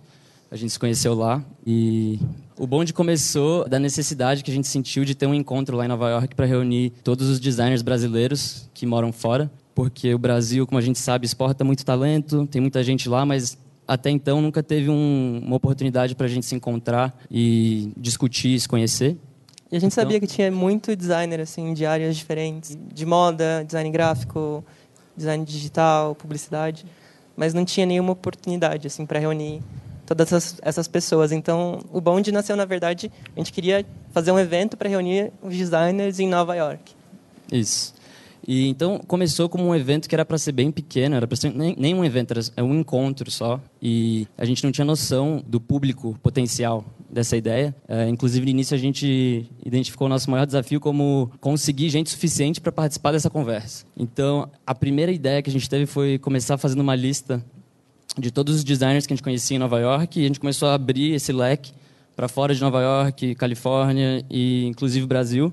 a 0.50 0.56
gente 0.56 0.70
se 0.70 0.78
conheceu 0.78 1.14
lá 1.14 1.42
e 1.66 2.20
o 2.58 2.66
bonde 2.66 2.92
começou 2.92 3.66
da 3.66 3.78
necessidade 3.78 4.44
que 4.44 4.50
a 4.50 4.54
gente 4.54 4.68
sentiu 4.68 5.02
de 5.02 5.14
ter 5.14 5.24
um 5.26 5.32
encontro 5.32 5.78
lá 5.78 5.86
em 5.86 5.88
Nova 5.88 6.10
York 6.10 6.34
para 6.34 6.44
reunir 6.44 6.92
todos 7.02 7.26
os 7.26 7.40
designers 7.40 7.80
brasileiros 7.80 8.68
que 8.74 8.84
moram 8.84 9.10
fora, 9.10 9.50
porque 9.74 10.12
o 10.12 10.18
Brasil, 10.18 10.66
como 10.66 10.78
a 10.78 10.82
gente 10.82 10.98
sabe, 10.98 11.24
exporta 11.24 11.64
muito 11.64 11.86
talento, 11.86 12.46
tem 12.46 12.60
muita 12.60 12.84
gente 12.84 13.08
lá, 13.08 13.24
mas 13.24 13.56
até 13.88 14.10
então 14.10 14.42
nunca 14.42 14.62
teve 14.62 14.90
um, 14.90 15.40
uma 15.42 15.56
oportunidade 15.56 16.14
para 16.14 16.26
a 16.26 16.28
gente 16.28 16.44
se 16.44 16.54
encontrar 16.54 17.18
e 17.30 17.94
discutir, 17.96 18.60
se 18.60 18.68
conhecer. 18.68 19.16
E 19.74 19.76
a 19.76 19.80
gente 19.80 19.92
então... 19.92 20.04
sabia 20.04 20.20
que 20.20 20.26
tinha 20.28 20.52
muito 20.52 20.94
designer 20.94 21.40
assim 21.40 21.74
de 21.74 21.84
áreas 21.84 22.16
diferentes, 22.16 22.78
de 22.94 23.04
moda, 23.04 23.64
design 23.66 23.90
gráfico, 23.90 24.64
design 25.16 25.44
digital, 25.44 26.14
publicidade, 26.14 26.86
mas 27.36 27.52
não 27.52 27.64
tinha 27.64 27.84
nenhuma 27.84 28.12
oportunidade 28.12 28.86
assim 28.86 29.04
para 29.04 29.18
reunir 29.18 29.60
todas 30.06 30.28
essas, 30.28 30.60
essas, 30.62 30.86
pessoas. 30.86 31.32
Então, 31.32 31.80
o 31.92 32.00
Bond 32.00 32.30
nasceu 32.30 32.54
na 32.54 32.64
verdade, 32.64 33.10
a 33.34 33.40
gente 33.40 33.52
queria 33.52 33.84
fazer 34.12 34.30
um 34.30 34.38
evento 34.38 34.76
para 34.76 34.88
reunir 34.88 35.32
os 35.42 35.56
designers 35.56 36.20
em 36.20 36.28
Nova 36.28 36.54
York. 36.54 36.92
Isso. 37.50 37.94
E 38.46 38.68
então 38.68 39.00
começou 39.08 39.48
como 39.48 39.64
um 39.64 39.74
evento 39.74 40.08
que 40.08 40.14
era 40.14 40.24
para 40.24 40.38
ser 40.38 40.52
bem 40.52 40.70
pequeno, 40.70 41.16
era 41.16 41.26
para 41.26 41.36
ser 41.36 41.52
nem, 41.52 41.74
nem, 41.76 41.94
um 41.94 42.04
evento, 42.04 42.32
era 42.32 42.64
um 42.64 42.78
encontro 42.78 43.28
só. 43.28 43.60
E 43.82 44.28
a 44.38 44.44
gente 44.44 44.62
não 44.62 44.70
tinha 44.70 44.84
noção 44.84 45.42
do 45.44 45.60
público 45.60 46.16
potencial 46.22 46.84
dessa 47.14 47.36
ideia. 47.36 47.74
É, 47.86 48.08
inclusive, 48.08 48.44
no 48.44 48.50
início, 48.50 48.74
a 48.74 48.78
gente 48.78 49.48
identificou 49.64 50.06
o 50.06 50.10
nosso 50.10 50.28
maior 50.28 50.44
desafio 50.44 50.80
como 50.80 51.30
conseguir 51.40 51.88
gente 51.88 52.10
suficiente 52.10 52.60
para 52.60 52.72
participar 52.72 53.12
dessa 53.12 53.30
conversa. 53.30 53.86
Então, 53.96 54.50
a 54.66 54.74
primeira 54.74 55.12
ideia 55.12 55.40
que 55.40 55.48
a 55.48 55.52
gente 55.52 55.70
teve 55.70 55.86
foi 55.86 56.18
começar 56.18 56.58
fazendo 56.58 56.80
uma 56.80 56.96
lista 56.96 57.42
de 58.18 58.32
todos 58.32 58.56
os 58.56 58.64
designers 58.64 59.06
que 59.06 59.12
a 59.12 59.16
gente 59.16 59.22
conhecia 59.22 59.54
em 59.54 59.60
Nova 59.60 59.78
York 59.78 60.20
e 60.20 60.24
a 60.24 60.26
gente 60.26 60.40
começou 60.40 60.68
a 60.68 60.74
abrir 60.74 61.14
esse 61.14 61.32
leque 61.32 61.72
para 62.16 62.26
fora 62.26 62.52
de 62.52 62.60
Nova 62.60 62.82
York, 62.82 63.36
Califórnia 63.36 64.24
e 64.28 64.66
inclusive 64.66 65.06
Brasil. 65.06 65.52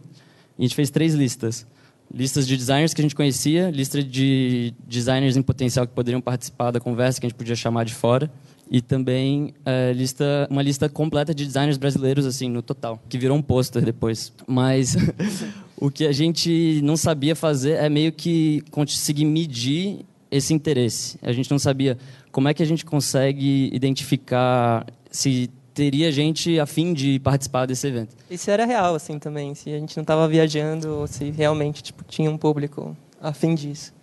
E 0.58 0.64
a 0.64 0.66
gente 0.66 0.76
fez 0.76 0.90
três 0.90 1.14
listas. 1.14 1.68
Listas 2.14 2.48
de 2.48 2.58
designers 2.58 2.94
que 2.94 3.02
a 3.02 3.04
gente 3.04 3.16
conhecia, 3.16 3.70
lista 3.70 4.04
de 4.04 4.74
designers 4.88 5.38
em 5.38 5.42
potencial 5.42 5.88
que 5.88 5.94
poderiam 5.94 6.20
participar 6.20 6.72
da 6.72 6.80
conversa, 6.80 7.20
que 7.22 7.26
a 7.26 7.30
gente 7.30 7.38
podia 7.38 7.56
chamar 7.56 7.86
de 7.86 7.94
fora, 7.94 8.30
e 8.72 8.82
também 8.82 9.54
é, 9.66 9.92
lista, 9.92 10.48
uma 10.50 10.64
lista 10.64 10.88
completa 10.88 11.36
de 11.36 11.46
designers 11.46 11.78
brasileiros 11.78 12.26
assim 12.26 12.50
no 12.50 12.62
total, 12.62 12.98
que 13.10 13.18
virou 13.18 13.38
um 13.38 13.42
pôster 13.42 13.84
depois. 13.84 14.32
Mas 14.48 14.96
o 15.76 15.92
que 15.92 16.08
a 16.08 16.14
gente 16.14 16.80
não 16.82 16.96
sabia 16.96 17.36
fazer 17.36 17.74
é 17.74 17.90
meio 17.90 18.14
que 18.14 18.64
conseguir 18.72 19.26
medir 19.26 20.06
esse 20.32 20.54
interesse. 20.54 21.20
A 21.22 21.34
gente 21.34 21.52
não 21.52 21.60
sabia 21.60 21.98
como 22.32 22.48
é 22.48 22.54
que 22.54 22.64
a 22.64 22.66
gente 22.66 22.86
consegue 22.86 23.70
identificar 23.74 24.86
se 25.12 25.50
teria 25.74 26.10
gente 26.10 26.58
a 26.58 26.66
fim 26.66 26.94
de 26.94 27.20
participar 27.20 27.66
desse 27.66 27.88
evento. 27.88 28.16
Isso 28.30 28.50
era 28.50 28.66
real 28.66 28.96
assim 28.96 29.20
também, 29.20 29.54
se 29.54 29.70
a 29.70 29.80
gente 29.80 29.98
não 29.98 30.04
estava 30.04 30.26
viajando 30.30 31.00
ou 31.00 31.08
se 31.08 31.30
realmente 31.32 31.84
tipo 31.84 32.06
tinha 32.06 32.32
um 32.32 32.38
público 32.38 32.96
a 33.22 33.34
fim 33.34 33.54
disso. 33.54 33.94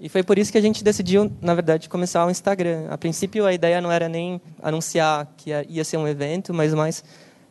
E 0.00 0.08
foi 0.08 0.22
por 0.22 0.38
isso 0.38 0.52
que 0.52 0.58
a 0.58 0.60
gente 0.60 0.84
decidiu, 0.84 1.30
na 1.40 1.54
verdade, 1.54 1.88
começar 1.88 2.24
o 2.24 2.30
Instagram. 2.30 2.86
A 2.88 2.96
princípio, 2.96 3.44
a 3.44 3.52
ideia 3.52 3.80
não 3.80 3.90
era 3.90 4.08
nem 4.08 4.40
anunciar 4.62 5.26
que 5.36 5.50
ia 5.68 5.84
ser 5.84 5.96
um 5.96 6.06
evento, 6.06 6.54
mas 6.54 6.72
mais 6.72 7.02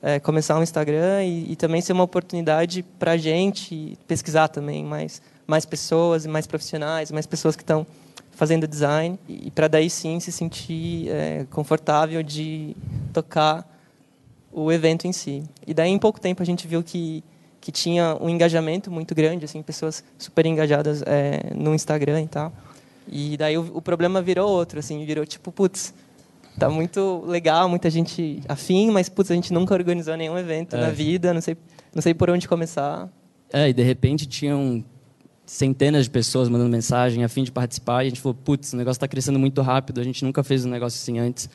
é, 0.02 0.20
começar 0.20 0.58
um 0.58 0.64
Instagram 0.64 1.24
e, 1.24 1.52
e, 1.52 1.56
também 1.56 1.82
ser 1.82 1.92
uma 1.92 2.04
oportunidade 2.04 2.84
para 2.98 3.12
a 3.12 3.18
gente 3.18 3.98
pesquisar 4.08 4.48
também 4.48 4.86
mais, 4.86 5.22
mais 5.46 5.66
pessoas, 5.66 6.26
mais 6.26 6.48
profissionais, 6.48 7.12
mais 7.12 7.26
pessoas 7.26 7.56
que 7.56 7.64
estão 7.64 7.86
fazendo 8.32 8.68
design 8.68 9.20
e, 9.28 9.48
e 9.48 9.52
para 9.52 9.68
daí 9.68 9.90
sim 9.90 10.20
se 10.20 10.32
sentir 10.32 11.10
é, 11.10 11.46
confortável 11.50 12.22
de 12.22 12.78
tocar 13.12 13.68
o 14.52 14.72
evento 14.72 15.06
em 15.06 15.12
si. 15.12 15.44
E 15.66 15.74
daí 15.74 15.90
em 15.90 16.00
pouco 16.00 16.22
tempo 16.22 16.42
a 16.42 16.46
gente 16.46 16.68
viu 16.68 16.82
que 16.82 17.24
que 17.68 17.72
tinha 17.74 18.18
um 18.22 18.30
engajamento 18.30 18.90
muito 18.90 19.14
grande, 19.14 19.44
assim, 19.44 19.62
pessoas 19.62 20.02
super 20.18 20.46
engajadas 20.46 21.04
é, 21.06 21.54
no 21.54 21.76
Instagram 21.76 22.22
e 22.22 22.28
tal. 22.30 22.54
E 23.12 23.36
daí 23.36 23.58
o, 23.58 23.72
o, 23.74 23.82
problema 23.82 24.22
virou 24.22 24.50
outro, 24.50 24.80
assim, 24.80 25.06
virou 25.06 25.26
tipo, 25.26 25.52
putz, 25.52 25.94
tá 26.58 26.70
muito 26.70 27.26
legal, 27.28 27.68
muita 27.68 27.90
gente 27.90 28.42
afim, 28.48 28.90
mas 28.90 29.10
putz, 29.10 29.32
a 29.32 29.36
gente 29.36 29.52
nunca 29.52 29.74
organizou 29.74 30.16
nenhum 30.16 30.38
evento 30.38 30.78
é. 30.78 30.80
na 30.80 30.92
vida, 30.92 31.34
não 31.34 31.42
sei, 31.42 31.58
não 31.94 32.02
sei 32.02 32.14
por 32.14 32.30
onde 32.30 32.48
começar. 32.48 33.10
É, 33.52 33.68
e 33.68 33.74
de 33.74 33.84
repente 33.84 34.26
tinham 34.26 34.82
centenas 35.46 36.06
de 36.06 36.10
pessoas 36.10 36.48
mandando 36.48 36.70
mensagem 36.70 37.22
a 37.26 37.28
fim 37.28 37.44
de 37.44 37.52
participar 37.52 38.06
e 38.06 38.08
a 38.08 38.10
gente 38.12 38.22
falou, 38.22 38.34
putz, 38.34 38.72
o 38.72 38.78
negócio 38.78 38.96
está 38.96 39.10
crescendo 39.10 39.40
muito 39.40 39.62
rápido, 39.62 40.00
a 40.00 40.06
gente 40.06 40.24
nunca 40.24 40.42
fez 40.42 40.66
um 40.66 40.70
negócio 40.70 40.98
assim 40.98 41.20
antes. 41.20 41.50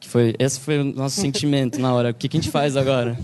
Que 0.00 0.08
foi, 0.08 0.34
esse 0.38 0.58
foi 0.58 0.78
o 0.78 0.84
nosso 0.84 1.20
sentimento 1.20 1.78
na 1.78 1.92
hora. 1.92 2.12
O 2.12 2.14
que, 2.14 2.30
que 2.30 2.38
a 2.38 2.40
gente 2.40 2.50
faz 2.50 2.78
agora? 2.78 3.14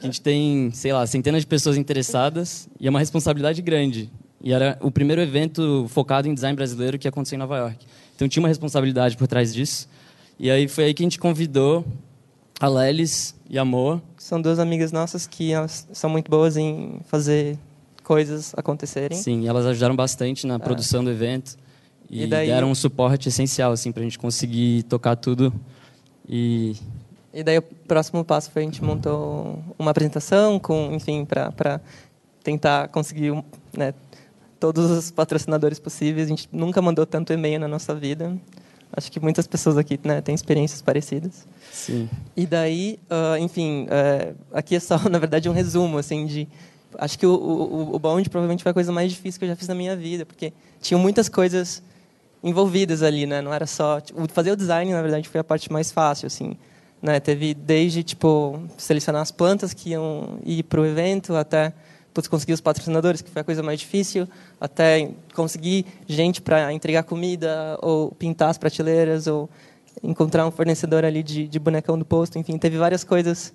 A 0.00 0.04
gente 0.04 0.20
tem, 0.20 0.70
sei 0.72 0.92
lá, 0.92 1.06
centenas 1.06 1.42
de 1.42 1.46
pessoas 1.46 1.76
interessadas 1.76 2.68
e 2.78 2.86
é 2.86 2.90
uma 2.90 2.98
responsabilidade 2.98 3.60
grande. 3.62 4.10
E 4.42 4.52
era 4.52 4.76
o 4.80 4.90
primeiro 4.90 5.20
evento 5.22 5.86
focado 5.88 6.28
em 6.28 6.34
design 6.34 6.56
brasileiro 6.56 6.98
que 6.98 7.06
aconteceu 7.06 7.36
em 7.36 7.38
Nova 7.38 7.56
York. 7.58 7.86
Então 8.14 8.28
tinha 8.28 8.42
uma 8.42 8.48
responsabilidade 8.48 9.16
por 9.16 9.26
trás 9.26 9.54
disso. 9.54 9.88
E 10.38 10.50
aí 10.50 10.66
foi 10.66 10.84
aí 10.84 10.94
que 10.94 11.02
a 11.02 11.06
gente 11.06 11.18
convidou 11.18 11.84
a 12.58 12.68
Lelis 12.68 13.34
e 13.48 13.58
a 13.58 13.64
Moa. 13.64 14.02
São 14.18 14.40
duas 14.40 14.58
amigas 14.58 14.92
nossas 14.92 15.26
que 15.26 15.52
são 15.92 16.10
muito 16.10 16.30
boas 16.30 16.56
em 16.56 17.00
fazer 17.06 17.58
coisas 18.02 18.52
acontecerem. 18.56 19.16
Sim, 19.16 19.46
elas 19.46 19.64
ajudaram 19.66 19.94
bastante 19.94 20.46
na 20.46 20.54
é. 20.54 20.58
produção 20.58 21.04
do 21.04 21.10
evento 21.10 21.56
e, 22.10 22.24
e 22.24 22.26
daí... 22.26 22.48
deram 22.48 22.70
um 22.70 22.74
suporte 22.74 23.28
essencial 23.28 23.72
assim 23.72 23.92
para 23.92 24.00
a 24.02 24.04
gente 24.04 24.18
conseguir 24.18 24.82
tocar 24.84 25.16
tudo 25.16 25.52
e 26.28 26.76
e 27.32 27.42
daí 27.42 27.58
o 27.58 27.62
próximo 27.62 28.24
passo 28.24 28.50
foi 28.50 28.62
a 28.62 28.64
gente 28.64 28.84
montou 28.84 29.58
uma 29.78 29.90
apresentação 29.90 30.58
com, 30.58 30.92
enfim, 30.92 31.24
para 31.24 31.80
tentar 32.42 32.88
conseguir 32.88 33.32
né, 33.76 33.94
todos 34.60 34.90
os 34.90 35.10
patrocinadores 35.10 35.78
possíveis. 35.78 36.26
A 36.26 36.28
gente 36.28 36.48
nunca 36.52 36.82
mandou 36.82 37.06
tanto 37.06 37.32
e-mail 37.32 37.58
na 37.58 37.66
nossa 37.66 37.94
vida. 37.94 38.36
Acho 38.94 39.10
que 39.10 39.18
muitas 39.18 39.46
pessoas 39.46 39.78
aqui 39.78 39.98
né, 40.04 40.20
têm 40.20 40.34
experiências 40.34 40.82
parecidas. 40.82 41.46
Sim. 41.72 42.10
E 42.36 42.46
daí, 42.46 42.98
uh, 43.10 43.38
enfim, 43.38 43.86
uh, 43.86 44.36
aqui 44.52 44.76
é 44.76 44.80
só, 44.80 44.98
na 45.08 45.18
verdade, 45.18 45.48
um 45.48 45.52
resumo, 45.52 45.96
assim, 45.98 46.26
de... 46.26 46.46
Acho 46.98 47.18
que 47.18 47.26
o, 47.26 47.32
o, 47.32 47.96
o 47.96 47.98
bonde 47.98 48.28
provavelmente 48.28 48.62
foi 48.62 48.68
a 48.68 48.74
coisa 48.74 48.92
mais 48.92 49.10
difícil 49.10 49.38
que 49.38 49.46
eu 49.46 49.48
já 49.48 49.56
fiz 49.56 49.66
na 49.66 49.74
minha 49.74 49.96
vida, 49.96 50.26
porque 50.26 50.52
tinham 50.78 51.00
muitas 51.00 51.26
coisas 51.26 51.82
envolvidas 52.44 53.02
ali, 53.02 53.24
né? 53.24 53.40
Não 53.40 53.54
era 53.54 53.66
só... 53.66 53.98
Tipo, 53.98 54.28
fazer 54.30 54.50
o 54.52 54.56
design, 54.56 54.92
na 54.92 55.00
verdade, 55.00 55.26
foi 55.26 55.40
a 55.40 55.44
parte 55.44 55.72
mais 55.72 55.90
fácil, 55.90 56.26
assim. 56.26 56.54
Né? 57.02 57.18
Teve 57.18 57.52
desde 57.52 58.04
tipo 58.04 58.62
selecionar 58.78 59.20
as 59.20 59.32
plantas 59.32 59.74
que 59.74 59.90
iam 59.90 60.38
ir 60.46 60.62
para 60.62 60.80
o 60.80 60.86
evento 60.86 61.34
até 61.34 61.72
putz, 62.14 62.28
conseguir 62.28 62.52
os 62.52 62.60
patrocinadores, 62.60 63.22
que 63.22 63.30
foi 63.30 63.42
a 63.42 63.44
coisa 63.44 63.62
mais 63.62 63.80
difícil, 63.80 64.28
até 64.60 65.10
conseguir 65.34 65.86
gente 66.06 66.40
para 66.40 66.72
entregar 66.72 67.02
comida 67.02 67.78
ou 67.82 68.12
pintar 68.12 68.50
as 68.50 68.58
prateleiras 68.58 69.26
ou 69.26 69.48
encontrar 70.02 70.46
um 70.46 70.50
fornecedor 70.50 71.04
ali 71.04 71.22
de, 71.22 71.48
de 71.48 71.58
bonecão 71.58 71.98
do 71.98 72.04
posto. 72.04 72.38
Enfim, 72.38 72.56
teve 72.58 72.76
várias 72.76 73.02
coisas 73.02 73.52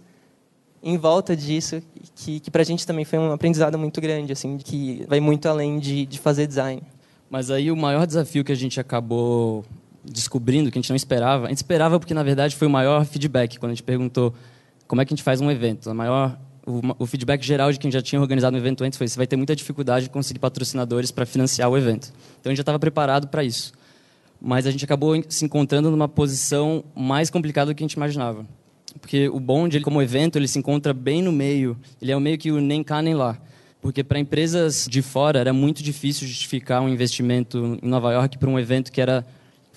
em 0.84 0.98
volta 0.98 1.36
disso 1.36 1.82
que, 2.16 2.40
que 2.40 2.52
para 2.52 2.62
a 2.62 2.66
gente 2.66 2.86
também 2.86 3.06
foi 3.06 3.20
um 3.20 3.32
aprendizado 3.32 3.78
muito 3.78 4.00
grande, 4.02 4.32
assim, 4.32 4.58
que 4.58 5.06
vai 5.08 5.20
muito 5.20 5.48
além 5.48 5.80
de, 5.80 6.06
de 6.06 6.20
fazer 6.20 6.48
design. 6.48 6.82
Mas 7.30 7.52
aí 7.52 7.72
o 7.72 7.76
maior 7.76 8.06
desafio 8.08 8.44
que 8.44 8.52
a 8.52 8.56
gente 8.56 8.80
acabou 8.80 9.66
descobrindo 10.12 10.72
que 10.72 10.78
a 10.78 10.82
gente 10.82 10.89
não 10.89 10.96
esperava. 10.96 11.46
A 11.46 11.50
gente 11.50 11.58
esperava 11.58 12.00
porque, 12.00 12.13
na 12.13 12.24
verdade, 12.24 12.56
foi 12.56 12.67
o 12.67 12.72
maior 12.72 13.06
feedback 13.06 13.58
quando 13.60 13.72
a 13.72 13.76
gente 13.76 13.84
perguntou 13.84 14.34
como 14.88 15.02
é 15.02 15.06
que 15.06 15.13
a 15.13 15.15
gente 15.15 15.24
faz 15.24 15.41
um 15.41 15.52
evento. 15.52 15.89
A 15.89 15.93
maior, 15.93 16.39
o, 16.65 16.82
o 17.00 17.06
feedback 17.06 17.46
geral 17.46 17.72
de 17.72 17.80
quem 17.80 17.91
já 17.91 18.02
tinha 18.02 18.20
organizado 18.22 18.56
um 18.56 18.60
evento 18.60 18.84
antes 18.84 18.98
foi: 18.98 19.08
você 19.08 19.17
vai 19.17 19.28
ter 19.28 19.36
muita 19.36 19.56
dificuldade 19.56 20.06
de 20.06 20.10
conseguir 20.10 20.39
patrocinadores 20.39 21.12
para 21.12 21.26
financiar 21.26 21.70
o 21.70 21.78
evento. 21.78 22.13
Então 22.39 22.50
a 22.50 22.50
gente 22.50 22.58
já 22.58 22.62
estava 22.62 22.80
preparado 22.80 23.28
para 23.28 23.43
isso. 23.43 23.74
Mas 24.39 24.67
a 24.67 24.72
gente 24.72 24.86
acabou 24.86 25.22
se 25.28 25.43
encontrando 25.46 25.89
numa 25.89 26.08
posição 26.08 26.84
mais 26.96 27.30
complicada 27.30 27.72
do 27.72 27.76
que 27.76 27.84
a 27.84 27.88
gente 27.88 27.93
imaginava. 27.93 28.46
Porque 29.00 29.28
o 29.30 29.39
Bond, 29.39 29.76
ele, 29.76 29.84
como 29.84 30.02
evento, 30.02 30.38
ele 30.38 30.48
se 30.48 30.58
encontra 30.58 30.93
bem 30.93 31.22
no 31.22 31.32
meio. 31.32 31.78
Ele 32.02 32.12
é 32.12 32.17
o 32.17 32.20
meio 32.20 32.38
que 32.38 32.52
o 32.52 32.62
nem 32.62 32.84
cá 32.84 33.02
nem 33.02 33.13
lá. 33.13 33.38
porque 33.82 34.04
para 34.04 34.20
empresas 34.20 34.88
de 34.89 35.02
fora 35.02 35.39
era 35.39 35.54
muito 35.54 35.82
difícil 35.82 36.28
justificar 36.28 36.82
um 36.82 36.89
investimento 36.89 37.80
em 37.82 37.88
Nova 37.88 38.12
York 38.12 38.38
para 38.38 38.50
um 38.50 38.60
evento 38.60 38.91
que 38.91 39.00
era 39.00 39.26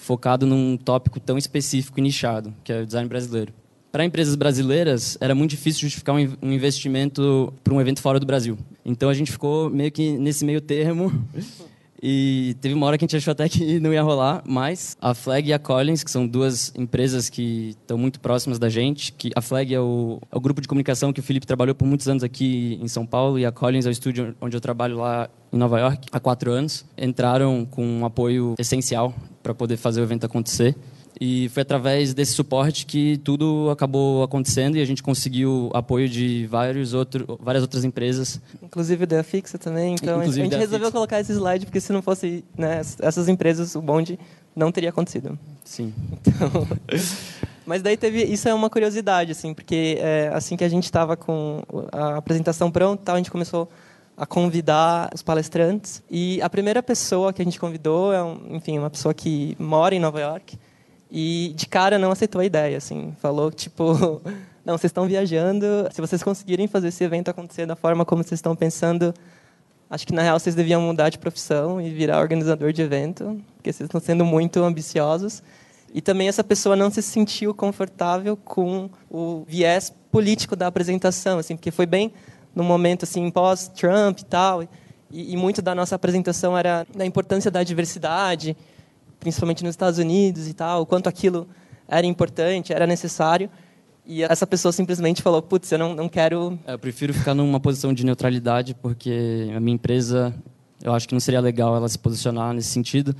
focado 0.00 0.46
num 0.46 0.76
tópico 0.76 1.20
tão 1.20 1.36
específico 1.36 2.00
e 2.00 2.02
nichado, 2.02 2.54
que 2.64 2.72
é 2.72 2.80
o 2.80 2.86
design 2.86 3.08
brasileiro. 3.08 3.52
Para 3.92 4.04
empresas 4.04 4.36
brasileiras, 4.36 5.18
era 5.20 5.34
muito 5.34 5.50
difícil 5.50 5.82
justificar 5.82 6.14
um 6.14 6.52
investimento 6.52 7.52
para 7.62 7.74
um 7.74 7.80
evento 7.80 8.00
fora 8.00 8.20
do 8.20 8.26
Brasil. 8.26 8.56
Então 8.84 9.08
a 9.08 9.14
gente 9.14 9.32
ficou 9.32 9.68
meio 9.68 9.90
que 9.90 10.12
nesse 10.12 10.44
meio 10.44 10.60
termo 10.60 11.12
e 12.00 12.56
teve 12.60 12.72
uma 12.72 12.86
hora 12.86 12.96
que 12.96 13.04
a 13.04 13.06
gente 13.06 13.16
achou 13.16 13.32
até 13.32 13.48
que 13.48 13.80
não 13.80 13.92
ia 13.92 14.02
rolar, 14.02 14.42
mas 14.46 14.96
a 15.00 15.12
Flag 15.12 15.48
e 15.48 15.52
a 15.52 15.58
Collins, 15.58 16.04
que 16.04 16.10
são 16.10 16.26
duas 16.26 16.72
empresas 16.76 17.28
que 17.28 17.70
estão 17.70 17.98
muito 17.98 18.20
próximas 18.20 18.60
da 18.60 18.68
gente, 18.68 19.12
que 19.12 19.30
a 19.34 19.42
Flag 19.42 19.74
é 19.74 19.80
o, 19.80 20.20
é 20.30 20.36
o 20.36 20.40
grupo 20.40 20.60
de 20.60 20.68
comunicação 20.68 21.12
que 21.12 21.20
o 21.20 21.22
Felipe 21.22 21.46
trabalhou 21.46 21.74
por 21.74 21.86
muitos 21.86 22.08
anos 22.08 22.22
aqui 22.22 22.78
em 22.80 22.88
São 22.88 23.04
Paulo 23.04 23.40
e 23.40 23.44
a 23.44 23.50
Collins 23.50 23.86
é 23.86 23.88
o 23.88 23.92
estúdio 23.92 24.36
onde 24.40 24.56
eu 24.56 24.60
trabalho 24.60 24.98
lá 24.98 25.28
em 25.52 25.58
Nova 25.58 25.80
York 25.80 26.06
há 26.12 26.20
quatro 26.20 26.52
anos. 26.52 26.84
Entraram 26.96 27.66
com 27.66 27.84
um 27.84 28.04
apoio 28.06 28.54
essencial 28.56 29.12
para 29.42 29.54
poder 29.54 29.76
fazer 29.76 30.00
o 30.00 30.04
evento 30.04 30.26
acontecer. 30.26 30.74
E 31.20 31.48
foi 31.50 31.62
através 31.62 32.14
desse 32.14 32.32
suporte 32.32 32.86
que 32.86 33.18
tudo 33.18 33.68
acabou 33.70 34.22
acontecendo 34.22 34.76
e 34.76 34.80
a 34.80 34.84
gente 34.84 35.02
conseguiu 35.02 35.70
apoio 35.74 36.08
de 36.08 36.46
vários 36.46 36.94
outro, 36.94 37.38
várias 37.42 37.62
outras 37.62 37.84
empresas. 37.84 38.40
Inclusive 38.62 39.06
da 39.06 39.22
Fixa 39.22 39.58
também. 39.58 39.94
Então 39.94 40.18
Inclusive 40.18 40.40
a 40.40 40.44
gente 40.44 40.56
resolveu 40.56 40.86
Fixa. 40.86 40.92
colocar 40.92 41.20
esse 41.20 41.32
slide 41.32 41.66
porque 41.66 41.80
se 41.80 41.92
não 41.92 42.00
fosse 42.00 42.44
né, 42.56 42.80
essas 43.00 43.28
empresas, 43.28 43.74
o 43.74 43.82
bonde 43.82 44.18
não 44.54 44.70
teria 44.70 44.90
acontecido. 44.90 45.38
Sim. 45.64 45.92
Então, 46.12 46.66
mas 47.66 47.82
daí 47.82 47.96
teve 47.96 48.24
isso 48.24 48.48
é 48.48 48.54
uma 48.54 48.70
curiosidade 48.70 49.32
assim, 49.32 49.52
porque 49.52 49.98
é, 50.00 50.30
assim 50.32 50.56
que 50.56 50.64
a 50.64 50.68
gente 50.68 50.84
estava 50.84 51.16
com 51.16 51.62
a 51.92 52.16
apresentação 52.16 52.70
pronta, 52.70 53.12
a 53.12 53.16
gente 53.16 53.30
começou 53.30 53.64
a 53.64 53.89
convidar 54.26 55.10
os 55.14 55.22
palestrantes. 55.22 56.02
E 56.10 56.40
a 56.42 56.50
primeira 56.50 56.82
pessoa 56.82 57.32
que 57.32 57.40
a 57.40 57.44
gente 57.44 57.58
convidou 57.58 58.12
é, 58.12 58.22
um, 58.22 58.56
enfim, 58.56 58.78
uma 58.78 58.90
pessoa 58.90 59.14
que 59.14 59.56
mora 59.58 59.94
em 59.94 59.98
Nova 59.98 60.20
York 60.20 60.58
e 61.10 61.52
de 61.56 61.66
cara 61.66 61.98
não 61.98 62.12
aceitou 62.12 62.40
a 62.40 62.44
ideia, 62.44 62.76
assim, 62.76 63.14
falou 63.20 63.50
tipo, 63.50 64.20
não, 64.64 64.76
vocês 64.76 64.90
estão 64.90 65.06
viajando, 65.06 65.66
se 65.90 66.00
vocês 66.00 66.22
conseguirem 66.22 66.66
fazer 66.66 66.88
esse 66.88 67.02
evento 67.02 67.30
acontecer 67.30 67.66
da 67.66 67.74
forma 67.74 68.04
como 68.04 68.22
vocês 68.22 68.38
estão 68.38 68.54
pensando, 68.54 69.12
acho 69.88 70.06
que 70.06 70.14
na 70.14 70.22
real 70.22 70.38
vocês 70.38 70.54
deviam 70.54 70.80
mudar 70.80 71.08
de 71.08 71.18
profissão 71.18 71.80
e 71.80 71.90
virar 71.90 72.20
organizador 72.20 72.72
de 72.72 72.82
evento, 72.82 73.40
porque 73.56 73.72
vocês 73.72 73.86
estão 73.86 74.00
sendo 74.00 74.24
muito 74.24 74.62
ambiciosos. 74.62 75.42
E 75.92 76.00
também 76.00 76.28
essa 76.28 76.44
pessoa 76.44 76.76
não 76.76 76.88
se 76.88 77.02
sentiu 77.02 77.52
confortável 77.52 78.36
com 78.36 78.88
o 79.10 79.44
viés 79.48 79.92
político 80.12 80.54
da 80.54 80.68
apresentação, 80.68 81.38
assim, 81.38 81.56
porque 81.56 81.72
foi 81.72 81.86
bem 81.86 82.12
no 82.54 82.64
momento 82.64 83.04
assim 83.04 83.30
pós-Trump 83.30 84.20
e 84.20 84.24
tal, 84.24 84.62
e, 85.10 85.32
e 85.32 85.36
muito 85.36 85.60
da 85.62 85.74
nossa 85.74 85.94
apresentação 85.94 86.56
era 86.56 86.86
da 86.94 87.04
importância 87.06 87.50
da 87.50 87.62
diversidade 87.62 88.56
principalmente 89.20 89.62
nos 89.62 89.74
Estados 89.74 89.98
Unidos 89.98 90.48
e 90.48 90.54
tal, 90.54 90.82
o 90.82 90.86
quanto 90.86 91.08
aquilo 91.08 91.46
era 91.86 92.06
importante, 92.06 92.72
era 92.72 92.86
necessário. 92.86 93.50
E 94.04 94.22
essa 94.22 94.46
pessoa 94.46 94.72
simplesmente 94.72 95.22
falou: 95.22 95.42
Putz, 95.42 95.70
eu 95.70 95.78
não, 95.78 95.94
não 95.94 96.08
quero. 96.08 96.58
É, 96.66 96.72
eu 96.72 96.78
prefiro 96.78 97.12
ficar 97.12 97.34
numa 97.34 97.60
posição 97.60 97.92
de 97.92 98.04
neutralidade, 98.04 98.74
porque 98.74 99.52
a 99.54 99.60
minha 99.60 99.74
empresa, 99.74 100.34
eu 100.82 100.92
acho 100.94 101.06
que 101.06 101.14
não 101.14 101.20
seria 101.20 101.40
legal 101.40 101.76
ela 101.76 101.88
se 101.88 101.98
posicionar 101.98 102.54
nesse 102.54 102.68
sentido, 102.68 103.14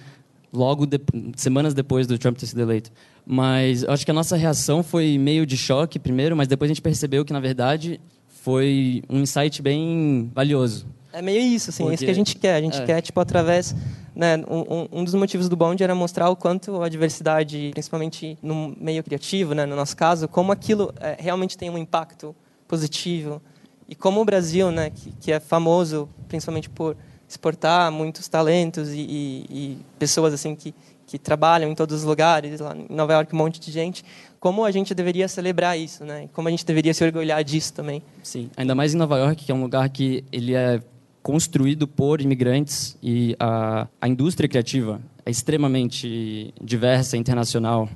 logo 0.53 0.87
de... 0.87 0.99
semanas 1.37 1.75
depois 1.75 2.07
do 2.07 2.19
Trump 2.19 2.39
ter 2.39 2.47
sido 2.47 2.63
eleito. 2.63 2.91
Mas 3.27 3.83
eu 3.83 3.93
acho 3.93 4.05
que 4.05 4.11
a 4.11 4.15
nossa 4.15 4.37
reação 4.37 4.83
foi 4.83 5.19
meio 5.19 5.45
de 5.45 5.57
choque 5.57 5.99
primeiro, 5.99 6.35
mas 6.35 6.49
depois 6.49 6.69
a 6.69 6.73
gente 6.73 6.83
percebeu 6.83 7.25
que, 7.25 7.33
na 7.33 7.41
verdade, 7.41 8.01
foi 8.43 9.03
um 9.09 9.21
insight 9.21 9.61
bem 9.61 10.31
valioso. 10.35 10.87
É 11.13 11.21
meio 11.21 11.41
isso, 11.41 11.71
assim, 11.71 11.83
Porque... 11.83 11.93
é 11.93 11.95
isso 11.95 12.05
que 12.05 12.11
a 12.11 12.15
gente 12.15 12.37
quer. 12.37 12.55
A 12.55 12.61
gente 12.61 12.81
é. 12.81 12.85
quer, 12.87 13.01
tipo, 13.01 13.21
através... 13.21 13.75
Né, 14.13 14.37
um, 14.49 14.89
um, 15.01 15.05
dos 15.05 15.15
motivos 15.15 15.49
do 15.49 15.57
Bond 15.57 15.83
era 15.83 15.95
mostrar 15.95 16.29
o 16.29 16.37
quanto 16.37 16.83
a 16.83 16.89
diversidade, 16.89 17.71
principalmente 17.73 18.37
no 18.43 18.75
meio 18.79 19.05
criativo, 19.05 19.55
né, 19.55 19.65
no 19.65 19.77
nosso 19.77 19.97
caso, 19.97 20.27
como 20.27 20.51
aquilo 20.51 20.93
é, 21.01 21.17
realmente 21.19 21.57
tem 21.57 21.71
um 21.71 21.79
impacto 21.79 22.35
positivo. 22.67 23.41
E 23.89 23.95
como 23.95 24.21
o 24.21 24.25
Brasil, 24.25 24.71
né, 24.73 24.91
que, 24.91 25.13
que 25.13 25.33
é 25.33 25.39
famoso 25.39 26.09
principalmente 26.29 26.69
por 26.69 26.97
exportar 27.29 27.91
muitos 27.93 28.27
talentos 28.27 28.91
e, 28.91 28.99
e, 28.99 29.47
e 29.49 29.79
pessoas 29.97 30.35
assim 30.35 30.57
que, 30.57 30.75
que 31.07 31.17
trabalham 31.17 31.71
em 31.71 31.75
todos 31.75 31.99
os 31.99 32.05
lugares, 32.05 32.59
lá 32.59 32.77
em 32.77 32.87
Nova 32.91 33.13
York 33.13 33.33
um 33.33 33.39
monte 33.39 33.61
de 33.61 33.71
gente, 33.71 34.05
como 34.41 34.65
a 34.65 34.71
gente 34.71 34.95
deveria 34.95 35.29
celebrar 35.29 35.79
isso, 35.79 36.03
né? 36.03 36.29
Como 36.33 36.49
a 36.49 36.51
gente 36.51 36.65
deveria 36.65 36.95
se 36.95 37.05
orgulhar 37.05 37.45
disso 37.45 37.75
também. 37.75 38.03
Sim, 38.23 38.51
ainda 38.57 38.75
mais 38.75 38.95
em 38.95 38.97
Nova 38.97 39.19
York, 39.19 39.45
que 39.45 39.53
é 39.53 39.55
um 39.55 39.63
lugar 39.63 39.89
que 39.91 40.25
ele 40.33 40.55
é 40.55 40.81
construído 41.23 41.87
por 41.87 42.23
imigrantes 42.23 42.97
e 43.03 43.37
a, 43.39 43.87
a 44.01 44.09
indústria 44.09 44.49
criativa 44.49 44.99
é 45.27 45.31
extremamente 45.31 46.55
diversa, 46.61 47.19
internacional. 47.19 47.89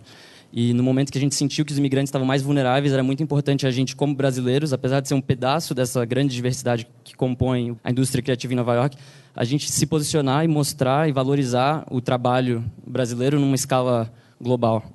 E 0.53 0.72
no 0.74 0.82
momento 0.82 1.11
que 1.11 1.18
a 1.18 1.20
gente 1.20 1.34
sentiu 1.34 1.64
que 1.64 1.72
os 1.72 1.78
imigrantes 1.78 2.11
estavam 2.11 2.26
mais 2.28 2.42
vulneráveis, 2.42 2.92
era 2.92 3.03
muito 3.03 3.22
importante 3.22 3.66
a 3.66 3.70
gente, 3.70 3.97
como 3.97 4.14
brasileiros, 4.14 4.72
apesar 4.72 5.01
de 5.01 5.09
ser 5.09 5.14
um 5.14 5.20
pedaço 5.20 5.74
dessa 5.74 6.05
grande 6.05 6.32
diversidade 6.32 6.86
que 7.03 7.16
compõe 7.16 7.76
a 7.82 7.90
indústria 7.90 8.22
criativa 8.22 8.53
em 8.53 8.57
Nova 8.57 8.74
York, 8.74 8.97
a 9.34 9.45
gente 9.45 9.72
se 9.72 9.84
posicionar 9.86 10.45
e 10.45 10.49
mostrar 10.49 11.09
e 11.09 11.12
valorizar 11.12 11.84
o 11.90 12.01
trabalho 12.01 12.62
brasileiro 12.86 13.40
numa 13.40 13.57
escala 13.57 14.12
global. 14.40 14.93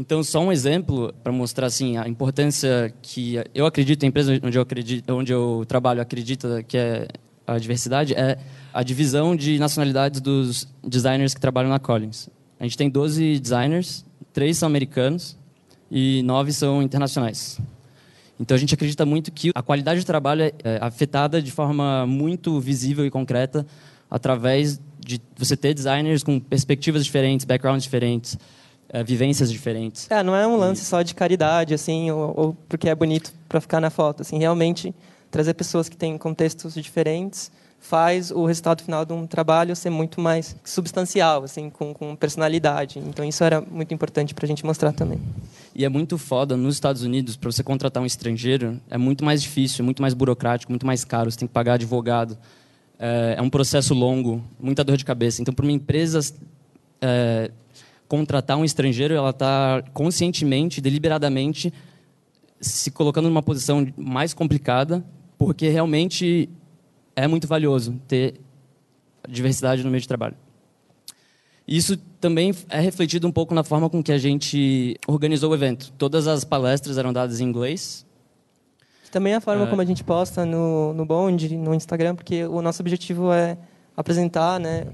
Então, 0.00 0.24
só 0.24 0.40
um 0.40 0.50
exemplo 0.50 1.12
para 1.22 1.30
mostrar 1.30 1.66
assim 1.66 1.98
a 1.98 2.08
importância 2.08 2.90
que 3.02 3.34
eu 3.54 3.66
acredito, 3.66 4.02
a 4.02 4.06
empresa 4.06 4.40
onde 4.42 4.56
eu 4.56 4.62
acredito, 4.62 5.10
onde 5.12 5.30
eu 5.30 5.62
trabalho 5.68 6.00
acredita 6.00 6.62
que 6.62 6.78
é 6.78 7.06
a 7.46 7.58
diversidade 7.58 8.14
é 8.14 8.38
a 8.72 8.82
divisão 8.82 9.36
de 9.36 9.58
nacionalidades 9.58 10.22
dos 10.22 10.66
designers 10.82 11.34
que 11.34 11.40
trabalham 11.40 11.68
na 11.68 11.78
Collins. 11.78 12.30
A 12.58 12.62
gente 12.62 12.78
tem 12.78 12.88
12 12.88 13.40
designers, 13.40 14.02
três 14.32 14.56
são 14.56 14.66
americanos 14.66 15.36
e 15.90 16.22
nove 16.22 16.50
são 16.50 16.82
internacionais. 16.82 17.60
Então 18.40 18.54
a 18.54 18.58
gente 18.58 18.72
acredita 18.72 19.04
muito 19.04 19.30
que 19.30 19.50
a 19.54 19.62
qualidade 19.62 20.00
de 20.00 20.06
trabalho 20.06 20.44
é, 20.44 20.52
é 20.64 20.78
afetada 20.80 21.42
de 21.42 21.50
forma 21.50 22.06
muito 22.06 22.58
visível 22.58 23.04
e 23.04 23.10
concreta 23.10 23.66
através 24.10 24.80
de 24.98 25.20
você 25.36 25.58
ter 25.58 25.74
designers 25.74 26.22
com 26.22 26.40
perspectivas 26.40 27.04
diferentes, 27.04 27.44
backgrounds 27.44 27.82
diferentes, 27.82 28.38
é, 28.92 29.02
vivências 29.02 29.50
diferentes. 29.50 30.10
É, 30.10 30.22
não 30.22 30.34
é 30.34 30.46
um 30.46 30.56
lance 30.56 30.84
só 30.84 31.02
de 31.02 31.14
caridade 31.14 31.72
assim 31.72 32.10
ou, 32.10 32.34
ou 32.36 32.56
porque 32.68 32.88
é 32.88 32.94
bonito 32.94 33.32
para 33.48 33.60
ficar 33.60 33.80
na 33.80 33.90
foto, 33.90 34.22
assim, 34.22 34.38
realmente 34.38 34.94
trazer 35.30 35.54
pessoas 35.54 35.88
que 35.88 35.96
têm 35.96 36.18
contextos 36.18 36.74
diferentes 36.74 37.50
faz 37.80 38.30
o 38.30 38.44
resultado 38.44 38.82
final 38.82 39.06
de 39.06 39.12
um 39.12 39.26
trabalho 39.26 39.74
ser 39.74 39.88
muito 39.88 40.20
mais 40.20 40.54
substancial, 40.62 41.44
assim, 41.44 41.70
com, 41.70 41.94
com 41.94 42.14
personalidade. 42.14 42.98
Então 42.98 43.24
isso 43.24 43.42
era 43.42 43.60
muito 43.60 43.94
importante 43.94 44.34
para 44.34 44.44
a 44.44 44.48
gente 44.48 44.66
mostrar 44.66 44.92
também. 44.92 45.18
E 45.74 45.84
é 45.84 45.88
muito 45.88 46.18
foda 46.18 46.56
nos 46.56 46.74
Estados 46.74 47.02
Unidos 47.02 47.36
para 47.36 47.50
você 47.50 47.62
contratar 47.62 48.02
um 48.02 48.06
estrangeiro 48.06 48.78
é 48.90 48.98
muito 48.98 49.24
mais 49.24 49.40
difícil, 49.40 49.82
muito 49.82 50.02
mais 50.02 50.12
burocrático, 50.12 50.70
muito 50.70 50.84
mais 50.84 51.04
caro. 51.04 51.30
Você 51.30 51.38
tem 51.38 51.48
que 51.48 51.54
pagar 51.54 51.74
advogado. 51.74 52.36
É, 52.98 53.36
é 53.38 53.42
um 53.42 53.48
processo 53.48 53.94
longo, 53.94 54.44
muita 54.60 54.84
dor 54.84 54.98
de 54.98 55.04
cabeça. 55.04 55.40
Então, 55.40 55.54
para 55.54 55.64
uma 55.64 55.72
empresa 55.72 56.20
é, 57.00 57.50
contratar 58.10 58.56
um 58.56 58.64
estrangeiro, 58.64 59.14
ela 59.14 59.30
está 59.30 59.84
conscientemente, 59.94 60.80
deliberadamente 60.80 61.72
se 62.60 62.90
colocando 62.90 63.28
numa 63.28 63.42
posição 63.42 63.86
mais 63.96 64.34
complicada 64.34 65.02
porque 65.38 65.68
realmente 65.68 66.50
é 67.14 67.28
muito 67.28 67.46
valioso 67.46 68.00
ter 68.08 68.34
diversidade 69.28 69.84
no 69.84 69.90
meio 69.90 70.00
de 70.00 70.08
trabalho. 70.08 70.34
Isso 71.68 71.96
também 72.20 72.52
é 72.68 72.80
refletido 72.80 73.28
um 73.28 73.32
pouco 73.32 73.54
na 73.54 73.62
forma 73.62 73.88
com 73.88 74.02
que 74.02 74.10
a 74.10 74.18
gente 74.18 74.96
organizou 75.06 75.52
o 75.52 75.54
evento. 75.54 75.92
Todas 75.96 76.26
as 76.26 76.42
palestras 76.42 76.98
eram 76.98 77.12
dadas 77.12 77.38
em 77.38 77.44
inglês. 77.44 78.04
Também 79.12 79.34
a 79.34 79.40
forma 79.40 79.66
é... 79.66 79.70
como 79.70 79.80
a 79.80 79.84
gente 79.84 80.02
posta 80.02 80.44
no, 80.44 80.92
no 80.94 81.06
Bond, 81.06 81.56
no 81.56 81.72
Instagram, 81.72 82.16
porque 82.16 82.44
o 82.44 82.60
nosso 82.60 82.82
objetivo 82.82 83.32
é 83.32 83.56
apresentar 83.96 84.58
né, 84.58 84.88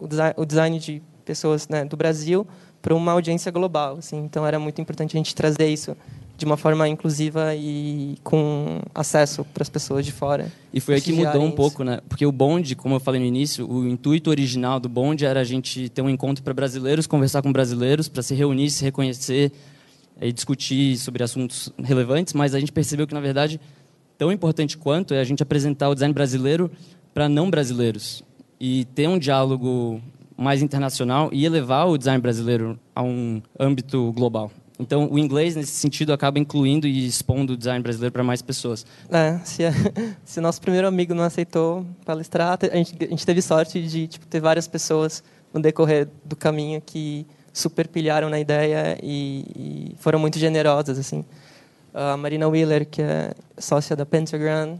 o, 0.00 0.08
design, 0.08 0.34
o 0.36 0.44
design 0.44 0.78
de 0.80 1.02
pessoas 1.26 1.68
né, 1.68 1.84
do 1.84 1.96
Brasil 1.96 2.46
para 2.80 2.94
uma 2.94 3.12
audiência 3.12 3.50
global. 3.50 3.96
Assim. 3.98 4.16
Então, 4.16 4.46
era 4.46 4.58
muito 4.58 4.80
importante 4.80 5.16
a 5.16 5.18
gente 5.18 5.34
trazer 5.34 5.68
isso 5.68 5.94
de 6.36 6.44
uma 6.44 6.56
forma 6.56 6.86
inclusiva 6.88 7.54
e 7.54 8.16
com 8.22 8.80
acesso 8.94 9.44
para 9.54 9.62
as 9.62 9.70
pessoas 9.70 10.04
de 10.04 10.12
fora. 10.12 10.52
E 10.72 10.80
foi 10.80 10.96
aí 10.96 11.00
que 11.00 11.12
mudou 11.12 11.42
um 11.42 11.50
pouco, 11.50 11.82
né? 11.82 12.00
Porque 12.08 12.26
o 12.26 12.32
bonde, 12.32 12.76
como 12.76 12.94
eu 12.94 13.00
falei 13.00 13.20
no 13.20 13.26
início, 13.26 13.68
o 13.68 13.88
intuito 13.88 14.28
original 14.28 14.78
do 14.78 14.88
bonde 14.88 15.24
era 15.24 15.40
a 15.40 15.44
gente 15.44 15.88
ter 15.88 16.02
um 16.02 16.10
encontro 16.10 16.44
para 16.44 16.52
brasileiros, 16.52 17.06
conversar 17.06 17.40
com 17.40 17.50
brasileiros, 17.50 18.06
para 18.08 18.22
se 18.22 18.34
reunir, 18.34 18.70
se 18.70 18.84
reconhecer 18.84 19.50
e 20.20 20.30
discutir 20.30 20.96
sobre 20.98 21.22
assuntos 21.22 21.72
relevantes, 21.82 22.34
mas 22.34 22.54
a 22.54 22.60
gente 22.60 22.72
percebeu 22.72 23.06
que, 23.06 23.14
na 23.14 23.20
verdade, 23.20 23.58
tão 24.18 24.30
importante 24.30 24.76
quanto 24.76 25.14
é 25.14 25.20
a 25.20 25.24
gente 25.24 25.42
apresentar 25.42 25.88
o 25.88 25.94
design 25.94 26.12
brasileiro 26.12 26.70
para 27.14 27.28
não 27.28 27.50
brasileiros 27.50 28.22
e 28.60 28.84
ter 28.94 29.08
um 29.08 29.18
diálogo 29.18 30.00
mais 30.36 30.62
internacional 30.62 31.30
e 31.32 31.44
elevar 31.44 31.88
o 31.88 31.96
design 31.96 32.20
brasileiro 32.20 32.78
a 32.94 33.02
um 33.02 33.40
âmbito 33.58 34.12
global. 34.12 34.50
Então, 34.78 35.08
o 35.10 35.18
inglês, 35.18 35.56
nesse 35.56 35.72
sentido, 35.72 36.12
acaba 36.12 36.38
incluindo 36.38 36.86
e 36.86 37.06
expondo 37.06 37.54
o 37.54 37.56
design 37.56 37.82
brasileiro 37.82 38.12
para 38.12 38.22
mais 38.22 38.42
pessoas. 38.42 38.84
É, 39.10 39.38
se, 39.42 39.62
se 40.24 40.40
nosso 40.40 40.60
primeiro 40.60 40.86
amigo 40.86 41.14
não 41.14 41.24
aceitou 41.24 41.86
palestrar, 42.04 42.58
a 42.70 42.76
gente, 42.76 42.96
a 43.00 43.08
gente 43.08 43.24
teve 43.24 43.40
sorte 43.40 43.82
de 43.82 44.06
tipo, 44.06 44.26
ter 44.26 44.40
várias 44.40 44.68
pessoas 44.68 45.24
no 45.52 45.60
decorrer 45.60 46.08
do 46.24 46.36
caminho 46.36 46.82
que 46.84 47.26
super 47.52 47.88
pilharam 47.88 48.28
na 48.28 48.38
ideia 48.38 48.98
e, 49.02 49.46
e 49.56 49.96
foram 49.98 50.18
muito 50.18 50.38
generosas. 50.38 50.98
assim. 50.98 51.24
A 51.94 52.14
Marina 52.16 52.46
Wheeler, 52.46 52.86
que 52.86 53.00
é 53.00 53.32
sócia 53.56 53.96
da 53.96 54.04
Pentagram, 54.04 54.78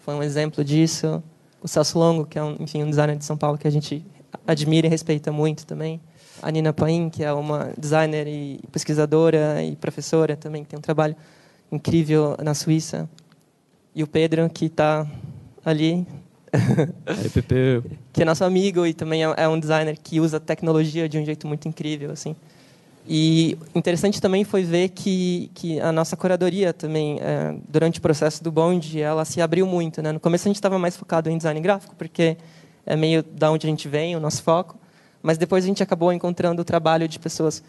foi 0.00 0.14
um 0.14 0.22
exemplo 0.22 0.64
disso. 0.64 1.22
O 1.62 1.68
Celso 1.68 1.98
Longo, 1.98 2.24
que 2.24 2.38
é 2.38 2.42
um, 2.42 2.56
enfim, 2.60 2.82
um 2.82 2.88
designer 2.88 3.16
de 3.16 3.24
São 3.26 3.36
Paulo 3.36 3.58
que 3.58 3.68
a 3.68 3.70
gente 3.70 4.02
admira 4.46 4.86
e 4.86 4.90
respeita 4.90 5.30
muito 5.32 5.66
também 5.66 6.00
a 6.42 6.50
Nina 6.50 6.72
Paim, 6.72 7.08
que 7.08 7.24
é 7.24 7.32
uma 7.32 7.72
designer 7.78 8.26
e 8.26 8.60
pesquisadora 8.70 9.62
e 9.62 9.76
professora 9.76 10.36
também, 10.36 10.62
que 10.62 10.70
tem 10.70 10.78
um 10.78 10.82
trabalho 10.82 11.16
incrível 11.70 12.36
na 12.42 12.54
Suíça. 12.54 13.08
E 13.94 14.02
o 14.02 14.06
Pedro, 14.06 14.48
que 14.50 14.66
está 14.66 15.06
ali. 15.64 16.06
Aí, 17.06 17.30
Pepe. 17.30 17.82
que 18.12 18.22
é 18.22 18.24
nosso 18.24 18.44
amigo 18.44 18.86
e 18.86 18.92
também 18.92 19.24
é, 19.24 19.34
é 19.36 19.48
um 19.48 19.58
designer 19.58 19.98
que 19.98 20.20
usa 20.20 20.38
tecnologia 20.38 21.08
de 21.08 21.18
um 21.18 21.24
jeito 21.24 21.48
muito 21.48 21.66
incrível, 21.66 22.10
assim. 22.10 22.36
E 23.06 23.58
interessante 23.74 24.20
também 24.20 24.44
foi 24.44 24.62
ver 24.62 24.90
que, 24.90 25.50
que 25.54 25.80
a 25.80 25.92
nossa 25.92 26.16
curadoria 26.16 26.72
também, 26.72 27.18
é, 27.20 27.54
durante 27.68 27.98
o 27.98 28.02
processo 28.02 28.42
do 28.42 28.50
Bond, 28.50 29.00
ela 29.00 29.24
se 29.24 29.40
abriu 29.40 29.66
muito. 29.66 30.00
Né? 30.00 30.12
No 30.12 30.20
começo 30.20 30.46
a 30.46 30.50
gente 30.50 30.56
estava 30.56 30.78
mais 30.78 30.96
focado 30.96 31.28
em 31.28 31.36
design 31.36 31.60
gráfico, 31.60 31.94
porque 31.96 32.36
é 32.86 32.96
meio 32.96 33.22
da 33.22 33.50
onde 33.50 33.66
a 33.66 33.70
gente 33.70 33.88
vem, 33.88 34.16
o 34.16 34.20
nosso 34.20 34.42
foco. 34.42 34.76
Mas 35.22 35.38
depois 35.38 35.64
a 35.64 35.66
gente 35.66 35.82
acabou 35.82 36.12
encontrando 36.12 36.60
o 36.60 36.64
trabalho 36.64 37.08
de 37.08 37.18
pessoas 37.18 37.62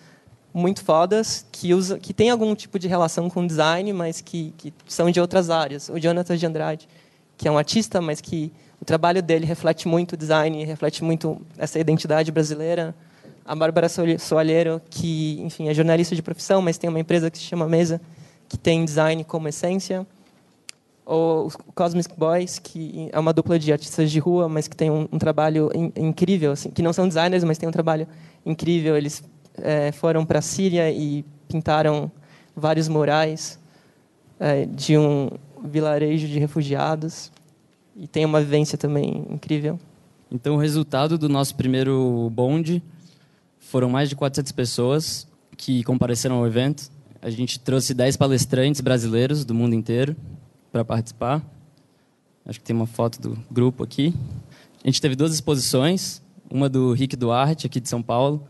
muito 0.53 0.83
fodas 0.83 1.45
que 1.51 1.73
usa, 1.73 1.99
que 1.99 2.13
tem 2.13 2.29
algum 2.29 2.53
tipo 2.55 2.79
de 2.79 2.87
relação 2.87 3.29
com 3.29 3.45
design, 3.45 3.91
mas 3.93 4.21
que, 4.21 4.53
que 4.57 4.73
são 4.87 5.09
de 5.09 5.19
outras 5.19 5.49
áreas. 5.49 5.89
O 5.89 5.99
Jonathan 5.99 6.37
de 6.37 6.45
Andrade, 6.45 6.89
que 7.37 7.47
é 7.47 7.51
um 7.51 7.57
artista, 7.57 8.01
mas 8.01 8.21
que 8.21 8.51
o 8.81 8.85
trabalho 8.85 9.21
dele 9.21 9.45
reflete 9.45 9.87
muito 9.87 10.13
o 10.13 10.17
design, 10.17 10.63
reflete 10.63 11.03
muito 11.03 11.41
essa 11.57 11.79
identidade 11.79 12.31
brasileira. 12.31 12.95
A 13.45 13.55
Bárbara 13.55 13.87
Soalheiro, 14.19 14.81
que, 14.89 15.39
enfim, 15.41 15.67
é 15.69 15.73
jornalista 15.73 16.15
de 16.15 16.21
profissão, 16.21 16.61
mas 16.61 16.77
tem 16.77 16.89
uma 16.89 16.99
empresa 16.99 17.29
que 17.29 17.37
se 17.37 17.43
chama 17.43 17.67
Mesa, 17.67 18.01
que 18.49 18.57
tem 18.57 18.83
design 18.83 19.23
como 19.23 19.47
essência 19.47 20.05
ou 21.05 21.45
os 21.45 21.55
Cosmic 21.75 22.09
Boys, 22.17 22.57
que 22.57 23.09
é 23.11 23.19
uma 23.19 23.31
dupla 23.31 23.59
de 23.59 23.71
artistas 23.71 24.09
de 24.09 24.19
rua, 24.19 24.49
mas 24.49 24.67
que 24.67 24.75
tem 24.75 24.89
um, 24.89 25.07
um 25.11 25.19
trabalho 25.19 25.69
in, 25.73 25.91
incrível, 25.95 26.51
assim, 26.51 26.71
que 26.71 26.81
não 26.81 26.91
são 26.91 27.07
designers, 27.07 27.43
mas 27.43 27.57
tem 27.57 27.69
um 27.69 27.71
trabalho 27.71 28.07
incrível. 28.45 28.97
Eles 28.97 29.23
é, 29.57 29.91
foram 29.91 30.25
para 30.25 30.39
a 30.39 30.41
Síria 30.41 30.91
e 30.91 31.23
pintaram 31.47 32.11
vários 32.55 32.87
murais 32.87 33.59
é, 34.39 34.65
de 34.65 34.97
um 34.97 35.29
vilarejo 35.63 36.27
de 36.27 36.39
refugiados 36.39 37.31
e 37.95 38.07
tem 38.07 38.25
uma 38.25 38.41
vivência 38.41 38.77
também 38.77 39.25
incrível. 39.29 39.79
Então, 40.31 40.55
o 40.55 40.57
resultado 40.57 41.17
do 41.17 41.29
nosso 41.29 41.55
primeiro 41.55 42.29
bonde 42.33 42.81
foram 43.59 43.89
mais 43.89 44.09
de 44.09 44.15
400 44.15 44.51
pessoas 44.51 45.27
que 45.55 45.83
compareceram 45.83 46.37
ao 46.37 46.47
evento. 46.47 46.89
A 47.21 47.29
gente 47.29 47.59
trouxe 47.59 47.93
10 47.93 48.17
palestrantes 48.17 48.81
brasileiros 48.81 49.45
do 49.45 49.53
mundo 49.53 49.75
inteiro 49.75 50.15
para 50.75 50.83
participar. 50.83 51.41
Acho 52.45 52.59
que 52.59 52.65
tem 52.65 52.75
uma 52.75 52.85
foto 52.85 53.21
do 53.21 53.37
grupo 53.49 53.81
aqui. 53.81 54.13
A 54.83 54.87
gente 54.87 54.99
teve 54.99 55.15
duas 55.15 55.33
exposições, 55.33 56.21
uma 56.51 56.67
do 56.67 56.91
Rick 56.91 57.15
Duarte, 57.15 57.65
aqui 57.65 57.79
de 57.79 57.87
São 57.87 58.03
Paulo, 58.03 58.45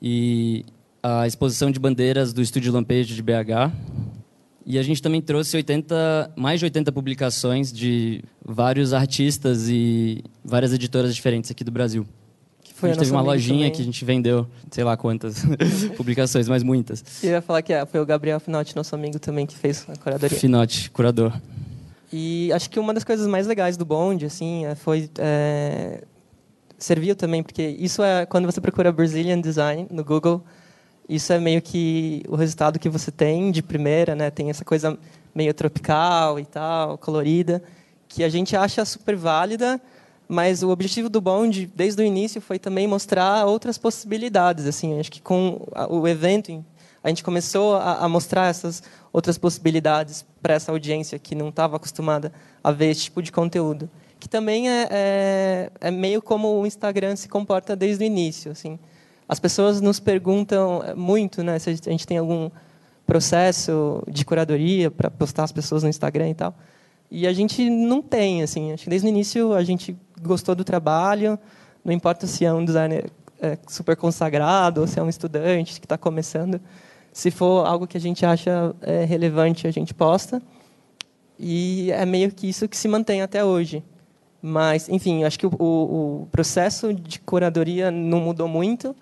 e 0.00 0.62
a 1.02 1.26
exposição 1.26 1.70
de 1.70 1.80
bandeiras 1.80 2.34
do 2.34 2.42
Estúdio 2.42 2.70
Lampejo 2.70 3.14
de 3.14 3.22
BH. 3.22 3.72
E 4.66 4.78
a 4.78 4.82
gente 4.82 5.00
também 5.00 5.22
trouxe 5.22 5.56
80, 5.56 6.32
mais 6.36 6.60
de 6.60 6.66
80 6.66 6.92
publicações 6.92 7.72
de 7.72 8.22
vários 8.44 8.92
artistas 8.92 9.70
e 9.70 10.22
várias 10.44 10.74
editoras 10.74 11.14
diferentes 11.14 11.50
aqui 11.50 11.64
do 11.64 11.70
Brasil. 11.70 12.06
a 12.82 12.86
gente 12.88 12.98
teve 12.98 13.10
uma 13.10 13.22
lojinha 13.22 13.60
também. 13.60 13.70
que 13.72 13.80
a 13.80 13.84
gente 13.86 14.04
vendeu, 14.04 14.46
sei 14.70 14.84
lá 14.84 14.98
quantas 14.98 15.46
publicações, 15.96 16.46
mas 16.46 16.62
muitas. 16.62 17.24
Eu 17.24 17.30
ia 17.30 17.40
falar 17.40 17.62
que 17.62 17.72
é, 17.72 17.86
foi 17.86 18.00
o 18.00 18.04
Gabriel 18.04 18.38
Finotti, 18.38 18.76
nosso 18.76 18.94
amigo 18.94 19.18
também, 19.18 19.46
que 19.46 19.56
fez 19.56 19.86
a 19.88 19.96
curadoria. 19.96 20.38
Finotti, 20.38 20.90
curador. 20.90 21.32
E 22.12 22.52
acho 22.52 22.68
que 22.68 22.80
uma 22.80 22.92
das 22.92 23.04
coisas 23.04 23.26
mais 23.26 23.46
legais 23.46 23.76
do 23.76 23.84
Bond, 23.84 24.26
assim, 24.26 24.66
é, 24.66 24.74
foi 24.74 25.08
é, 25.18 26.02
serviu 26.78 27.14
também 27.14 27.42
porque 27.42 27.62
isso 27.62 28.02
é 28.02 28.26
quando 28.26 28.46
você 28.46 28.60
procura 28.60 28.90
Brazilian 28.90 29.40
Design 29.40 29.86
no 29.90 30.04
Google, 30.04 30.42
isso 31.08 31.32
é 31.32 31.38
meio 31.38 31.60
que 31.60 32.22
o 32.28 32.36
resultado 32.36 32.78
que 32.78 32.88
você 32.88 33.10
tem 33.10 33.50
de 33.50 33.62
primeira, 33.62 34.14
né? 34.14 34.30
Tem 34.30 34.50
essa 34.50 34.64
coisa 34.64 34.98
meio 35.34 35.52
tropical 35.54 36.38
e 36.38 36.44
tal, 36.44 36.98
colorida, 36.98 37.62
que 38.08 38.24
a 38.24 38.28
gente 38.28 38.56
acha 38.56 38.84
super 38.84 39.16
válida, 39.16 39.80
mas 40.28 40.62
o 40.62 40.70
objetivo 40.70 41.08
do 41.08 41.20
Bond 41.20 41.70
desde 41.74 42.02
o 42.02 42.04
início 42.04 42.40
foi 42.40 42.58
também 42.58 42.86
mostrar 42.86 43.46
outras 43.46 43.76
possibilidades, 43.78 44.66
assim, 44.66 44.98
acho 44.98 45.10
que 45.10 45.20
com 45.20 45.66
o 45.88 46.06
evento 46.06 46.64
a 47.02 47.08
gente 47.08 47.24
começou 47.24 47.76
a 47.76 48.06
mostrar 48.08 48.48
essas 48.48 48.82
outras 49.12 49.36
possibilidades 49.36 50.24
para 50.40 50.54
essa 50.54 50.70
audiência 50.72 51.18
que 51.18 51.34
não 51.34 51.48
estava 51.48 51.76
acostumada 51.76 52.32
a 52.62 52.70
ver 52.70 52.90
esse 52.90 53.02
tipo 53.02 53.22
de 53.22 53.32
conteúdo. 53.32 53.90
Que 54.18 54.28
também 54.28 54.70
é, 54.70 54.88
é, 54.90 55.70
é, 55.80 55.90
meio 55.90 56.20
como 56.20 56.60
o 56.60 56.66
Instagram 56.66 57.16
se 57.16 57.28
comporta 57.28 57.74
desde 57.74 58.04
o 58.04 58.06
início. 58.06 58.52
Assim. 58.52 58.78
As 59.28 59.40
pessoas 59.40 59.80
nos 59.80 59.98
perguntam 59.98 60.82
muito 60.96 61.42
né, 61.42 61.58
se 61.58 61.70
a 61.70 61.90
gente 61.90 62.06
tem 62.06 62.18
algum 62.18 62.50
processo 63.06 64.02
de 64.06 64.24
curadoria 64.24 64.90
para 64.90 65.10
postar 65.10 65.44
as 65.44 65.52
pessoas 65.52 65.82
no 65.82 65.88
Instagram 65.88 66.28
e 66.28 66.34
tal. 66.34 66.54
E 67.10 67.26
a 67.26 67.32
gente 67.32 67.68
não 67.68 68.00
tem. 68.00 68.42
Assim, 68.42 68.72
acho 68.72 68.84
que 68.84 68.90
desde 68.90 69.08
o 69.08 69.10
início 69.10 69.52
a 69.54 69.64
gente 69.64 69.96
gostou 70.22 70.54
do 70.54 70.62
trabalho, 70.62 71.38
não 71.84 71.92
importa 71.92 72.26
se 72.26 72.44
é 72.44 72.52
um 72.52 72.64
designer 72.64 73.10
é, 73.40 73.58
super 73.66 73.96
consagrado 73.96 74.82
ou 74.82 74.86
se 74.86 74.98
é 74.98 75.02
um 75.02 75.08
estudante 75.08 75.80
que 75.80 75.86
está 75.86 75.98
começando 75.98 76.60
se 77.20 77.30
for 77.30 77.66
algo 77.66 77.86
que 77.86 77.98
a 77.98 78.00
gente 78.00 78.24
acha 78.24 78.74
é, 78.80 79.04
relevante, 79.04 79.66
a 79.66 79.70
gente 79.70 79.92
posta. 79.92 80.40
E 81.38 81.92
é 81.92 82.06
meio 82.06 82.32
que 82.32 82.48
isso 82.48 82.66
que 82.66 82.74
se 82.74 82.88
mantém 82.88 83.20
até 83.20 83.44
hoje. 83.44 83.84
Mas, 84.40 84.88
enfim, 84.88 85.22
acho 85.24 85.38
que 85.38 85.44
o, 85.44 85.50
o, 85.52 86.28
processo 86.32 86.94
de 86.94 87.20
curadoria 87.20 87.90
não 87.90 88.20
mudou 88.20 88.48
muito, 88.48 88.96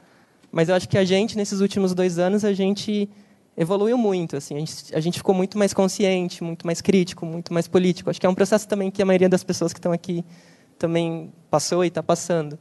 mas 0.50 0.68
eu 0.68 0.74
acho 0.74 0.88
que 0.88 0.98
a 0.98 1.04
gente, 1.04 1.36
nesses 1.36 1.60
últimos 1.60 1.94
dois 1.94 2.18
anos, 2.18 2.44
a 2.44 2.52
gente 2.52 3.08
evoluiu 3.56 3.96
muito. 3.96 4.36
Assim, 4.36 4.56
a 4.56 4.58
gente, 4.58 4.96
a 4.96 4.98
gente 4.98 5.18
ficou 5.18 5.32
muito 5.32 5.56
mais 5.56 5.72
consciente, 5.72 6.42
muito 6.42 6.66
mais 6.66 6.80
crítico, 6.80 7.24
muito 7.24 7.54
mais 7.54 7.68
político. 7.68 8.10
Acho 8.10 8.20
que 8.20 8.26
é 8.26 8.28
um 8.28 8.34
processo 8.34 8.66
também 8.66 8.90
que 8.90 9.00
a 9.00 9.06
maioria 9.06 9.28
das 9.28 9.44
pessoas 9.44 9.72
que 9.72 9.78
estão 9.78 9.92
aqui 9.92 10.24
também 10.76 11.32
passou 11.48 11.84
e 11.84 11.86
está 11.86 12.02
passando. 12.02 12.58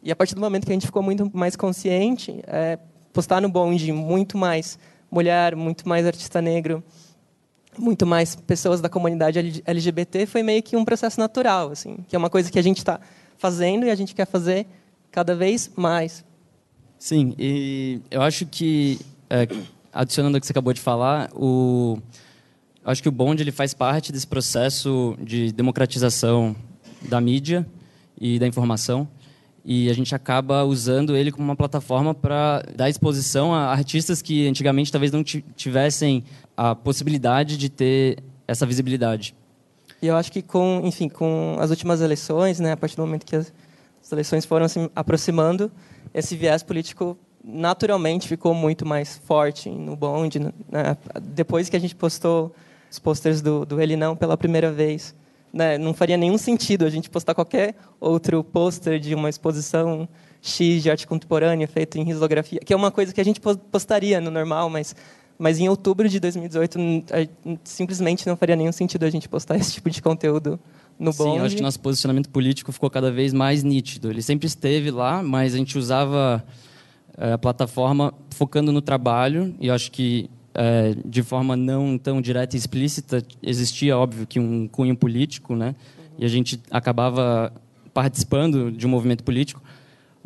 E 0.00 0.12
a 0.12 0.14
partir 0.14 0.36
do 0.36 0.40
momento 0.40 0.64
que 0.64 0.70
a 0.70 0.74
gente 0.74 0.86
ficou 0.86 1.02
muito 1.02 1.28
mais 1.36 1.56
consciente, 1.56 2.40
é, 2.46 2.78
postar 3.16 3.40
no 3.40 3.48
bonde 3.48 3.90
muito 3.92 4.36
mais 4.36 4.78
mulher, 5.10 5.56
muito 5.56 5.88
mais 5.88 6.06
artista 6.06 6.42
negro, 6.42 6.84
muito 7.78 8.04
mais 8.04 8.36
pessoas 8.36 8.82
da 8.82 8.90
comunidade 8.90 9.62
LGBT 9.64 10.26
foi 10.26 10.42
meio 10.42 10.62
que 10.62 10.76
um 10.76 10.84
processo 10.84 11.18
natural, 11.18 11.70
assim, 11.70 11.96
que 12.06 12.14
é 12.14 12.18
uma 12.18 12.28
coisa 12.28 12.50
que 12.50 12.58
a 12.58 12.62
gente 12.62 12.76
está 12.76 13.00
fazendo 13.38 13.86
e 13.86 13.90
a 13.90 13.94
gente 13.94 14.14
quer 14.14 14.26
fazer 14.26 14.66
cada 15.10 15.34
vez 15.34 15.70
mais. 15.74 16.22
Sim, 16.98 17.34
e 17.38 18.02
eu 18.10 18.20
acho 18.20 18.44
que 18.44 19.00
é, 19.30 19.48
adicionando 19.90 20.36
o 20.36 20.40
que 20.40 20.46
você 20.46 20.52
acabou 20.52 20.74
de 20.74 20.80
falar, 20.82 21.30
o 21.34 21.98
acho 22.84 23.02
que 23.02 23.08
o 23.08 23.12
Bond 23.12 23.42
ele 23.42 23.50
faz 23.50 23.72
parte 23.72 24.12
desse 24.12 24.26
processo 24.26 25.16
de 25.22 25.52
democratização 25.52 26.54
da 27.00 27.18
mídia 27.18 27.66
e 28.20 28.38
da 28.38 28.46
informação 28.46 29.08
e 29.68 29.90
a 29.90 29.92
gente 29.92 30.14
acaba 30.14 30.62
usando 30.62 31.16
ele 31.16 31.32
como 31.32 31.44
uma 31.44 31.56
plataforma 31.56 32.14
para 32.14 32.62
dar 32.76 32.88
exposição 32.88 33.52
a 33.52 33.72
artistas 33.72 34.22
que 34.22 34.46
antigamente 34.46 34.92
talvez 34.92 35.10
não 35.10 35.24
tivessem 35.24 36.22
a 36.56 36.72
possibilidade 36.72 37.56
de 37.56 37.68
ter 37.68 38.22
essa 38.46 38.64
visibilidade. 38.64 39.34
E 40.00 40.06
eu 40.06 40.14
acho 40.14 40.30
que 40.30 40.40
com, 40.40 40.82
enfim, 40.84 41.08
com 41.08 41.56
as 41.58 41.70
últimas 41.70 42.00
eleições, 42.00 42.60
né, 42.60 42.72
a 42.72 42.76
partir 42.76 42.94
do 42.94 43.02
momento 43.02 43.26
que 43.26 43.34
as, 43.34 43.52
eleições 44.12 44.44
foram 44.44 44.68
se 44.68 44.88
aproximando, 44.94 45.68
esse 46.14 46.36
viés 46.36 46.62
político 46.62 47.18
naturalmente 47.42 48.28
ficou 48.28 48.54
muito 48.54 48.86
mais 48.86 49.18
forte 49.18 49.68
no 49.68 49.96
bonde. 49.96 50.38
Né? 50.38 50.96
Depois 51.20 51.68
que 51.68 51.74
a 51.74 51.80
gente 51.80 51.96
postou 51.96 52.54
os 52.88 53.00
posters 53.00 53.42
do, 53.42 53.66
do 53.66 53.80
Ele 53.80 53.96
Não 53.96 54.14
pela 54.14 54.36
primeira 54.36 54.70
vez, 54.70 55.12
né, 55.56 55.78
não 55.78 55.94
faria 55.94 56.16
nenhum 56.16 56.36
sentido 56.36 56.84
a 56.84 56.90
gente 56.90 57.08
postar 57.08 57.34
qualquer 57.34 57.74
outro 57.98 58.44
pôster 58.44 59.00
de 59.00 59.14
uma 59.14 59.30
exposição 59.30 60.06
X 60.42 60.82
de 60.82 60.90
arte 60.90 61.06
contemporânea 61.06 61.66
feita 61.66 61.98
em 61.98 62.04
risografia, 62.04 62.60
que 62.60 62.72
é 62.72 62.76
uma 62.76 62.90
coisa 62.90 63.12
que 63.12 63.20
a 63.20 63.24
gente 63.24 63.40
postaria 63.40 64.20
no 64.20 64.30
normal, 64.30 64.68
mas 64.68 64.94
mas 65.38 65.58
em 65.58 65.68
outubro 65.68 66.08
de 66.08 66.18
2018 66.18 66.78
simplesmente 67.62 68.26
não 68.26 68.36
faria 68.36 68.56
nenhum 68.56 68.72
sentido 68.72 69.04
a 69.04 69.10
gente 69.10 69.28
postar 69.28 69.56
esse 69.60 69.74
tipo 69.74 69.90
de 69.90 70.00
conteúdo 70.00 70.58
no 70.98 71.12
Sim, 71.12 71.24
Sim, 71.24 71.38
acho 71.40 71.56
que 71.56 71.62
nosso 71.62 71.80
posicionamento 71.80 72.30
político 72.30 72.72
ficou 72.72 72.88
cada 72.88 73.12
vez 73.12 73.34
mais 73.34 73.62
nítido. 73.62 74.10
Ele 74.10 74.22
sempre 74.22 74.46
esteve 74.46 74.90
lá, 74.90 75.22
mas 75.22 75.54
a 75.54 75.58
gente 75.58 75.76
usava 75.76 76.42
eh, 77.18 77.32
a 77.32 77.38
plataforma 77.38 78.14
focando 78.30 78.72
no 78.72 78.80
trabalho, 78.80 79.54
e 79.60 79.70
acho 79.70 79.92
que 79.92 80.30
de 81.04 81.22
forma 81.22 81.56
não 81.56 81.98
tão 81.98 82.20
direta 82.20 82.56
e 82.56 82.58
explícita, 82.58 83.22
existia, 83.42 83.96
óbvio, 83.96 84.26
que 84.26 84.40
um 84.40 84.66
cunho 84.66 84.96
político, 84.96 85.54
né? 85.54 85.74
E 86.18 86.24
a 86.24 86.28
gente 86.28 86.60
acabava 86.70 87.52
participando 87.92 88.70
de 88.70 88.86
um 88.86 88.90
movimento 88.90 89.22
político, 89.22 89.62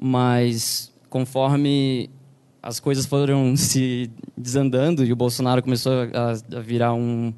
mas 0.01 0.93
conforme 1.09 2.09
as 2.63 2.79
coisas 2.79 3.07
foram 3.07 3.55
se 3.57 4.11
desandando 4.37 5.05
e 5.05 5.13
o 5.13 5.17
Bolsonaro 5.17 5.63
começou 5.63 5.93
a, 6.15 6.61
virar 6.61 6.95
um, 6.95 7.33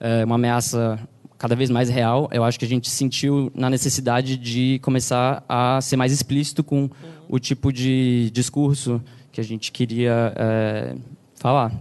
é, 0.00 0.24
uma 0.24 0.34
ameaça 0.34 0.98
cada 1.38 1.54
vez 1.54 1.68
mais 1.68 1.88
real, 1.88 2.28
eu 2.32 2.42
acho 2.42 2.58
que 2.58 2.64
a 2.64 2.68
gente 2.68 2.88
sentiu 2.88 3.52
na 3.54 3.68
necessidade 3.68 4.36
de 4.36 4.78
começar 4.80 5.44
a 5.48 5.80
ser 5.80 5.96
mais 5.96 6.12
explícito 6.12 6.64
com 6.64 6.88
o 7.28 7.38
tipo 7.38 7.72
de 7.72 8.30
discurso 8.32 9.02
que 9.30 9.40
a 9.40 9.44
gente 9.44 9.70
queria 9.70 10.32
é, 10.36 10.96
falar. 11.34 11.72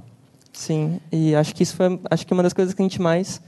Sim, 0.54 1.02
e 1.12 1.36
acho 1.36 1.54
que 1.54 1.64
isso 1.64 1.76
foi 1.76 2.00
acho 2.10 2.26
que 2.26 2.32
uma 2.32 2.44
das 2.44 2.54
coisas 2.54 2.74
que 2.74 2.82
a 2.82 2.86
gente 2.86 3.02
mais 3.02 3.42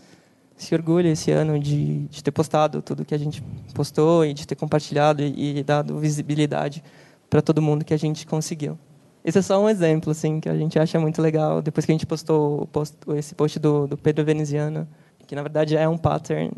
se 0.57 0.73
orgulha 0.73 1.09
esse 1.09 1.31
ano 1.31 1.59
de, 1.59 2.07
de 2.07 2.23
ter 2.23 2.31
postado 2.31 2.81
tudo 2.81 3.05
que 3.05 3.13
a 3.13 3.17
gente 3.17 3.43
postou 3.73 4.25
e 4.25 4.33
de 4.33 4.47
ter 4.47 4.55
compartilhado 4.55 5.21
e, 5.21 5.59
e 5.59 5.63
dado 5.63 5.99
visibilidade 5.99 6.83
para 7.29 7.41
todo 7.41 7.61
mundo 7.61 7.85
que 7.85 7.93
a 7.93 7.97
gente 7.97 8.25
conseguiu. 8.25 8.77
Esse 9.23 9.39
é 9.39 9.41
só 9.41 9.61
um 9.61 9.67
exemplo, 9.67 10.11
assim, 10.11 10.39
que 10.39 10.47
a 10.47 10.55
gente 10.55 10.77
acha 10.77 10.99
muito 10.99 11.21
legal. 11.21 11.61
Depois 11.61 11.85
que 11.85 11.91
a 11.91 11.95
gente 11.95 12.05
postou 12.05 12.67
post, 12.67 12.95
esse 13.15 13.33
post 13.33 13.59
do, 13.59 13.87
do, 13.87 13.97
Pedro 13.97 14.23
Veneziano, 14.23 14.87
que 15.27 15.35
na 15.35 15.41
verdade 15.41 15.75
é 15.75 15.89
um 15.89 15.97
pattern, 15.97 16.51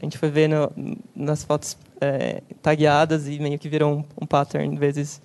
a 0.00 0.04
gente 0.04 0.16
foi 0.16 0.30
ver 0.30 0.48
nas 1.14 1.42
fotos 1.42 1.76
é, 2.00 2.42
tagueadas 2.62 3.26
e 3.26 3.38
meio 3.40 3.58
que 3.58 3.68
virou 3.68 3.92
um, 3.92 4.04
um, 4.22 4.26
pattern, 4.26 4.76
vezes, 4.78 5.20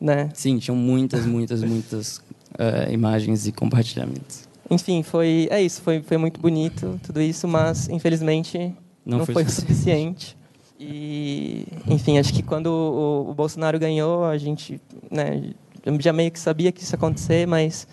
né? 0.00 0.28
Sim, 0.34 0.58
tinham 0.58 0.76
muitas, 0.76 1.24
muitas, 1.24 1.62
muitas 1.62 2.20
é, 2.60 2.92
imagens 2.92 3.46
e 3.46 3.52
compartilhamentos. 3.52 4.46
Enfim, 4.70 5.02
foi 5.02 5.48
é 5.50 5.60
isso, 5.62 5.80
foi, 5.80 6.02
foi 6.02 6.18
muito 6.18 6.38
bonito 6.38 7.00
tudo 7.02 7.20
isso, 7.20 7.48
mas 7.48 7.88
infelizmente 7.88 8.58
não, 9.04 9.18
não 9.18 9.26
foi, 9.26 9.34
foi 9.34 9.44
o 9.44 9.50
suficiente. 9.50 10.36
E, 10.78 11.66
enfim, 11.86 12.18
acho 12.18 12.32
que 12.32 12.42
quando 12.42 12.66
o, 12.66 13.30
o 13.30 13.34
Bolsonaro 13.34 13.78
ganhou, 13.78 14.24
a 14.24 14.38
gente, 14.38 14.80
né, 15.10 15.52
já 15.98 16.12
meio 16.12 16.30
que 16.30 16.38
sabia 16.38 16.70
que 16.70 16.82
isso 16.82 16.94
ia 16.94 16.96
acontecer, 16.96 17.46
mas 17.46 17.88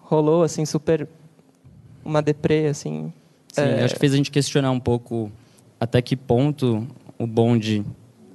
rolou 0.00 0.42
assim 0.42 0.64
super 0.64 1.06
uma 2.04 2.22
deprê 2.22 2.66
assim. 2.66 3.12
Sim, 3.52 3.60
é... 3.60 3.84
acho 3.84 3.94
que 3.94 4.00
fez 4.00 4.12
a 4.12 4.16
gente 4.16 4.30
questionar 4.30 4.70
um 4.70 4.80
pouco 4.80 5.30
até 5.78 6.02
que 6.02 6.16
ponto 6.16 6.86
o 7.18 7.26
bonde 7.26 7.84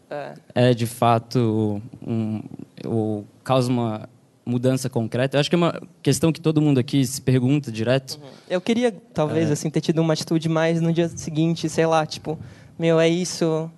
é, 0.10 0.34
é 0.56 0.74
de 0.74 0.86
fato 0.86 1.82
um, 2.06 2.42
o 2.86 3.24
causa 3.44 3.70
uma 3.70 4.10
mudança 4.46 4.90
concreta. 4.90 5.38
Eu 5.38 5.40
acho 5.40 5.50
que 5.50 5.56
é 5.56 5.58
uma 5.58 5.82
questão 6.02 6.32
que 6.32 6.42
todo 6.42 6.62
mundo 6.62 6.80
aqui 6.80 7.06
se 7.06 7.22
pergunta 7.22 7.72
direto. 7.72 8.20
Uhum. 8.22 8.30
Eu 8.50 8.62
queria 8.62 8.92
talvez 9.14 9.50
é. 9.50 9.54
assim 9.54 9.70
ter 9.70 9.82
tido 9.82 10.00
uma 10.00 10.14
atitude 10.14 10.50
mais 10.50 10.82
no 10.82 10.92
dia 10.92 11.10
seguinte, 11.10 11.70
sei 11.70 11.86
lá, 11.86 12.06
tipo, 12.06 12.38
meu 12.78 13.00
é 13.00 13.08
isso, 13.08 13.70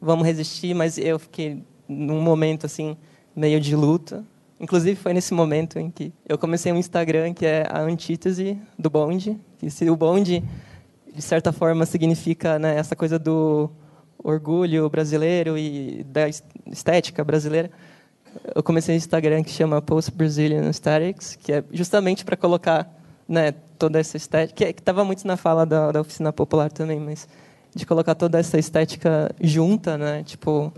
vamos 0.00 0.26
resistir, 0.26 0.74
mas 0.74 0.98
eu 0.98 1.18
fiquei 1.18 1.62
num 1.88 2.20
momento 2.20 2.66
assim 2.66 2.96
meio 3.34 3.60
de 3.60 3.74
luta 3.74 4.24
Inclusive, 4.64 4.96
foi 4.96 5.12
nesse 5.12 5.34
momento 5.34 5.78
em 5.78 5.90
que 5.90 6.12
eu 6.26 6.38
comecei 6.38 6.72
um 6.72 6.76
Instagram 6.76 7.34
que 7.34 7.44
é 7.44 7.66
a 7.68 7.82
antítese 7.82 8.58
do 8.78 8.88
bonde. 8.88 9.38
Que 9.58 9.68
se 9.68 9.90
o 9.90 9.96
bonde, 9.96 10.42
de 11.12 11.20
certa 11.22 11.52
forma, 11.52 11.84
significa 11.84 12.58
né, 12.58 12.76
essa 12.76 12.94
coisa 12.94 13.18
do 13.18 13.70
orgulho 14.16 14.88
brasileiro 14.88 15.58
e 15.58 16.04
da 16.04 16.28
estética 16.70 17.22
brasileira, 17.22 17.70
eu 18.54 18.62
comecei 18.62 18.94
um 18.94 18.98
Instagram 18.98 19.42
que 19.42 19.50
chama 19.50 19.80
Post 19.82 20.10
Brazilian 20.12 20.66
Aesthetics, 20.66 21.36
que 21.36 21.52
é 21.52 21.64
justamente 21.72 22.24
para 22.24 22.36
colocar 22.36 22.88
né, 23.28 23.52
toda 23.78 23.98
essa 23.98 24.16
estética, 24.16 24.56
que 24.56 24.64
é, 24.64 24.70
estava 24.70 25.04
muito 25.04 25.26
na 25.26 25.36
fala 25.36 25.64
da, 25.64 25.92
da 25.92 26.00
oficina 26.00 26.32
popular 26.32 26.70
também, 26.70 27.00
mas 27.00 27.28
de 27.74 27.84
colocar 27.84 28.14
toda 28.14 28.38
essa 28.38 28.58
estética 28.58 29.30
junta, 29.40 29.98
né, 29.98 30.22
tipo 30.24 30.72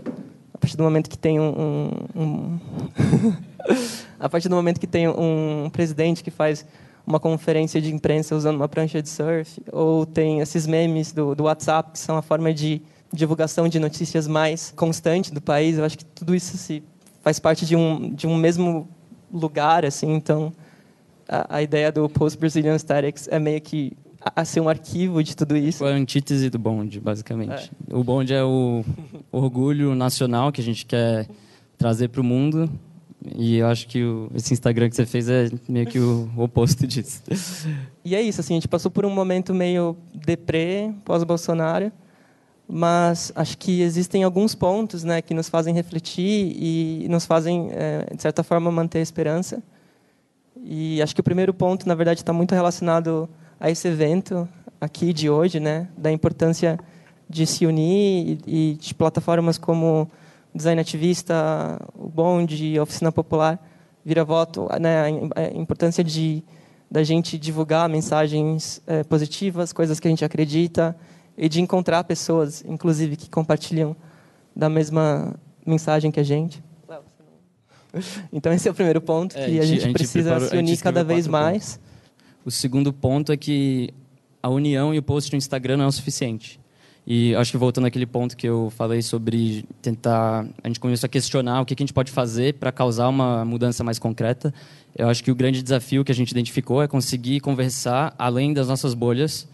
a 0.53 0.57
partir 0.57 0.75
do 0.75 0.83
momento 0.83 1.09
que 1.09 1.17
tem 1.17 1.39
um, 1.39 1.91
um, 2.15 2.19
um 2.21 2.59
a 4.19 4.27
partir 4.27 4.49
do 4.49 4.55
momento 4.55 4.79
que 4.79 4.87
tem 4.87 5.07
um 5.07 5.69
presidente 5.71 6.23
que 6.23 6.31
faz 6.31 6.65
uma 7.05 7.19
conferência 7.19 7.79
de 7.79 7.93
imprensa 7.93 8.35
usando 8.35 8.55
uma 8.55 8.67
prancha 8.67 9.01
de 9.01 9.07
surf, 9.07 9.61
ou 9.71 10.05
tem 10.05 10.41
esses 10.41 10.67
memes 10.67 11.13
do, 11.13 11.35
do 11.35 11.43
WhatsApp, 11.43 11.91
que 11.91 11.99
são 11.99 12.17
a 12.17 12.21
forma 12.21 12.53
de 12.53 12.81
divulgação 13.13 13.69
de 13.69 13.79
notícias 13.79 14.27
mais 14.27 14.73
constante 14.75 15.33
do 15.33 15.41
país, 15.41 15.77
eu 15.77 15.85
acho 15.85 15.97
que 15.97 16.03
tudo 16.03 16.35
isso 16.35 16.57
se 16.57 16.83
faz 17.27 17.39
parte 17.39 17.65
de 17.65 17.75
um, 17.75 18.09
de 18.13 18.25
um 18.25 18.37
mesmo 18.37 18.87
lugar, 19.29 19.83
assim, 19.83 20.13
então 20.13 20.53
a, 21.27 21.57
a 21.57 21.61
ideia 21.61 21.91
do 21.91 22.07
Post-Brazilian 22.07 22.71
Aesthetics 22.71 23.27
é 23.27 23.37
meio 23.37 23.59
que 23.59 23.91
a, 24.21 24.45
ser 24.45 24.61
um 24.61 24.69
arquivo 24.69 25.21
de 25.21 25.35
tudo 25.35 25.57
isso. 25.57 25.83
A 25.83 25.89
antítese 25.89 26.49
do 26.49 26.57
bonde, 26.57 27.01
basicamente. 27.01 27.69
É. 27.91 27.93
O 27.93 28.01
bonde 28.01 28.33
é 28.33 28.41
o 28.41 28.81
orgulho 29.29 29.93
nacional 29.93 30.53
que 30.53 30.61
a 30.61 30.63
gente 30.63 30.85
quer 30.85 31.27
trazer 31.77 32.07
para 32.07 32.21
o 32.21 32.23
mundo. 32.23 32.69
E 33.35 33.57
eu 33.57 33.67
acho 33.67 33.89
que 33.89 34.01
o, 34.05 34.31
esse 34.33 34.53
Instagram 34.53 34.89
que 34.89 34.95
você 34.95 35.05
fez 35.05 35.27
é 35.27 35.49
meio 35.67 35.85
que 35.85 35.99
o 35.99 36.29
oposto 36.37 36.87
disso. 36.87 37.23
E 38.05 38.15
é 38.15 38.21
isso, 38.21 38.39
assim, 38.39 38.53
a 38.53 38.55
gente 38.55 38.69
passou 38.69 38.89
por 38.89 39.05
um 39.05 39.13
momento 39.13 39.53
meio 39.53 39.97
deprê, 40.15 40.93
pós-Bolsonaro, 41.03 41.91
mas 42.67 43.31
acho 43.35 43.57
que 43.57 43.81
existem 43.81 44.23
alguns 44.23 44.53
pontos 44.53 45.03
né, 45.03 45.21
que 45.21 45.33
nos 45.33 45.47
fazem 45.47 45.73
refletir 45.73 46.53
e 46.59 47.07
nos 47.09 47.25
fazem, 47.25 47.69
é, 47.71 48.13
de 48.13 48.21
certa 48.21 48.43
forma, 48.43 48.69
manter 48.69 48.99
a 48.99 49.01
esperança. 49.01 49.63
E 50.63 51.01
acho 51.01 51.15
que 51.15 51.21
o 51.21 51.23
primeiro 51.23 51.53
ponto, 51.53 51.87
na 51.87 51.95
verdade, 51.95 52.19
está 52.19 52.33
muito 52.33 52.53
relacionado 52.53 53.29
a 53.59 53.71
esse 53.71 53.87
evento 53.87 54.47
aqui 54.81 55.13
de 55.13 55.29
hoje, 55.29 55.59
né, 55.59 55.87
da 55.97 56.11
importância 56.11 56.77
de 57.29 57.45
se 57.45 57.65
unir 57.65 58.39
e, 58.45 58.71
e 58.71 58.73
de 58.75 58.93
plataformas 58.93 59.57
como 59.57 60.09
Design 60.53 60.81
Ativista, 60.81 61.79
o 61.95 62.09
Bonde, 62.09 62.79
Oficina 62.79 63.11
Popular, 63.11 63.59
Vira 64.03 64.25
Voto, 64.25 64.67
né, 64.79 65.03
a 65.35 65.57
importância 65.57 66.03
de 66.03 66.43
da 66.89 67.03
gente 67.03 67.37
divulgar 67.37 67.89
mensagens 67.89 68.81
é, 68.87 69.03
positivas, 69.03 69.73
coisas 69.73 69.99
que 69.99 70.07
a 70.07 70.09
gente 70.09 70.23
acredita 70.23 70.95
e 71.37 71.47
de 71.47 71.61
encontrar 71.61 72.03
pessoas, 72.03 72.63
inclusive 72.65 73.15
que 73.15 73.29
compartilham 73.29 73.95
da 74.55 74.69
mesma 74.69 75.35
mensagem 75.65 76.09
que 76.09 76.19
a 76.19 76.23
gente. 76.23 76.63
Então 78.31 78.51
esse 78.51 78.67
é 78.67 78.71
o 78.71 78.73
primeiro 78.73 79.01
ponto 79.01 79.37
é, 79.37 79.45
que 79.45 79.59
a 79.59 79.65
gente, 79.65 79.79
a 79.79 79.83
gente 79.85 79.93
precisa 79.93 80.29
preparou, 80.31 80.49
se 80.49 80.57
unir 80.57 80.77
cada 80.79 81.03
vez 81.03 81.27
mais. 81.27 81.77
Pontos. 81.77 81.87
O 82.45 82.51
segundo 82.51 82.93
ponto 82.93 83.31
é 83.31 83.37
que 83.37 83.93
a 84.41 84.49
união 84.49 84.93
e 84.93 84.97
o 84.97 85.03
post 85.03 85.31
no 85.31 85.37
Instagram 85.37 85.77
não 85.77 85.85
é 85.85 85.87
o 85.87 85.91
suficiente. 85.91 86.59
E 87.09 87.33
acho 87.35 87.51
que 87.51 87.57
voltando 87.57 87.87
àquele 87.87 88.05
ponto 88.05 88.35
que 88.35 88.47
eu 88.47 88.69
falei 88.75 89.01
sobre 89.01 89.63
tentar. 89.81 90.45
A 90.61 90.67
gente 90.67 90.79
começou 90.79 91.07
a 91.07 91.09
questionar 91.09 91.61
o 91.61 91.65
que 91.65 91.73
a 91.73 91.77
gente 91.79 91.93
pode 91.93 92.11
fazer 92.11 92.55
para 92.55 92.69
causar 92.69 93.07
uma 93.07 93.45
mudança 93.45 93.81
mais 93.81 93.97
concreta. 93.97 94.53
Eu 94.93 95.07
acho 95.07 95.23
que 95.23 95.31
o 95.31 95.35
grande 95.35 95.63
desafio 95.63 96.03
que 96.03 96.11
a 96.11 96.15
gente 96.15 96.31
identificou 96.31 96.83
é 96.83 96.87
conseguir 96.87 97.39
conversar 97.39 98.13
além 98.19 98.53
das 98.53 98.67
nossas 98.67 98.93
bolhas. 98.93 99.47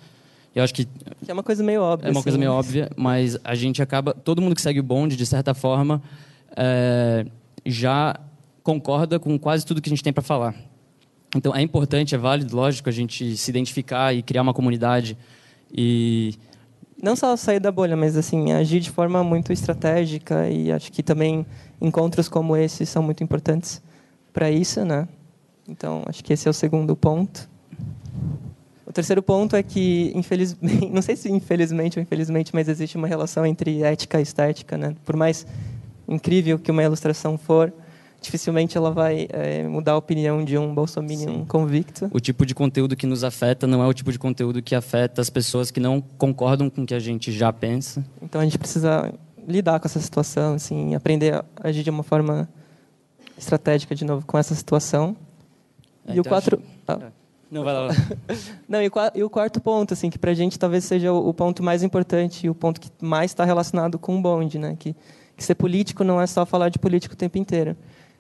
Eu 0.56 0.64
acho 0.64 0.74
que. 0.74 0.86
Que 0.86 1.32
é 1.32 1.34
uma 1.34 1.44
coisa 1.44 1.64
meio 1.64 1.82
óbvia. 1.82 2.08
É 2.08 2.12
uma 2.12 2.20
assim. 2.20 2.24
coisa 2.24 2.38
meio 2.38 2.52
óbvia, 2.52 2.90
mas 2.96 3.38
a 3.44 3.56
gente 3.56 3.82
acaba. 3.82 4.14
Todo 4.14 4.42
mundo 4.42 4.56
que 4.56 4.62
segue 4.62 4.80
o 4.80 4.84
bonde, 4.84 5.16
de 5.16 5.26
certa 5.26 5.54
forma, 5.54 6.02
é, 6.56 7.26
já 7.66 8.20
concorda 8.62 9.20
com 9.20 9.38
quase 9.38 9.66
tudo 9.66 9.82
que 9.82 9.90
a 9.90 9.92
gente 9.92 10.04
tem 10.04 10.14
para 10.14 10.24
falar. 10.24 10.56
Então 11.36 11.56
é 11.56 11.62
importante, 11.62 12.14
é 12.14 12.18
válido, 12.18 12.56
lógico, 12.56 12.88
a 12.90 12.92
gente 12.92 13.36
se 13.36 13.50
identificar 13.50 14.14
e 14.14 14.22
criar 14.22 14.44
uma 14.44 14.54
comunidade 14.54 15.18
e 15.72 16.36
não 17.02 17.16
só 17.16 17.36
sair 17.36 17.60
da 17.60 17.72
bolha, 17.72 17.98
mas 17.98 18.16
assim 18.16 18.54
agir 18.54 18.80
de 18.80 18.90
forma 18.90 19.24
muito 19.24 19.52
estratégica 19.52 20.48
e 20.48 20.72
acho 20.72 20.92
que 20.92 21.02
também 21.02 21.46
encontros 21.82 22.30
como 22.30 22.56
esse 22.56 22.86
são 22.86 23.02
muito 23.02 23.24
importantes 23.24 23.82
para 24.32 24.50
isso, 24.50 24.86
né? 24.86 25.08
Então 25.68 26.04
acho 26.06 26.24
que 26.24 26.32
esse 26.32 26.48
é 26.48 26.52
o 26.52 26.54
segundo 26.54 26.96
ponto. 26.96 27.50
O 28.94 29.02
terceiro 29.02 29.24
ponto 29.24 29.56
é 29.56 29.64
que 29.64 30.12
infelizmente, 30.14 30.86
não 30.94 31.02
sei 31.02 31.16
se 31.16 31.28
infelizmente 31.28 31.98
ou 31.98 32.04
infelizmente, 32.04 32.54
mas 32.54 32.70
existe 32.70 32.96
uma 32.96 33.08
relação 33.08 33.44
entre 33.44 33.82
ética 33.82 34.20
e 34.20 34.22
estética, 34.22 34.78
né? 34.78 34.96
Por 35.04 35.16
mais 35.16 35.48
incrível 36.08 36.60
que 36.60 36.70
uma 36.70 36.84
ilustração 36.84 37.36
for, 37.36 37.74
dificilmente 38.22 38.78
ela 38.78 38.92
vai 38.92 39.28
é, 39.32 39.68
mudar 39.68 39.94
a 39.94 39.98
opinião 39.98 40.46
de 40.46 40.60
um 40.60 40.76
bolsominion 40.76 41.44
convicto. 41.46 42.08
O 42.14 42.20
tipo 42.20 42.46
de 42.46 42.54
conteúdo 42.54 42.96
que 42.96 43.08
nos 43.08 43.24
afeta 43.24 43.66
não 43.66 43.82
é 43.82 43.88
o 43.88 43.94
tipo 43.96 44.12
de 44.12 44.20
conteúdo 44.20 44.62
que 44.62 44.76
afeta 44.76 45.22
as 45.22 45.30
pessoas 45.32 45.72
que 45.72 45.80
não 45.80 46.00
concordam 46.00 46.70
com 46.70 46.84
o 46.84 46.86
que 46.86 46.94
a 46.94 47.00
gente 47.00 47.32
já 47.32 47.52
pensa. 47.52 48.06
Então 48.22 48.40
a 48.40 48.44
gente 48.44 48.60
precisa 48.60 49.12
lidar 49.48 49.80
com 49.80 49.88
essa 49.88 50.00
situação, 50.00 50.54
assim, 50.54 50.94
aprender 50.94 51.34
a 51.34 51.44
agir 51.64 51.82
de 51.82 51.90
uma 51.90 52.04
forma 52.04 52.48
estratégica 53.36 53.96
de 53.96 54.06
novo 54.06 54.24
com 54.24 54.38
essa 54.38 54.54
situação. 54.54 55.16
É, 56.06 56.12
e 56.12 56.20
então 56.20 56.22
o 56.22 56.26
quatro... 56.26 56.62
Acho... 56.88 57.02
Ah. 57.02 57.08
É. 57.08 57.23
Não, 57.54 57.64
vai 57.64 57.72
lá. 57.72 57.90
não, 58.68 58.82
e 58.82 58.90
e 59.14 59.24
o, 59.24 59.30
quarto 59.30 59.62
ponto, 59.62 59.94
assim, 59.94 60.10
que 60.10 60.18
para 60.18 60.32
a 60.32 60.34
gente 60.34 60.58
talvez 60.58 60.84
seja 60.86 61.14
o, 61.14 61.30
o, 61.30 61.34
ponto 61.36 61.62
mais 61.62 61.84
importante 61.84 62.48
e 62.48 62.50
o 62.50 62.56
ponto 62.56 62.82
que 62.82 62.90
mais 63.00 63.30
está 63.30 63.46
relacionado 63.46 64.00
com 64.00 64.18
o 64.18 64.22
bonde, 64.22 64.58
né? 64.58 64.76
Que, 64.78 64.96
que 65.38 65.44
ser 65.44 65.54
político 65.54 66.04
não 66.04 66.20
é 66.20 66.26
só 66.26 66.48
falar 66.48 66.70
de 66.70 66.80
político 66.80 67.14
o 67.14 67.18
tempo 67.18 67.38
inteiro. 67.38 67.78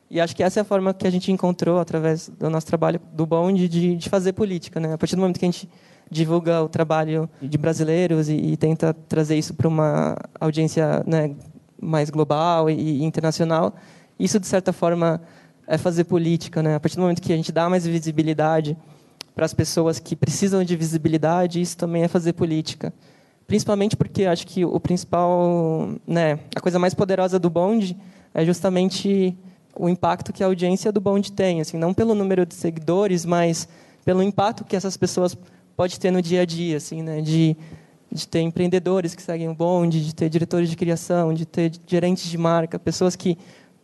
E 0.07 0.21
acho 0.21 0.35
que 0.35 0.43
essa 0.43 0.59
é 0.59 0.61
a 0.61 0.63
forma 0.63 0.93
que 0.93 1.07
a 1.07 1.09
gente 1.09 1.31
encontrou, 1.31 1.79
através 1.79 2.29
do 2.29 2.47
nosso 2.47 2.67
trabalho 2.67 3.01
do 3.11 3.25
Bond, 3.25 3.67
de, 3.67 3.95
de 3.95 4.07
fazer 4.07 4.33
política. 4.33 4.79
Né? 4.79 4.93
A 4.93 4.97
partir 4.99 5.15
do 5.15 5.21
momento 5.21 5.39
que 5.39 5.45
a 5.45 5.47
gente 5.47 5.67
divulga 6.11 6.61
o 6.61 6.69
trabalho 6.69 7.27
de 7.41 7.57
brasileiros 7.57 8.29
e, 8.29 8.35
e 8.35 8.55
tenta 8.55 8.93
trazer 8.93 9.35
isso 9.35 9.55
para 9.55 9.67
uma 9.67 10.15
audiência 10.39 11.03
né, 11.07 11.35
mais 11.81 12.11
global 12.11 12.69
e, 12.69 12.75
e, 12.75 13.03
internacional, 13.03 13.73
isso, 14.19 14.39
de 14.39 14.45
certa 14.45 14.71
forma, 14.71 15.19
é 15.65 15.75
fazer 15.75 16.03
política. 16.03 16.61
Né? 16.61 16.75
A 16.75 16.79
partir 16.79 16.97
do 16.97 17.01
momento 17.01 17.19
que 17.19 17.33
a 17.33 17.35
gente 17.35 17.51
dá 17.51 17.67
mais 17.67 17.87
visibilidade 17.87 18.77
para 19.35 19.45
as 19.45 19.53
pessoas 19.53 19.99
que 19.99 20.15
precisam 20.15 20.63
de 20.63 20.75
visibilidade, 20.75 21.61
isso 21.61 21.77
também 21.77 22.03
é 22.03 22.07
fazer 22.07 22.33
política. 22.33 22.93
Principalmente 23.47 23.95
porque 23.97 24.25
acho 24.25 24.47
que 24.47 24.63
o 24.63 24.79
principal, 24.79 25.89
né, 26.07 26.39
a 26.55 26.61
coisa 26.61 26.79
mais 26.79 26.93
poderosa 26.93 27.37
do 27.39 27.49
Bond 27.49 27.97
é 28.33 28.45
justamente 28.45 29.35
o 29.75 29.89
impacto 29.89 30.31
que 30.31 30.43
a 30.43 30.47
audiência 30.47 30.91
do 30.91 31.01
Bond 31.01 31.31
tem, 31.31 31.59
assim, 31.59 31.77
não 31.77 31.93
pelo 31.93 32.13
número 32.13 32.45
de 32.45 32.53
seguidores, 32.53 33.25
mas 33.25 33.67
pelo 34.05 34.21
impacto 34.21 34.63
que 34.63 34.75
essas 34.75 34.95
pessoas 34.95 35.37
pode 35.75 35.99
ter 35.99 36.11
no 36.11 36.21
dia 36.21 36.41
a 36.41 36.45
dia, 36.45 36.77
assim, 36.77 37.01
né, 37.01 37.21
de 37.21 37.57
de 38.13 38.27
ter 38.27 38.41
empreendedores 38.41 39.15
que 39.15 39.21
seguem 39.21 39.49
o 39.49 39.55
Bond, 39.55 40.05
de 40.05 40.13
ter 40.13 40.29
diretores 40.29 40.69
de 40.69 40.75
criação, 40.75 41.33
de 41.33 41.45
ter 41.45 41.71
gerentes 41.87 42.29
de 42.29 42.37
marca, 42.37 42.77
pessoas 42.77 43.15
que 43.15 43.37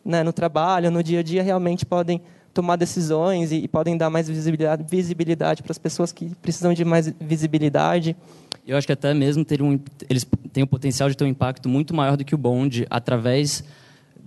né, 0.05 0.21
no 0.21 0.31
trabalho, 0.31 0.91
no 0.91 1.01
dia 1.01 1.21
a 1.21 1.23
dia 1.23 1.41
realmente 1.41 1.85
podem 1.85 2.21
tomar 2.53 2.75
decisões 2.75 3.51
e, 3.51 3.57
e 3.57 3.67
podem 3.67 3.97
dar 3.97 4.09
mais 4.09 4.27
visibilidade, 4.27 4.83
visibilidade 4.89 5.63
para 5.63 5.71
as 5.71 5.77
pessoas 5.77 6.11
que 6.11 6.33
precisam 6.41 6.73
de 6.73 6.83
mais 6.83 7.13
visibilidade. 7.19 8.15
Eu 8.67 8.77
acho 8.77 8.85
que 8.85 8.93
até 8.93 9.13
mesmo 9.13 9.43
ter 9.43 9.61
um, 9.61 9.79
eles 10.09 10.25
têm 10.51 10.63
o 10.63 10.67
potencial 10.67 11.09
de 11.09 11.17
ter 11.17 11.23
um 11.23 11.27
impacto 11.27 11.67
muito 11.67 11.93
maior 11.93 12.17
do 12.17 12.23
que 12.23 12.35
o 12.35 12.37
Bond 12.37 12.85
através 12.89 13.63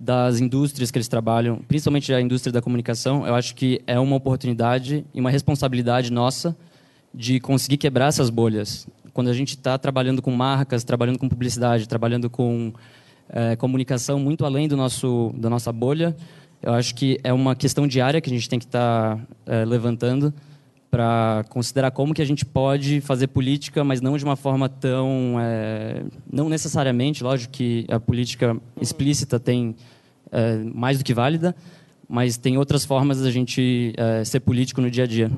das 0.02 0.40
indústrias 0.40 0.90
que 0.90 0.98
eles 0.98 1.06
trabalham, 1.06 1.58
principalmente 1.68 2.12
a 2.12 2.20
indústria 2.20 2.52
da 2.52 2.60
comunicação, 2.60 3.24
eu 3.24 3.36
acho 3.36 3.54
que 3.54 3.80
é 3.86 4.00
uma 4.00 4.16
oportunidade 4.16 5.06
e 5.14 5.20
uma 5.20 5.30
responsabilidade 5.30 6.10
nossa 6.10 6.56
de 7.14 7.38
conseguir 7.38 7.76
quebrar 7.76 8.06
essas 8.06 8.28
bolhas. 8.28 8.86
Quando 9.12 9.28
a 9.28 9.32
gente 9.32 9.50
está 9.50 9.78
trabalhando 9.78 10.20
com 10.20 10.32
marcas, 10.32 10.82
trabalhando 10.82 11.20
com 11.20 11.28
publicidade, 11.28 11.86
trabalhando 11.86 12.28
com 12.28 12.72
é, 13.28 13.54
comunicação 13.54 14.18
muito 14.18 14.44
além 14.44 14.66
do 14.66 14.76
nosso 14.76 15.32
da 15.36 15.48
nossa 15.48 15.72
bolha, 15.72 16.16
eu 16.62 16.72
acho 16.72 16.94
que 16.94 17.18
é 17.24 17.32
uma 17.32 17.54
questão 17.54 17.86
diária 17.86 18.20
que 18.20 18.30
a 18.30 18.32
gente 18.32 18.48
tem 18.48 18.58
que 18.58 18.64
estar 18.64 19.16
tá, 19.16 19.22
é, 19.46 19.64
levantando 19.64 20.32
para 20.90 21.44
considerar 21.48 21.90
como 21.90 22.12
que 22.12 22.20
a 22.20 22.24
gente 22.24 22.44
pode 22.44 23.00
fazer 23.00 23.28
política, 23.28 23.82
mas 23.82 24.00
não 24.00 24.16
de 24.16 24.24
uma 24.24 24.36
forma 24.36 24.68
tão 24.68 25.36
é, 25.40 26.04
não 26.30 26.48
necessariamente, 26.48 27.24
lógico 27.24 27.52
que 27.52 27.86
a 27.88 27.98
política 27.98 28.56
explícita 28.80 29.40
tem 29.40 29.74
é, 30.30 30.58
mais 30.58 30.98
do 30.98 31.04
que 31.04 31.14
válida, 31.14 31.56
mas 32.08 32.36
tem 32.36 32.58
outras 32.58 32.84
formas 32.84 33.22
da 33.22 33.30
gente 33.30 33.94
é, 33.96 34.22
ser 34.22 34.40
político 34.40 34.80
no 34.82 34.90
dia 34.90 35.04
a 35.04 35.06
dia. 35.06 35.30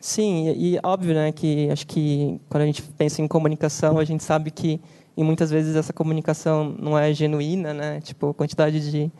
Sim, 0.00 0.48
e, 0.48 0.74
e 0.74 0.80
óbvio, 0.82 1.14
né, 1.14 1.32
que 1.32 1.68
acho 1.70 1.86
que 1.86 2.40
quando 2.48 2.62
a 2.62 2.66
gente 2.66 2.82
pensa 2.82 3.20
em 3.20 3.28
comunicação, 3.28 3.98
a 3.98 4.04
gente 4.04 4.24
sabe 4.24 4.50
que 4.50 4.80
e 5.16 5.22
muitas 5.22 5.50
vezes 5.50 5.76
essa 5.76 5.92
comunicação 5.92 6.74
não 6.78 6.98
é 6.98 7.12
genuína, 7.12 7.72
né? 7.72 8.00
Tipo, 8.00 8.30
a 8.30 8.34
quantidade 8.34 8.90
de 8.90 9.10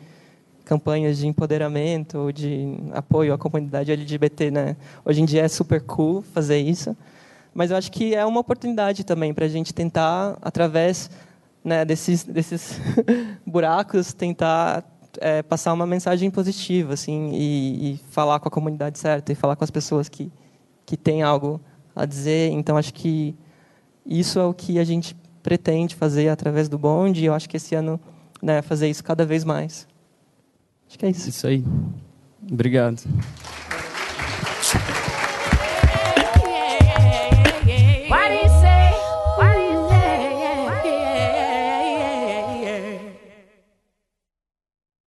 campanhas 0.65 1.17
de 1.17 1.27
empoderamento, 1.27 2.33
de 2.33 2.77
apoio 2.91 3.33
à 3.33 3.37
comunidade 3.37 3.91
LGBT, 3.91 4.51
né? 4.51 4.75
Hoje 5.05 5.21
em 5.21 5.25
dia 5.25 5.43
é 5.43 5.47
super 5.47 5.81
cool 5.81 6.21
fazer 6.21 6.59
isso, 6.59 6.97
mas 7.53 7.71
eu 7.71 7.77
acho 7.77 7.91
que 7.91 8.13
é 8.13 8.25
uma 8.25 8.39
oportunidade 8.41 9.03
também 9.03 9.33
para 9.33 9.45
a 9.45 9.49
gente 9.49 9.73
tentar, 9.73 10.37
através 10.41 11.09
né, 11.63 11.85
desses, 11.85 12.23
desses 12.23 12.79
buracos, 13.45 14.13
tentar 14.13 14.83
é, 15.19 15.41
passar 15.41 15.71
uma 15.71 15.85
mensagem 15.85 16.29
positiva, 16.29 16.93
assim, 16.93 17.31
e, 17.33 17.93
e, 17.93 17.97
falar 18.09 18.39
com 18.39 18.47
a 18.47 18.51
comunidade 18.51 18.99
certa, 18.99 19.31
e 19.31 19.35
falar 19.35 19.55
com 19.55 19.63
as 19.63 19.71
pessoas 19.71 20.09
que 20.09 20.31
que 20.85 20.95
têm 20.95 21.23
algo 21.23 21.59
a 21.95 22.05
dizer. 22.05 22.51
Então, 22.51 22.77
acho 22.77 22.93
que 22.93 23.35
isso 24.05 24.39
é 24.39 24.45
o 24.45 24.53
que 24.53 24.77
a 24.77 24.83
gente 24.83 25.15
pretende 25.41 25.95
fazer 25.95 26.29
através 26.29 26.69
do 26.69 26.77
bonde. 26.77 27.21
E 27.21 27.25
eu 27.25 27.33
acho 27.33 27.49
que 27.49 27.57
esse 27.57 27.75
ano, 27.75 27.99
né, 28.41 28.61
fazer 28.61 28.89
isso 28.89 29.03
cada 29.03 29.25
vez 29.25 29.43
mais. 29.43 29.87
Acho 30.95 30.99
que 30.99 31.05
é 31.07 31.09
isso. 31.09 31.27
Isso 31.27 31.45
aí. 31.45 31.61
Obrigado. 32.49 33.01